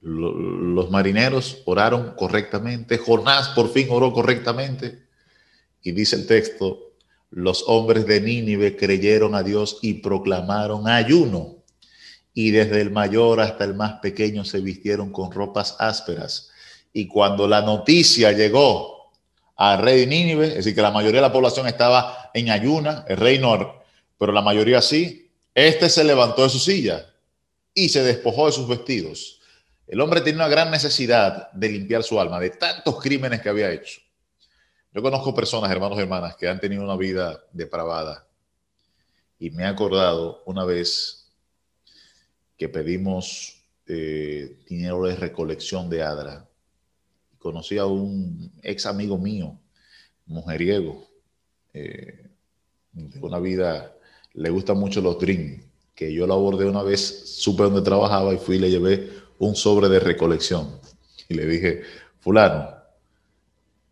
Los 0.00 0.90
marineros 0.90 1.62
oraron 1.66 2.14
correctamente. 2.16 2.98
Jonás 2.98 3.50
por 3.50 3.70
fin 3.70 3.88
oró 3.90 4.12
correctamente. 4.12 5.06
Y 5.82 5.92
dice 5.92 6.16
el 6.16 6.26
texto, 6.26 6.94
los 7.30 7.64
hombres 7.68 8.06
de 8.06 8.20
Nínive 8.20 8.76
creyeron 8.76 9.34
a 9.34 9.42
Dios 9.42 9.78
y 9.82 9.94
proclamaron 9.94 10.88
ayuno. 10.88 11.62
Y 12.32 12.50
desde 12.50 12.80
el 12.80 12.90
mayor 12.90 13.40
hasta 13.40 13.64
el 13.64 13.74
más 13.74 14.00
pequeño 14.00 14.44
se 14.44 14.60
vistieron 14.60 15.12
con 15.12 15.30
ropas 15.30 15.76
ásperas. 15.78 16.50
Y 16.92 17.06
cuando 17.06 17.46
la 17.46 17.60
noticia 17.60 18.32
llegó 18.32 18.99
al 19.60 19.78
rey 19.82 20.06
Nínive, 20.06 20.46
es 20.46 20.54
decir, 20.54 20.74
que 20.74 20.80
la 20.80 20.90
mayoría 20.90 21.20
de 21.20 21.26
la 21.26 21.32
población 21.34 21.66
estaba 21.66 22.30
en 22.32 22.48
ayuna, 22.48 23.04
el 23.06 23.18
rey 23.18 23.38
no, 23.38 23.84
pero 24.16 24.32
la 24.32 24.40
mayoría 24.40 24.80
sí, 24.80 25.30
este 25.54 25.90
se 25.90 26.02
levantó 26.02 26.44
de 26.44 26.48
su 26.48 26.58
silla 26.58 27.12
y 27.74 27.90
se 27.90 28.02
despojó 28.02 28.46
de 28.46 28.52
sus 28.52 28.66
vestidos. 28.66 29.38
El 29.86 30.00
hombre 30.00 30.22
tenía 30.22 30.36
una 30.36 30.48
gran 30.48 30.70
necesidad 30.70 31.52
de 31.52 31.68
limpiar 31.68 32.02
su 32.02 32.18
alma 32.18 32.40
de 32.40 32.48
tantos 32.48 33.02
crímenes 33.02 33.42
que 33.42 33.50
había 33.50 33.70
hecho. 33.70 34.00
Yo 34.94 35.02
conozco 35.02 35.34
personas, 35.34 35.70
hermanos 35.70 35.98
y 35.98 36.02
hermanas, 36.02 36.36
que 36.36 36.48
han 36.48 36.58
tenido 36.58 36.82
una 36.82 36.96
vida 36.96 37.44
depravada. 37.52 38.26
Y 39.38 39.50
me 39.50 39.64
he 39.64 39.66
acordado 39.66 40.42
una 40.46 40.64
vez 40.64 41.30
que 42.56 42.70
pedimos 42.70 43.62
eh, 43.86 44.56
dinero 44.66 45.02
de 45.02 45.16
recolección 45.16 45.90
de 45.90 46.02
Adra. 46.02 46.48
Conocí 47.40 47.78
a 47.78 47.86
un 47.86 48.52
ex 48.62 48.84
amigo 48.84 49.16
mío, 49.16 49.58
mujeriego, 50.26 51.08
eh, 51.72 52.28
de 52.92 53.18
una 53.20 53.40
vida, 53.40 53.96
le 54.34 54.50
gustan 54.50 54.76
mucho 54.78 55.00
los 55.00 55.18
drinks, 55.18 55.64
que 55.94 56.12
yo 56.12 56.26
lo 56.26 56.34
abordé 56.34 56.66
una 56.66 56.82
vez, 56.82 57.34
supe 57.36 57.62
dónde 57.62 57.80
trabajaba 57.80 58.34
y 58.34 58.36
fui 58.36 58.56
y 58.56 58.58
le 58.58 58.70
llevé 58.70 59.08
un 59.38 59.56
sobre 59.56 59.88
de 59.88 60.00
recolección. 60.00 60.78
Y 61.30 61.34
le 61.34 61.46
dije, 61.46 61.82
fulano, 62.18 62.74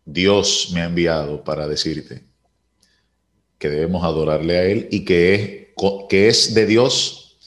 Dios 0.05 0.69
me 0.71 0.81
ha 0.81 0.85
enviado 0.85 1.43
para 1.43 1.67
decirte 1.67 2.23
que 3.57 3.69
debemos 3.69 4.03
adorarle 4.03 4.57
a 4.59 4.63
Él 4.65 4.87
y 4.91 5.05
que 5.05 5.33
es, 5.33 5.67
que 6.07 6.27
es 6.27 6.53
de 6.53 6.65
Dios 6.67 7.37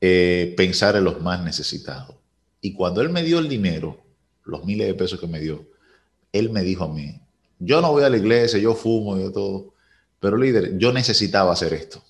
eh, 0.00 0.54
pensar 0.56 0.96
en 0.96 1.04
los 1.04 1.20
más 1.20 1.44
necesitados. 1.44 2.16
Y 2.62 2.72
cuando 2.72 3.02
Él 3.02 3.10
me 3.10 3.22
dio 3.22 3.38
el 3.38 3.48
dinero, 3.48 4.03
los 4.44 4.64
miles 4.64 4.86
de 4.86 4.94
pesos 4.94 5.20
que 5.20 5.26
me 5.26 5.40
dio, 5.40 5.68
Él 6.32 6.50
me 6.50 6.62
dijo 6.62 6.84
a 6.84 6.88
mí, 6.88 7.20
yo 7.58 7.80
no 7.80 7.92
voy 7.92 8.04
a 8.04 8.10
la 8.10 8.16
iglesia, 8.16 8.58
yo 8.58 8.74
fumo, 8.74 9.18
yo 9.18 9.32
todo, 9.32 9.74
pero 10.20 10.36
líder, 10.36 10.76
yo 10.78 10.92
necesitaba 10.92 11.52
hacer 11.52 11.72
esto. 11.72 12.02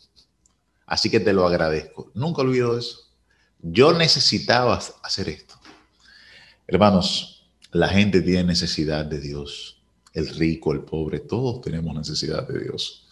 Así 0.86 1.10
que 1.10 1.20
te 1.20 1.32
lo 1.32 1.46
agradezco. 1.46 2.10
Nunca 2.14 2.42
olvido 2.42 2.78
eso. 2.78 3.10
Yo 3.60 3.92
necesitaba 3.94 4.78
hacer 5.02 5.28
esto. 5.28 5.54
Hermanos, 6.66 7.46
la 7.72 7.88
gente 7.88 8.20
tiene 8.20 8.44
necesidad 8.44 9.04
de 9.06 9.20
Dios 9.20 9.74
el 10.14 10.28
rico, 10.28 10.72
el 10.72 10.80
pobre, 10.82 11.18
todos 11.18 11.60
tenemos 11.60 11.94
necesidad 11.94 12.46
de 12.46 12.60
Dios. 12.60 13.08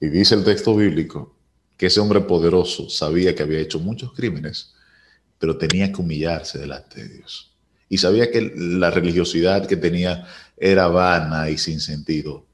Y 0.00 0.08
dice 0.08 0.34
el 0.34 0.44
texto 0.44 0.74
bíblico 0.74 1.36
que 1.76 1.86
ese 1.86 2.00
hombre 2.00 2.20
poderoso 2.20 2.90
sabía 2.90 3.34
que 3.34 3.42
había 3.42 3.60
hecho 3.60 3.78
muchos 3.78 4.12
crímenes, 4.12 4.74
pero 5.38 5.56
tenía 5.56 5.92
que 5.92 6.00
humillarse 6.02 6.58
delante 6.58 7.02
de 7.02 7.14
Dios. 7.16 7.49
Y 7.90 7.98
sabía 7.98 8.30
que 8.30 8.52
la 8.56 8.90
religiosidad 8.90 9.66
que 9.66 9.76
tenía 9.76 10.26
era 10.56 10.88
vana 10.88 11.50
y 11.50 11.58
sin 11.58 11.80
sentido. 11.80 12.46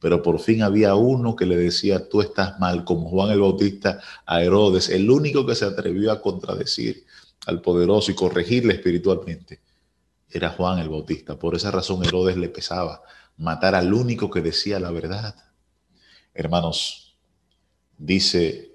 pero 0.00 0.22
por 0.22 0.40
fin 0.40 0.62
había 0.62 0.94
uno 0.94 1.36
que 1.36 1.44
le 1.44 1.56
decía, 1.56 2.08
tú 2.08 2.22
estás 2.22 2.58
mal, 2.58 2.84
como 2.84 3.10
Juan 3.10 3.30
el 3.32 3.40
Bautista 3.40 4.00
a 4.24 4.42
Herodes, 4.42 4.88
el 4.88 5.10
único 5.10 5.44
que 5.44 5.54
se 5.54 5.66
atrevió 5.66 6.10
a 6.10 6.22
contradecir 6.22 7.04
al 7.46 7.60
poderoso 7.60 8.10
y 8.10 8.14
corregirle 8.14 8.74
espiritualmente, 8.74 9.60
era 10.30 10.50
Juan 10.50 10.78
el 10.78 10.88
Bautista. 10.88 11.38
Por 11.38 11.54
esa 11.54 11.70
razón 11.70 12.02
Herodes 12.02 12.38
le 12.38 12.48
pesaba 12.48 13.02
matar 13.36 13.74
al 13.74 13.92
único 13.92 14.30
que 14.30 14.40
decía 14.40 14.80
la 14.80 14.90
verdad. 14.90 15.34
Hermanos, 16.32 17.16
dice 17.98 18.70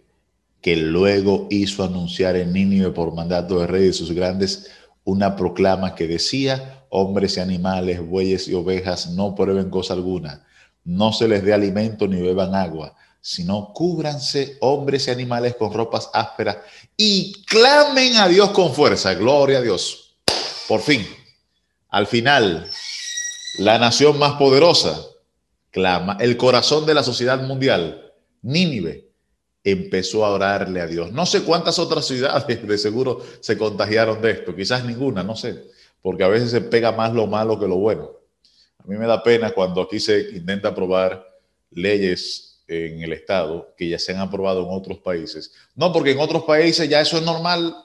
que 0.61 0.75
luego 0.77 1.47
hizo 1.49 1.83
anunciar 1.83 2.35
en 2.35 2.53
Nínive 2.53 2.91
por 2.91 3.13
mandato 3.13 3.59
de 3.59 3.67
rey 3.67 3.87
y 3.89 3.93
sus 3.93 4.11
grandes 4.11 4.69
una 5.05 5.37
proclama 5.37 5.95
que 5.95 6.07
decía, 6.07 6.83
hombres 6.89 7.37
y 7.37 7.39
animales, 7.39 8.05
bueyes 8.05 8.49
y 8.49 8.53
ovejas 8.53 9.11
no 9.11 9.33
prueben 9.33 9.69
cosa 9.69 9.93
alguna 9.93 10.45
no 10.85 11.11
se 11.11 11.27
les 11.27 11.43
dé 11.43 11.53
alimento 11.53 12.07
ni 12.07 12.21
beban 12.21 12.55
agua, 12.55 12.95
sino 13.19 13.73
cúbranse 13.73 14.57
hombres 14.61 15.07
y 15.07 15.11
animales 15.11 15.55
con 15.55 15.73
ropas 15.73 16.09
ásperas 16.13 16.57
y 16.95 17.43
clamen 17.45 18.15
a 18.17 18.27
Dios 18.27 18.51
con 18.51 18.73
fuerza. 18.73 19.15
Gloria 19.15 19.57
a 19.57 19.61
Dios. 19.61 20.15
Por 20.67 20.81
fin, 20.81 21.05
al 21.89 22.07
final, 22.07 22.69
la 23.57 23.79
nación 23.79 24.17
más 24.19 24.33
poderosa 24.33 24.95
clama, 25.71 26.17
el 26.21 26.37
corazón 26.37 26.85
de 26.85 26.93
la 26.93 27.03
sociedad 27.03 27.41
mundial, 27.41 28.13
Nínive, 28.43 29.04
empezó 29.66 30.24
a 30.24 30.30
orarle 30.30 30.80
a 30.80 30.88
Dios. 30.88 31.11
No 31.11 31.26
sé 31.26 31.43
cuántas 31.43 31.80
otras 31.80 32.05
ciudades 32.05 32.66
de 32.66 32.78
seguro 32.78 33.22
se 33.41 33.57
contagiaron 33.57 34.22
de 34.22 34.32
esto, 34.32 34.55
quizás 34.55 34.86
ninguna, 34.86 35.24
no 35.24 35.36
sé, 35.36 35.63
porque 36.01 36.24
a 36.24 36.28
veces 36.28 36.51
se 36.51 36.61
pega 36.61 36.91
más 36.91 37.13
lo 37.13 37.26
malo 37.26 37.59
que 37.59 37.68
lo 37.68 37.78
bueno. 37.78 38.11
A 38.78 38.88
mí 38.88 38.95
me 38.95 39.07
da 39.07 39.24
pena 39.24 39.49
cuando 39.49 39.82
aquí 39.82 39.99
se 39.99 40.30
intenta 40.36 40.70
aprobar 40.70 41.26
leyes 41.72 42.61
en 42.68 43.01
el 43.01 43.13
Estado 43.13 43.74
que 43.76 43.89
ya 43.89 43.97
se 43.97 44.13
han 44.13 44.20
aprobado 44.20 44.61
en 44.61 44.70
otros 44.70 44.99
países. 44.99 45.51
No, 45.74 45.91
porque 45.91 46.11
en 46.11 46.20
otros 46.20 46.43
países 46.43 46.88
ya 46.88 47.01
eso 47.01 47.18
es 47.18 47.24
normal. 47.24 47.76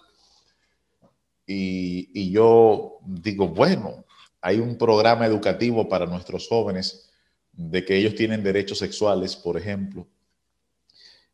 Y, 1.46 2.10
y 2.12 2.30
yo 2.30 2.98
digo, 3.06 3.48
bueno, 3.48 4.04
hay 4.42 4.58
un 4.58 4.76
programa 4.76 5.24
educativo 5.24 5.88
para 5.88 6.04
nuestros 6.04 6.46
jóvenes 6.46 7.10
de 7.52 7.84
que 7.84 7.96
ellos 7.96 8.14
tienen 8.14 8.42
derechos 8.42 8.78
sexuales, 8.78 9.34
por 9.34 9.56
ejemplo. 9.56 10.06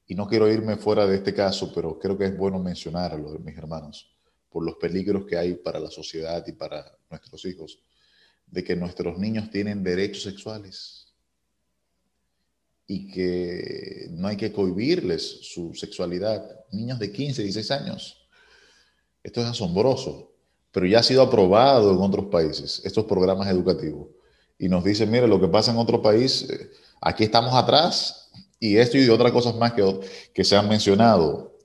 Y 0.06 0.14
no 0.14 0.26
quiero 0.26 0.50
irme 0.50 0.76
fuera 0.76 1.06
de 1.06 1.16
este 1.16 1.34
caso, 1.34 1.72
pero 1.74 1.98
creo 1.98 2.16
que 2.16 2.26
es 2.26 2.36
bueno 2.36 2.58
mencionarlo, 2.58 3.38
mis 3.40 3.56
hermanos, 3.56 4.16
por 4.48 4.64
los 4.64 4.76
peligros 4.76 5.26
que 5.26 5.36
hay 5.36 5.54
para 5.54 5.80
la 5.80 5.90
sociedad 5.90 6.44
y 6.46 6.52
para 6.52 6.96
nuestros 7.10 7.44
hijos 7.44 7.80
de 8.46 8.62
que 8.62 8.76
nuestros 8.76 9.18
niños 9.18 9.50
tienen 9.50 9.82
derechos 9.82 10.22
sexuales 10.22 11.06
y 12.86 13.10
que 13.10 14.06
no 14.10 14.28
hay 14.28 14.36
que 14.36 14.52
cohibirles 14.52 15.40
su 15.42 15.74
sexualidad. 15.74 16.64
Niños 16.70 16.98
de 16.98 17.10
15, 17.10 17.42
16 17.42 17.70
años. 17.72 18.28
Esto 19.22 19.40
es 19.40 19.46
asombroso, 19.48 20.32
pero 20.70 20.86
ya 20.86 21.00
ha 21.00 21.02
sido 21.02 21.22
aprobado 21.22 21.92
en 21.92 21.98
otros 21.98 22.26
países, 22.26 22.80
estos 22.84 23.04
programas 23.06 23.48
educativos. 23.48 24.08
Y 24.58 24.68
nos 24.68 24.84
dicen, 24.84 25.10
mire, 25.10 25.26
lo 25.26 25.40
que 25.40 25.48
pasa 25.48 25.72
en 25.72 25.78
otro 25.78 26.00
país, 26.00 26.48
eh, 26.48 26.70
aquí 27.00 27.24
estamos 27.24 27.52
atrás, 27.54 28.25
y 28.58 28.76
esto 28.76 28.98
y 28.98 29.08
otras 29.08 29.32
cosas 29.32 29.54
más 29.56 29.72
que, 29.72 30.00
que 30.32 30.44
se 30.44 30.56
han 30.56 30.68
mencionado. 30.68 31.56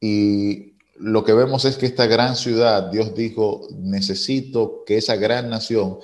Y 0.00 0.74
lo 0.98 1.24
que 1.24 1.32
vemos 1.32 1.64
es 1.64 1.76
que 1.76 1.86
esta 1.86 2.06
gran 2.06 2.36
ciudad, 2.36 2.90
Dios 2.90 3.14
dijo, 3.14 3.68
necesito 3.76 4.84
que 4.86 4.98
esa 4.98 5.16
gran 5.16 5.50
nación 5.50 5.98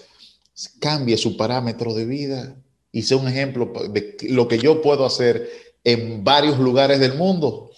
cambie 0.81 1.16
su 1.16 1.37
parámetro 1.37 1.95
de 1.95 2.05
vida 2.05 2.57
y 2.91 3.03
sea 3.03 3.16
un 3.16 3.29
ejemplo 3.29 3.73
de 3.91 4.16
lo 4.29 4.49
que 4.49 4.59
yo 4.59 4.83
puedo 4.83 5.07
hacer 5.07 5.49
en 5.83 6.23
varios 6.23 6.59
lugares 6.59 7.01
del 7.01 7.14
mundo. 7.14 7.70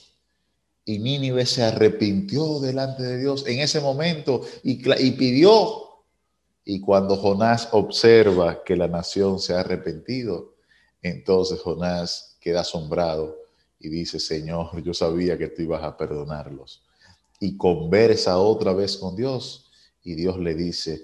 Y 0.84 0.99
Nínive 0.99 1.47
se 1.47 1.62
arrepintió 1.62 2.61
delante 2.61 3.03
de 3.05 3.18
Dios 3.18 3.47
en 3.47 3.61
ese 3.61 3.80
momento 3.80 4.42
y, 4.62 4.82
y 5.03 5.12
pidió. 5.12 5.82
Y 6.64 6.80
cuando 6.80 7.16
Jonás 7.16 7.68
observa 7.72 8.64
que 8.64 8.76
la 8.76 8.88
nación 8.88 9.38
se 9.38 9.55
ha 9.55 9.61
arrepentido, 9.61 10.55
entonces 11.01 11.61
Jonás 11.61 12.34
queda 12.45 12.61
asombrado 12.61 13.38
y 13.80 13.88
dice, 13.88 14.20
Señor, 14.20 14.82
yo 14.82 14.92
sabía 14.92 15.38
que 15.38 15.49
tú 15.49 15.62
ibas 15.62 15.82
a 15.82 15.97
perdonarlos 15.97 16.84
y 17.40 17.57
conversa 17.57 18.36
otra 18.36 18.74
vez 18.74 18.99
con 18.99 19.16
Dios. 19.16 19.70
Y 20.03 20.14
Dios 20.14 20.38
le 20.38 20.55
dice, 20.55 21.03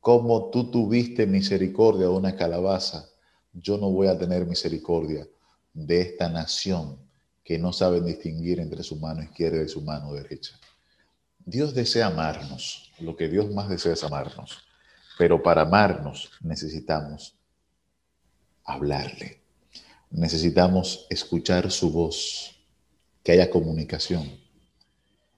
como 0.00 0.50
tú 0.50 0.70
tuviste 0.70 1.26
misericordia 1.26 2.02
de 2.02 2.12
una 2.12 2.36
calabaza, 2.36 3.08
yo 3.54 3.78
no 3.78 3.90
voy 3.90 4.08
a 4.08 4.18
tener 4.18 4.44
misericordia 4.44 5.26
de 5.72 6.02
esta 6.02 6.28
nación 6.28 6.98
que 7.42 7.58
no 7.58 7.72
sabe 7.72 8.02
distinguir 8.02 8.60
entre 8.60 8.82
su 8.82 8.96
mano 8.96 9.22
izquierda 9.22 9.62
y 9.62 9.68
su 9.68 9.80
mano 9.80 10.12
derecha. 10.12 10.58
Dios 11.38 11.74
desea 11.74 12.08
amarnos, 12.08 12.92
lo 13.00 13.16
que 13.16 13.28
Dios 13.28 13.50
más 13.50 13.70
desea 13.70 13.94
es 13.94 14.04
amarnos, 14.04 14.58
pero 15.16 15.42
para 15.42 15.62
amarnos 15.62 16.30
necesitamos 16.42 17.34
hablarle, 18.64 19.41
necesitamos 20.12 21.06
escuchar 21.10 21.70
su 21.70 21.90
voz, 21.90 22.56
que 23.22 23.32
haya 23.32 23.50
comunicación 23.50 24.42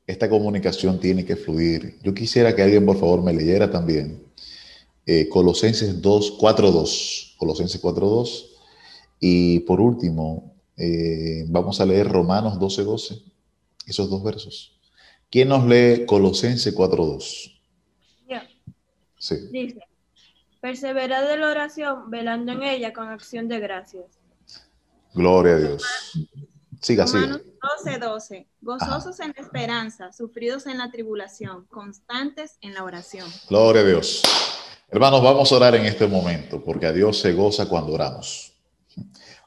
esta 0.06 0.28
comunicación 0.28 1.00
tiene 1.00 1.24
que 1.24 1.36
fluir. 1.36 1.98
Yo 2.02 2.12
quisiera 2.12 2.54
que 2.54 2.62
alguien, 2.62 2.84
por 2.84 2.98
favor, 2.98 3.22
me 3.22 3.32
leyera 3.32 3.70
también 3.70 4.22
eh, 5.06 5.28
Colosenses 5.28 6.00
2, 6.00 6.32
4, 6.38 6.70
2. 6.70 7.36
Colosenses 7.38 7.80
4, 7.80 8.06
2. 8.06 8.50
Y 9.20 9.60
por 9.60 9.80
último, 9.80 10.54
eh, 10.76 11.44
vamos 11.48 11.80
a 11.80 11.86
leer 11.86 12.08
Romanos 12.08 12.58
12, 12.58 12.84
12. 12.84 13.22
Esos 13.86 14.10
dos 14.10 14.22
versos. 14.22 14.78
¿Quién 15.30 15.48
nos 15.48 15.66
lee 15.66 16.04
Colosenses 16.06 16.72
4, 16.74 17.06
2? 17.06 17.60
Yo. 18.28 18.36
Sí. 19.18 19.36
Dice, 19.50 19.80
perseverad 20.60 21.32
en 21.32 21.40
la 21.40 21.50
oración, 21.50 22.10
velando 22.10 22.52
en 22.52 22.62
ella 22.62 22.92
con 22.92 23.08
acción 23.08 23.48
de 23.48 23.58
gracias. 23.58 24.23
Gloria 25.14 25.54
a 25.54 25.58
Dios. 25.58 25.84
Siga, 26.80 27.06
Romanos 27.06 27.40
12, 27.84 27.98
12. 27.98 28.46
Gozosos 28.60 29.20
en 29.20 29.32
la 29.36 29.42
esperanza, 29.42 30.12
sufridos 30.12 30.66
en 30.66 30.78
la 30.78 30.90
tribulación, 30.90 31.66
constantes 31.70 32.58
en 32.60 32.74
la 32.74 32.84
oración. 32.84 33.28
Gloria 33.48 33.82
a 33.82 33.84
Dios. 33.84 34.22
Hermanos, 34.90 35.22
vamos 35.22 35.50
a 35.50 35.56
orar 35.56 35.74
en 35.76 35.86
este 35.86 36.06
momento, 36.06 36.62
porque 36.62 36.86
a 36.86 36.92
Dios 36.92 37.18
se 37.18 37.32
goza 37.32 37.68
cuando 37.68 37.92
oramos. 37.92 38.52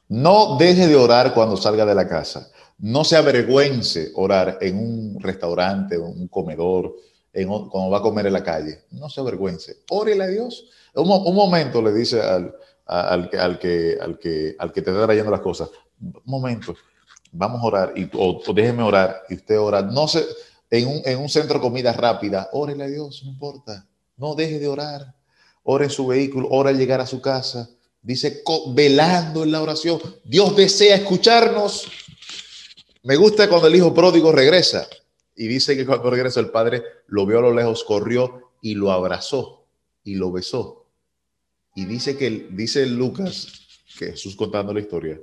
No 0.10 0.58
deje 0.58 0.88
de 0.88 0.96
orar 0.96 1.34
cuando 1.34 1.58
salga 1.58 1.86
de 1.86 1.96
la 1.96 2.08
casa. 2.08 2.50
No 2.80 3.04
se 3.04 3.18
avergüence 3.18 4.12
orar 4.16 4.58
en 4.62 4.78
un 4.78 5.20
restaurante, 5.20 5.96
en 5.96 6.02
un 6.02 6.28
comedor, 6.28 6.96
en, 7.34 7.48
cuando 7.48 7.90
va 7.90 8.00
a 8.00 8.02
comer 8.02 8.28
en 8.28 8.34
la 8.34 8.44
calle. 8.44 8.86
No 8.92 9.10
se 9.10 9.20
avergüence. 9.20 9.84
Órele 9.90 10.24
a 10.24 10.28
Dios. 10.28 10.70
Un, 10.96 11.10
un 11.10 11.36
momento 11.36 11.82
le 11.82 11.94
dice 11.94 12.22
al, 12.22 12.54
al, 12.88 13.30
al, 13.40 13.60
que, 13.60 13.98
al, 14.00 14.18
que, 14.18 14.56
al 14.58 14.72
que 14.72 14.82
te 14.82 14.92
está 14.92 15.06
trayendo 15.06 15.32
las 15.32 15.42
cosas. 15.42 15.70
Un 16.00 16.22
momento 16.26 16.76
vamos 17.32 17.62
a 17.62 17.66
orar, 17.66 17.94
y, 17.96 18.10
o, 18.14 18.42
déjeme 18.54 18.84
orar, 18.84 19.24
y 19.30 19.36
usted 19.36 19.60
ora. 19.60 19.82
No 19.82 20.08
sé, 20.08 20.26
en 20.70 20.88
un, 20.88 21.02
en 21.06 21.20
un 21.20 21.30
centro 21.30 21.56
de 21.56 21.62
comida 21.62 21.94
rápida, 21.94 22.50
órele 22.54 22.84
a 22.84 22.88
Dios, 22.88 23.22
no 23.24 23.32
importa. 23.32 23.86
No 24.18 24.36
deje 24.36 24.60
de 24.60 24.68
orar. 24.68 25.14
Ora 25.64 25.84
en 25.84 25.90
su 25.90 26.08
vehículo, 26.08 26.48
ora 26.50 26.70
al 26.70 26.78
llegar 26.78 27.02
a 27.02 27.06
su 27.06 27.22
casa. 27.22 27.70
Dice, 28.02 28.42
velando 28.70 29.44
en 29.44 29.52
la 29.52 29.62
oración. 29.62 30.00
Dios 30.24 30.56
desea 30.56 30.96
escucharnos. 30.96 31.88
Me 33.04 33.16
gusta 33.16 33.48
cuando 33.48 33.68
el 33.68 33.76
hijo 33.76 33.94
pródigo 33.94 34.32
regresa. 34.32 34.88
Y 35.36 35.48
dice 35.48 35.78
que 35.78 35.86
cuando 35.86 36.10
regresa 36.10 36.40
el 36.40 36.50
padre 36.50 36.84
lo 37.08 37.26
vio 37.26 37.40
a 37.40 37.42
lo 37.42 37.54
lejos, 37.54 37.84
corrió 37.84 38.54
y 38.62 38.74
lo 38.74 38.92
abrazó 38.92 39.66
y 40.04 40.16
lo 40.16 40.32
besó. 40.32 40.87
Y 41.78 41.86
dice 41.86 42.18
que 42.18 42.48
dice 42.50 42.88
Lucas, 42.88 43.50
que 44.00 44.08
Jesús 44.08 44.36
contando 44.36 44.74
la 44.74 44.80
historia, 44.80 45.22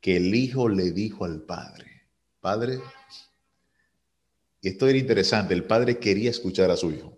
que 0.00 0.16
el 0.16 0.34
hijo 0.34 0.68
le 0.68 0.90
dijo 0.90 1.24
al 1.24 1.42
padre, 1.42 2.08
padre, 2.40 2.80
y 4.60 4.70
esto 4.70 4.88
era 4.88 4.98
interesante, 4.98 5.54
el 5.54 5.62
padre 5.62 6.00
quería 6.00 6.30
escuchar 6.30 6.72
a 6.72 6.76
su 6.76 6.90
hijo. 6.90 7.16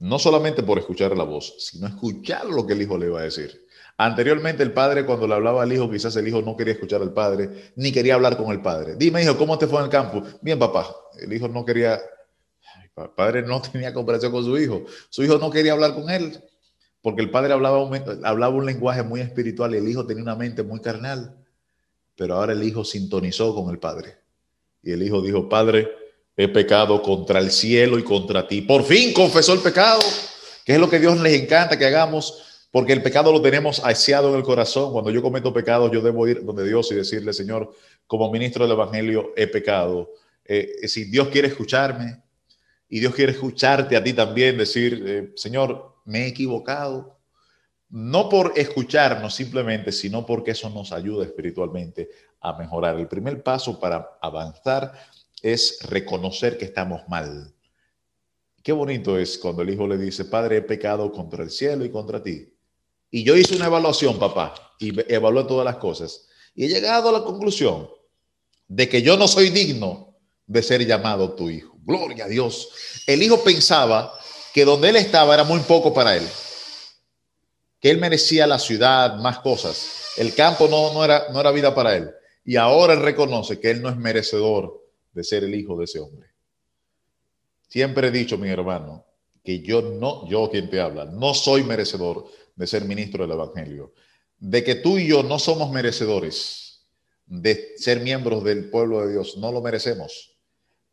No 0.00 0.18
solamente 0.18 0.64
por 0.64 0.80
escuchar 0.80 1.16
la 1.16 1.22
voz, 1.22 1.54
sino 1.60 1.86
escuchar 1.86 2.46
lo 2.46 2.66
que 2.66 2.72
el 2.72 2.82
hijo 2.82 2.98
le 2.98 3.06
iba 3.06 3.20
a 3.20 3.22
decir. 3.22 3.68
Anteriormente 3.98 4.64
el 4.64 4.72
padre 4.72 5.06
cuando 5.06 5.28
le 5.28 5.34
hablaba 5.34 5.62
al 5.62 5.72
hijo, 5.72 5.88
quizás 5.88 6.16
el 6.16 6.26
hijo 6.26 6.42
no 6.42 6.56
quería 6.56 6.72
escuchar 6.72 7.02
al 7.02 7.14
padre, 7.14 7.70
ni 7.76 7.92
quería 7.92 8.14
hablar 8.14 8.36
con 8.36 8.50
el 8.50 8.60
padre. 8.60 8.96
Dime 8.96 9.22
hijo, 9.22 9.38
¿cómo 9.38 9.56
te 9.56 9.68
fue 9.68 9.78
en 9.78 9.84
el 9.84 9.90
campo? 9.92 10.24
Bien 10.42 10.58
papá. 10.58 10.92
El 11.20 11.32
hijo 11.32 11.46
no 11.46 11.64
quería, 11.64 12.00
el 12.96 13.10
padre 13.10 13.42
no 13.42 13.62
tenía 13.72 13.94
comparación 13.94 14.32
con 14.32 14.44
su 14.44 14.58
hijo. 14.58 14.86
Su 15.08 15.22
hijo 15.22 15.38
no 15.38 15.50
quería 15.50 15.74
hablar 15.74 15.94
con 15.94 16.10
él, 16.10 16.42
porque 17.02 17.22
el 17.22 17.30
padre 17.30 17.52
hablaba 17.52 17.82
un, 17.82 17.94
hablaba 18.24 18.54
un 18.54 18.66
lenguaje 18.66 19.02
muy 19.02 19.20
espiritual 19.20 19.74
y 19.74 19.78
el 19.78 19.88
hijo 19.88 20.06
tenía 20.06 20.22
una 20.22 20.34
mente 20.36 20.62
muy 20.62 20.80
carnal. 20.80 21.36
Pero 22.16 22.34
ahora 22.34 22.52
el 22.52 22.62
hijo 22.64 22.84
sintonizó 22.84 23.54
con 23.54 23.70
el 23.70 23.78
padre. 23.78 24.16
Y 24.82 24.90
el 24.92 25.02
hijo 25.02 25.22
dijo, 25.22 25.48
Padre, 25.48 25.88
he 26.36 26.48
pecado 26.48 27.00
contra 27.02 27.38
el 27.38 27.50
cielo 27.50 27.98
y 27.98 28.02
contra 28.02 28.46
ti. 28.46 28.62
Por 28.62 28.82
fin 28.84 29.12
confesó 29.12 29.52
el 29.52 29.60
pecado, 29.60 30.00
que 30.64 30.74
es 30.74 30.80
lo 30.80 30.90
que 30.90 30.98
Dios 30.98 31.18
les 31.20 31.40
encanta 31.40 31.78
que 31.78 31.86
hagamos. 31.86 32.44
Porque 32.70 32.92
el 32.92 33.02
pecado 33.02 33.32
lo 33.32 33.40
tenemos 33.40 33.80
aseado 33.84 34.30
en 34.30 34.36
el 34.36 34.42
corazón. 34.42 34.92
Cuando 34.92 35.10
yo 35.10 35.22
cometo 35.22 35.52
pecados, 35.52 35.90
yo 35.90 36.02
debo 36.02 36.28
ir 36.28 36.44
donde 36.44 36.66
Dios 36.66 36.90
y 36.92 36.96
decirle, 36.96 37.32
Señor, 37.32 37.72
como 38.06 38.30
ministro 38.30 38.64
del 38.64 38.72
Evangelio, 38.72 39.32
he 39.36 39.46
pecado. 39.46 40.10
Eh, 40.44 40.86
si 40.88 41.04
Dios 41.04 41.28
quiere 41.28 41.48
escucharme 41.48 42.20
y 42.88 43.00
Dios 43.00 43.14
quiere 43.14 43.32
escucharte 43.32 43.96
a 43.96 44.02
ti 44.02 44.12
también, 44.12 44.58
decir, 44.58 45.02
eh, 45.06 45.32
Señor, 45.36 45.97
me 46.08 46.24
he 46.24 46.26
equivocado. 46.28 47.18
No 47.90 48.28
por 48.28 48.54
escucharnos 48.56 49.34
simplemente, 49.34 49.92
sino 49.92 50.24
porque 50.24 50.52
eso 50.52 50.70
nos 50.70 50.90
ayuda 50.90 51.24
espiritualmente 51.24 52.08
a 52.40 52.56
mejorar. 52.56 52.98
El 52.98 53.08
primer 53.08 53.42
paso 53.42 53.78
para 53.78 54.18
avanzar 54.20 54.92
es 55.42 55.78
reconocer 55.82 56.56
que 56.56 56.64
estamos 56.64 57.02
mal. 57.08 57.54
Qué 58.62 58.72
bonito 58.72 59.18
es 59.18 59.38
cuando 59.38 59.62
el 59.62 59.70
hijo 59.70 59.86
le 59.86 59.98
dice, 59.98 60.24
Padre, 60.24 60.58
he 60.58 60.62
pecado 60.62 61.12
contra 61.12 61.44
el 61.44 61.50
cielo 61.50 61.84
y 61.84 61.90
contra 61.90 62.22
ti. 62.22 62.54
Y 63.10 63.22
yo 63.22 63.36
hice 63.36 63.56
una 63.56 63.66
evaluación, 63.66 64.18
papá, 64.18 64.54
y 64.78 64.92
evalué 65.12 65.44
todas 65.44 65.64
las 65.64 65.76
cosas. 65.76 66.26
Y 66.54 66.64
he 66.64 66.68
llegado 66.68 67.10
a 67.10 67.12
la 67.12 67.22
conclusión 67.22 67.88
de 68.66 68.88
que 68.88 69.02
yo 69.02 69.16
no 69.16 69.28
soy 69.28 69.50
digno 69.50 70.16
de 70.46 70.62
ser 70.62 70.86
llamado 70.86 71.32
tu 71.32 71.48
hijo. 71.50 71.76
Gloria 71.82 72.24
a 72.24 72.28
Dios. 72.28 72.70
El 73.06 73.22
hijo 73.22 73.42
pensaba 73.42 74.12
que 74.52 74.64
donde 74.64 74.90
él 74.90 74.96
estaba 74.96 75.34
era 75.34 75.44
muy 75.44 75.60
poco 75.60 75.92
para 75.92 76.16
él. 76.16 76.26
Que 77.80 77.90
él 77.90 77.98
merecía 77.98 78.46
la 78.46 78.58
ciudad, 78.58 79.16
más 79.16 79.38
cosas. 79.38 80.14
El 80.16 80.34
campo 80.34 80.68
no, 80.68 80.92
no, 80.92 81.04
era, 81.04 81.28
no 81.32 81.40
era 81.40 81.50
vida 81.52 81.74
para 81.74 81.96
él. 81.96 82.10
Y 82.44 82.56
ahora 82.56 82.94
él 82.94 83.02
reconoce 83.02 83.60
que 83.60 83.70
él 83.70 83.82
no 83.82 83.88
es 83.88 83.96
merecedor 83.96 84.82
de 85.12 85.22
ser 85.22 85.44
el 85.44 85.54
hijo 85.54 85.76
de 85.76 85.84
ese 85.84 86.00
hombre. 86.00 86.28
Siempre 87.68 88.08
he 88.08 88.10
dicho, 88.10 88.38
mi 88.38 88.48
hermano, 88.48 89.04
que 89.44 89.60
yo 89.60 89.82
no, 89.82 90.28
yo 90.28 90.50
quien 90.50 90.70
te 90.70 90.80
habla, 90.80 91.04
no 91.04 91.34
soy 91.34 91.62
merecedor 91.62 92.26
de 92.56 92.66
ser 92.66 92.84
ministro 92.84 93.26
del 93.26 93.36
Evangelio, 93.36 93.92
de 94.38 94.64
que 94.64 94.76
tú 94.76 94.98
y 94.98 95.08
yo 95.08 95.22
no 95.22 95.38
somos 95.38 95.70
merecedores 95.70 96.86
de 97.26 97.74
ser 97.76 98.00
miembros 98.00 98.42
del 98.42 98.70
pueblo 98.70 99.06
de 99.06 99.12
Dios, 99.12 99.36
no 99.36 99.52
lo 99.52 99.60
merecemos, 99.60 100.38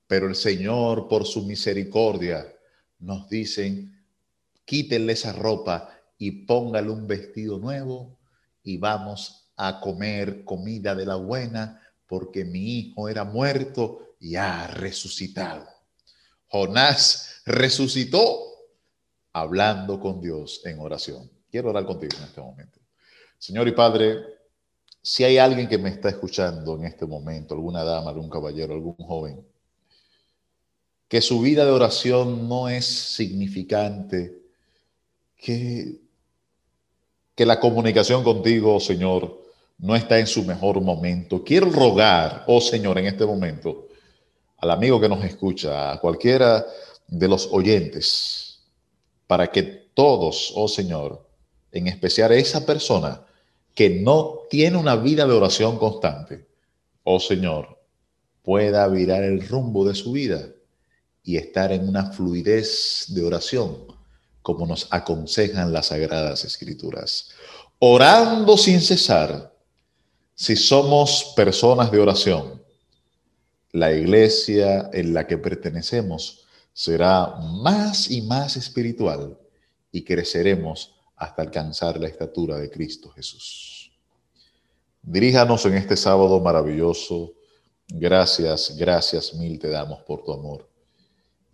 pero 0.07 0.27
el 0.27 0.35
Señor 0.35 1.07
por 1.07 1.25
su 1.25 1.45
misericordia 1.45 2.54
nos 3.05 3.29
dice, 3.29 3.87
quítenle 4.65 5.13
esa 5.13 5.31
ropa 5.31 5.89
y 6.17 6.45
póngale 6.45 6.89
un 6.89 7.07
vestido 7.07 7.59
nuevo 7.59 8.17
y 8.63 8.77
vamos 8.77 9.51
a 9.55 9.79
comer 9.79 10.43
comida 10.43 10.95
de 10.95 11.05
la 11.05 11.15
buena 11.15 11.81
porque 12.07 12.43
mi 12.45 12.79
hijo 12.79 13.07
era 13.07 13.23
muerto 13.23 14.15
y 14.19 14.35
ha 14.35 14.67
resucitado. 14.67 15.65
Jonás 16.47 17.41
resucitó 17.45 18.39
hablando 19.33 19.99
con 19.99 20.21
Dios 20.21 20.61
en 20.65 20.79
oración. 20.79 21.29
Quiero 21.49 21.69
orar 21.69 21.85
contigo 21.85 22.17
en 22.17 22.23
este 22.23 22.41
momento. 22.41 22.79
Señor 23.37 23.67
y 23.67 23.71
Padre, 23.73 24.17
si 25.01 25.23
hay 25.23 25.37
alguien 25.37 25.67
que 25.67 25.77
me 25.77 25.89
está 25.89 26.09
escuchando 26.09 26.75
en 26.75 26.85
este 26.85 27.05
momento, 27.05 27.53
alguna 27.53 27.83
dama, 27.83 28.09
algún 28.09 28.29
caballero, 28.29 28.73
algún 28.73 28.95
joven, 28.95 29.45
que 31.15 31.21
su 31.21 31.39
vida 31.39 31.63
de 31.63 31.71
oración 31.71 32.49
no 32.49 32.67
es 32.67 32.83
significante, 32.83 34.37
que, 35.37 36.01
que 37.33 37.45
la 37.45 37.57
comunicación 37.57 38.21
contigo, 38.21 38.81
Señor, 38.81 39.41
no 39.77 39.95
está 39.95 40.19
en 40.19 40.27
su 40.27 40.43
mejor 40.43 40.81
momento. 40.81 41.41
Quiero 41.41 41.69
rogar, 41.69 42.43
oh 42.47 42.59
Señor, 42.59 42.99
en 42.99 43.05
este 43.05 43.25
momento, 43.25 43.87
al 44.57 44.71
amigo 44.71 44.99
que 44.99 45.07
nos 45.07 45.23
escucha, 45.23 45.93
a 45.93 46.01
cualquiera 46.01 46.65
de 47.07 47.27
los 47.29 47.47
oyentes, 47.49 48.59
para 49.25 49.47
que 49.47 49.63
todos, 49.63 50.51
oh 50.53 50.67
Señor, 50.67 51.25
en 51.71 51.87
especial 51.87 52.33
esa 52.33 52.65
persona 52.65 53.25
que 53.73 53.89
no 53.89 54.39
tiene 54.49 54.75
una 54.75 54.97
vida 54.97 55.25
de 55.25 55.31
oración 55.31 55.77
constante, 55.77 56.45
oh 57.05 57.21
Señor, 57.21 57.79
pueda 58.43 58.85
virar 58.89 59.23
el 59.23 59.47
rumbo 59.47 59.87
de 59.87 59.95
su 59.95 60.11
vida 60.11 60.49
y 61.25 61.37
estar 61.37 61.71
en 61.71 61.89
una 61.89 62.11
fluidez 62.11 63.05
de 63.09 63.23
oración, 63.23 63.87
como 64.43 64.67
nos 64.67 64.87
aconsejan 64.91 65.73
las 65.73 65.87
sagradas 65.87 66.45
escrituras. 66.45 67.31
Orando 67.79 68.55
sin 68.57 68.79
cesar, 68.79 69.51
si 70.35 70.55
somos 70.55 71.33
personas 71.35 71.91
de 71.91 71.99
oración, 71.99 72.63
la 73.71 73.91
iglesia 73.91 74.89
en 74.93 75.13
la 75.13 75.25
que 75.25 75.37
pertenecemos 75.37 76.45
será 76.71 77.27
más 77.37 78.11
y 78.11 78.21
más 78.21 78.55
espiritual 78.55 79.37
y 79.91 80.03
creceremos 80.03 80.93
hasta 81.15 81.41
alcanzar 81.41 81.99
la 81.99 82.07
estatura 82.07 82.57
de 82.57 82.69
Cristo 82.69 83.09
Jesús. 83.09 83.91
Diríjanos 85.01 85.65
en 85.65 85.75
este 85.75 85.97
sábado 85.97 86.39
maravilloso. 86.39 87.33
Gracias, 87.87 88.75
gracias 88.77 89.33
mil 89.33 89.57
te 89.57 89.69
damos 89.69 90.01
por 90.03 90.23
tu 90.23 90.33
amor. 90.33 90.74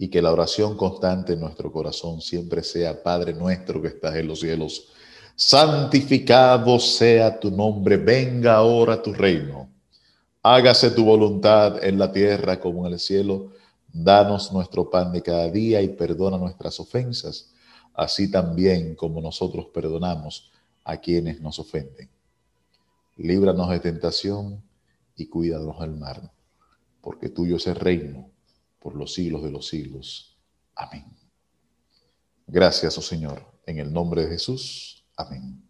Y 0.01 0.09
que 0.09 0.19
la 0.19 0.31
oración 0.31 0.75
constante 0.75 1.33
en 1.33 1.41
nuestro 1.41 1.71
corazón 1.71 2.21
siempre 2.21 2.63
sea, 2.63 3.03
Padre 3.03 3.35
nuestro 3.35 3.79
que 3.79 3.89
estás 3.89 4.15
en 4.15 4.27
los 4.27 4.39
cielos, 4.39 4.87
santificado 5.35 6.79
sea 6.79 7.39
tu 7.39 7.51
nombre, 7.51 7.97
venga 7.97 8.55
ahora 8.55 8.99
tu 8.99 9.13
reino. 9.13 9.69
Hágase 10.41 10.89
tu 10.89 11.05
voluntad 11.05 11.83
en 11.83 11.99
la 11.99 12.11
tierra 12.11 12.59
como 12.59 12.87
en 12.87 12.93
el 12.93 12.99
cielo. 12.99 13.51
Danos 13.93 14.51
nuestro 14.51 14.89
pan 14.89 15.11
de 15.11 15.21
cada 15.21 15.47
día 15.51 15.83
y 15.83 15.89
perdona 15.89 16.39
nuestras 16.39 16.79
ofensas 16.79 17.51
así 17.93 18.31
también 18.31 18.95
como 18.95 19.21
nosotros 19.21 19.67
perdonamos 19.73 20.51
a 20.83 20.97
quienes 20.97 21.41
nos 21.41 21.59
ofenden. 21.59 22.09
Líbranos 23.17 23.69
de 23.69 23.79
tentación 23.79 24.63
y 25.15 25.27
cuídanos 25.27 25.79
del 25.79 25.91
mal, 25.91 26.31
porque 27.01 27.29
tuyo 27.29 27.57
es 27.57 27.67
el 27.67 27.75
reino 27.75 28.29
por 28.82 28.95
los 28.95 29.13
siglos 29.13 29.43
de 29.43 29.51
los 29.51 29.67
siglos. 29.67 30.36
Amén. 30.75 31.05
Gracias, 32.47 32.97
oh 32.97 33.01
Señor, 33.01 33.45
en 33.65 33.77
el 33.77 33.93
nombre 33.93 34.23
de 34.23 34.32
Jesús. 34.32 35.05
Amén. 35.15 35.61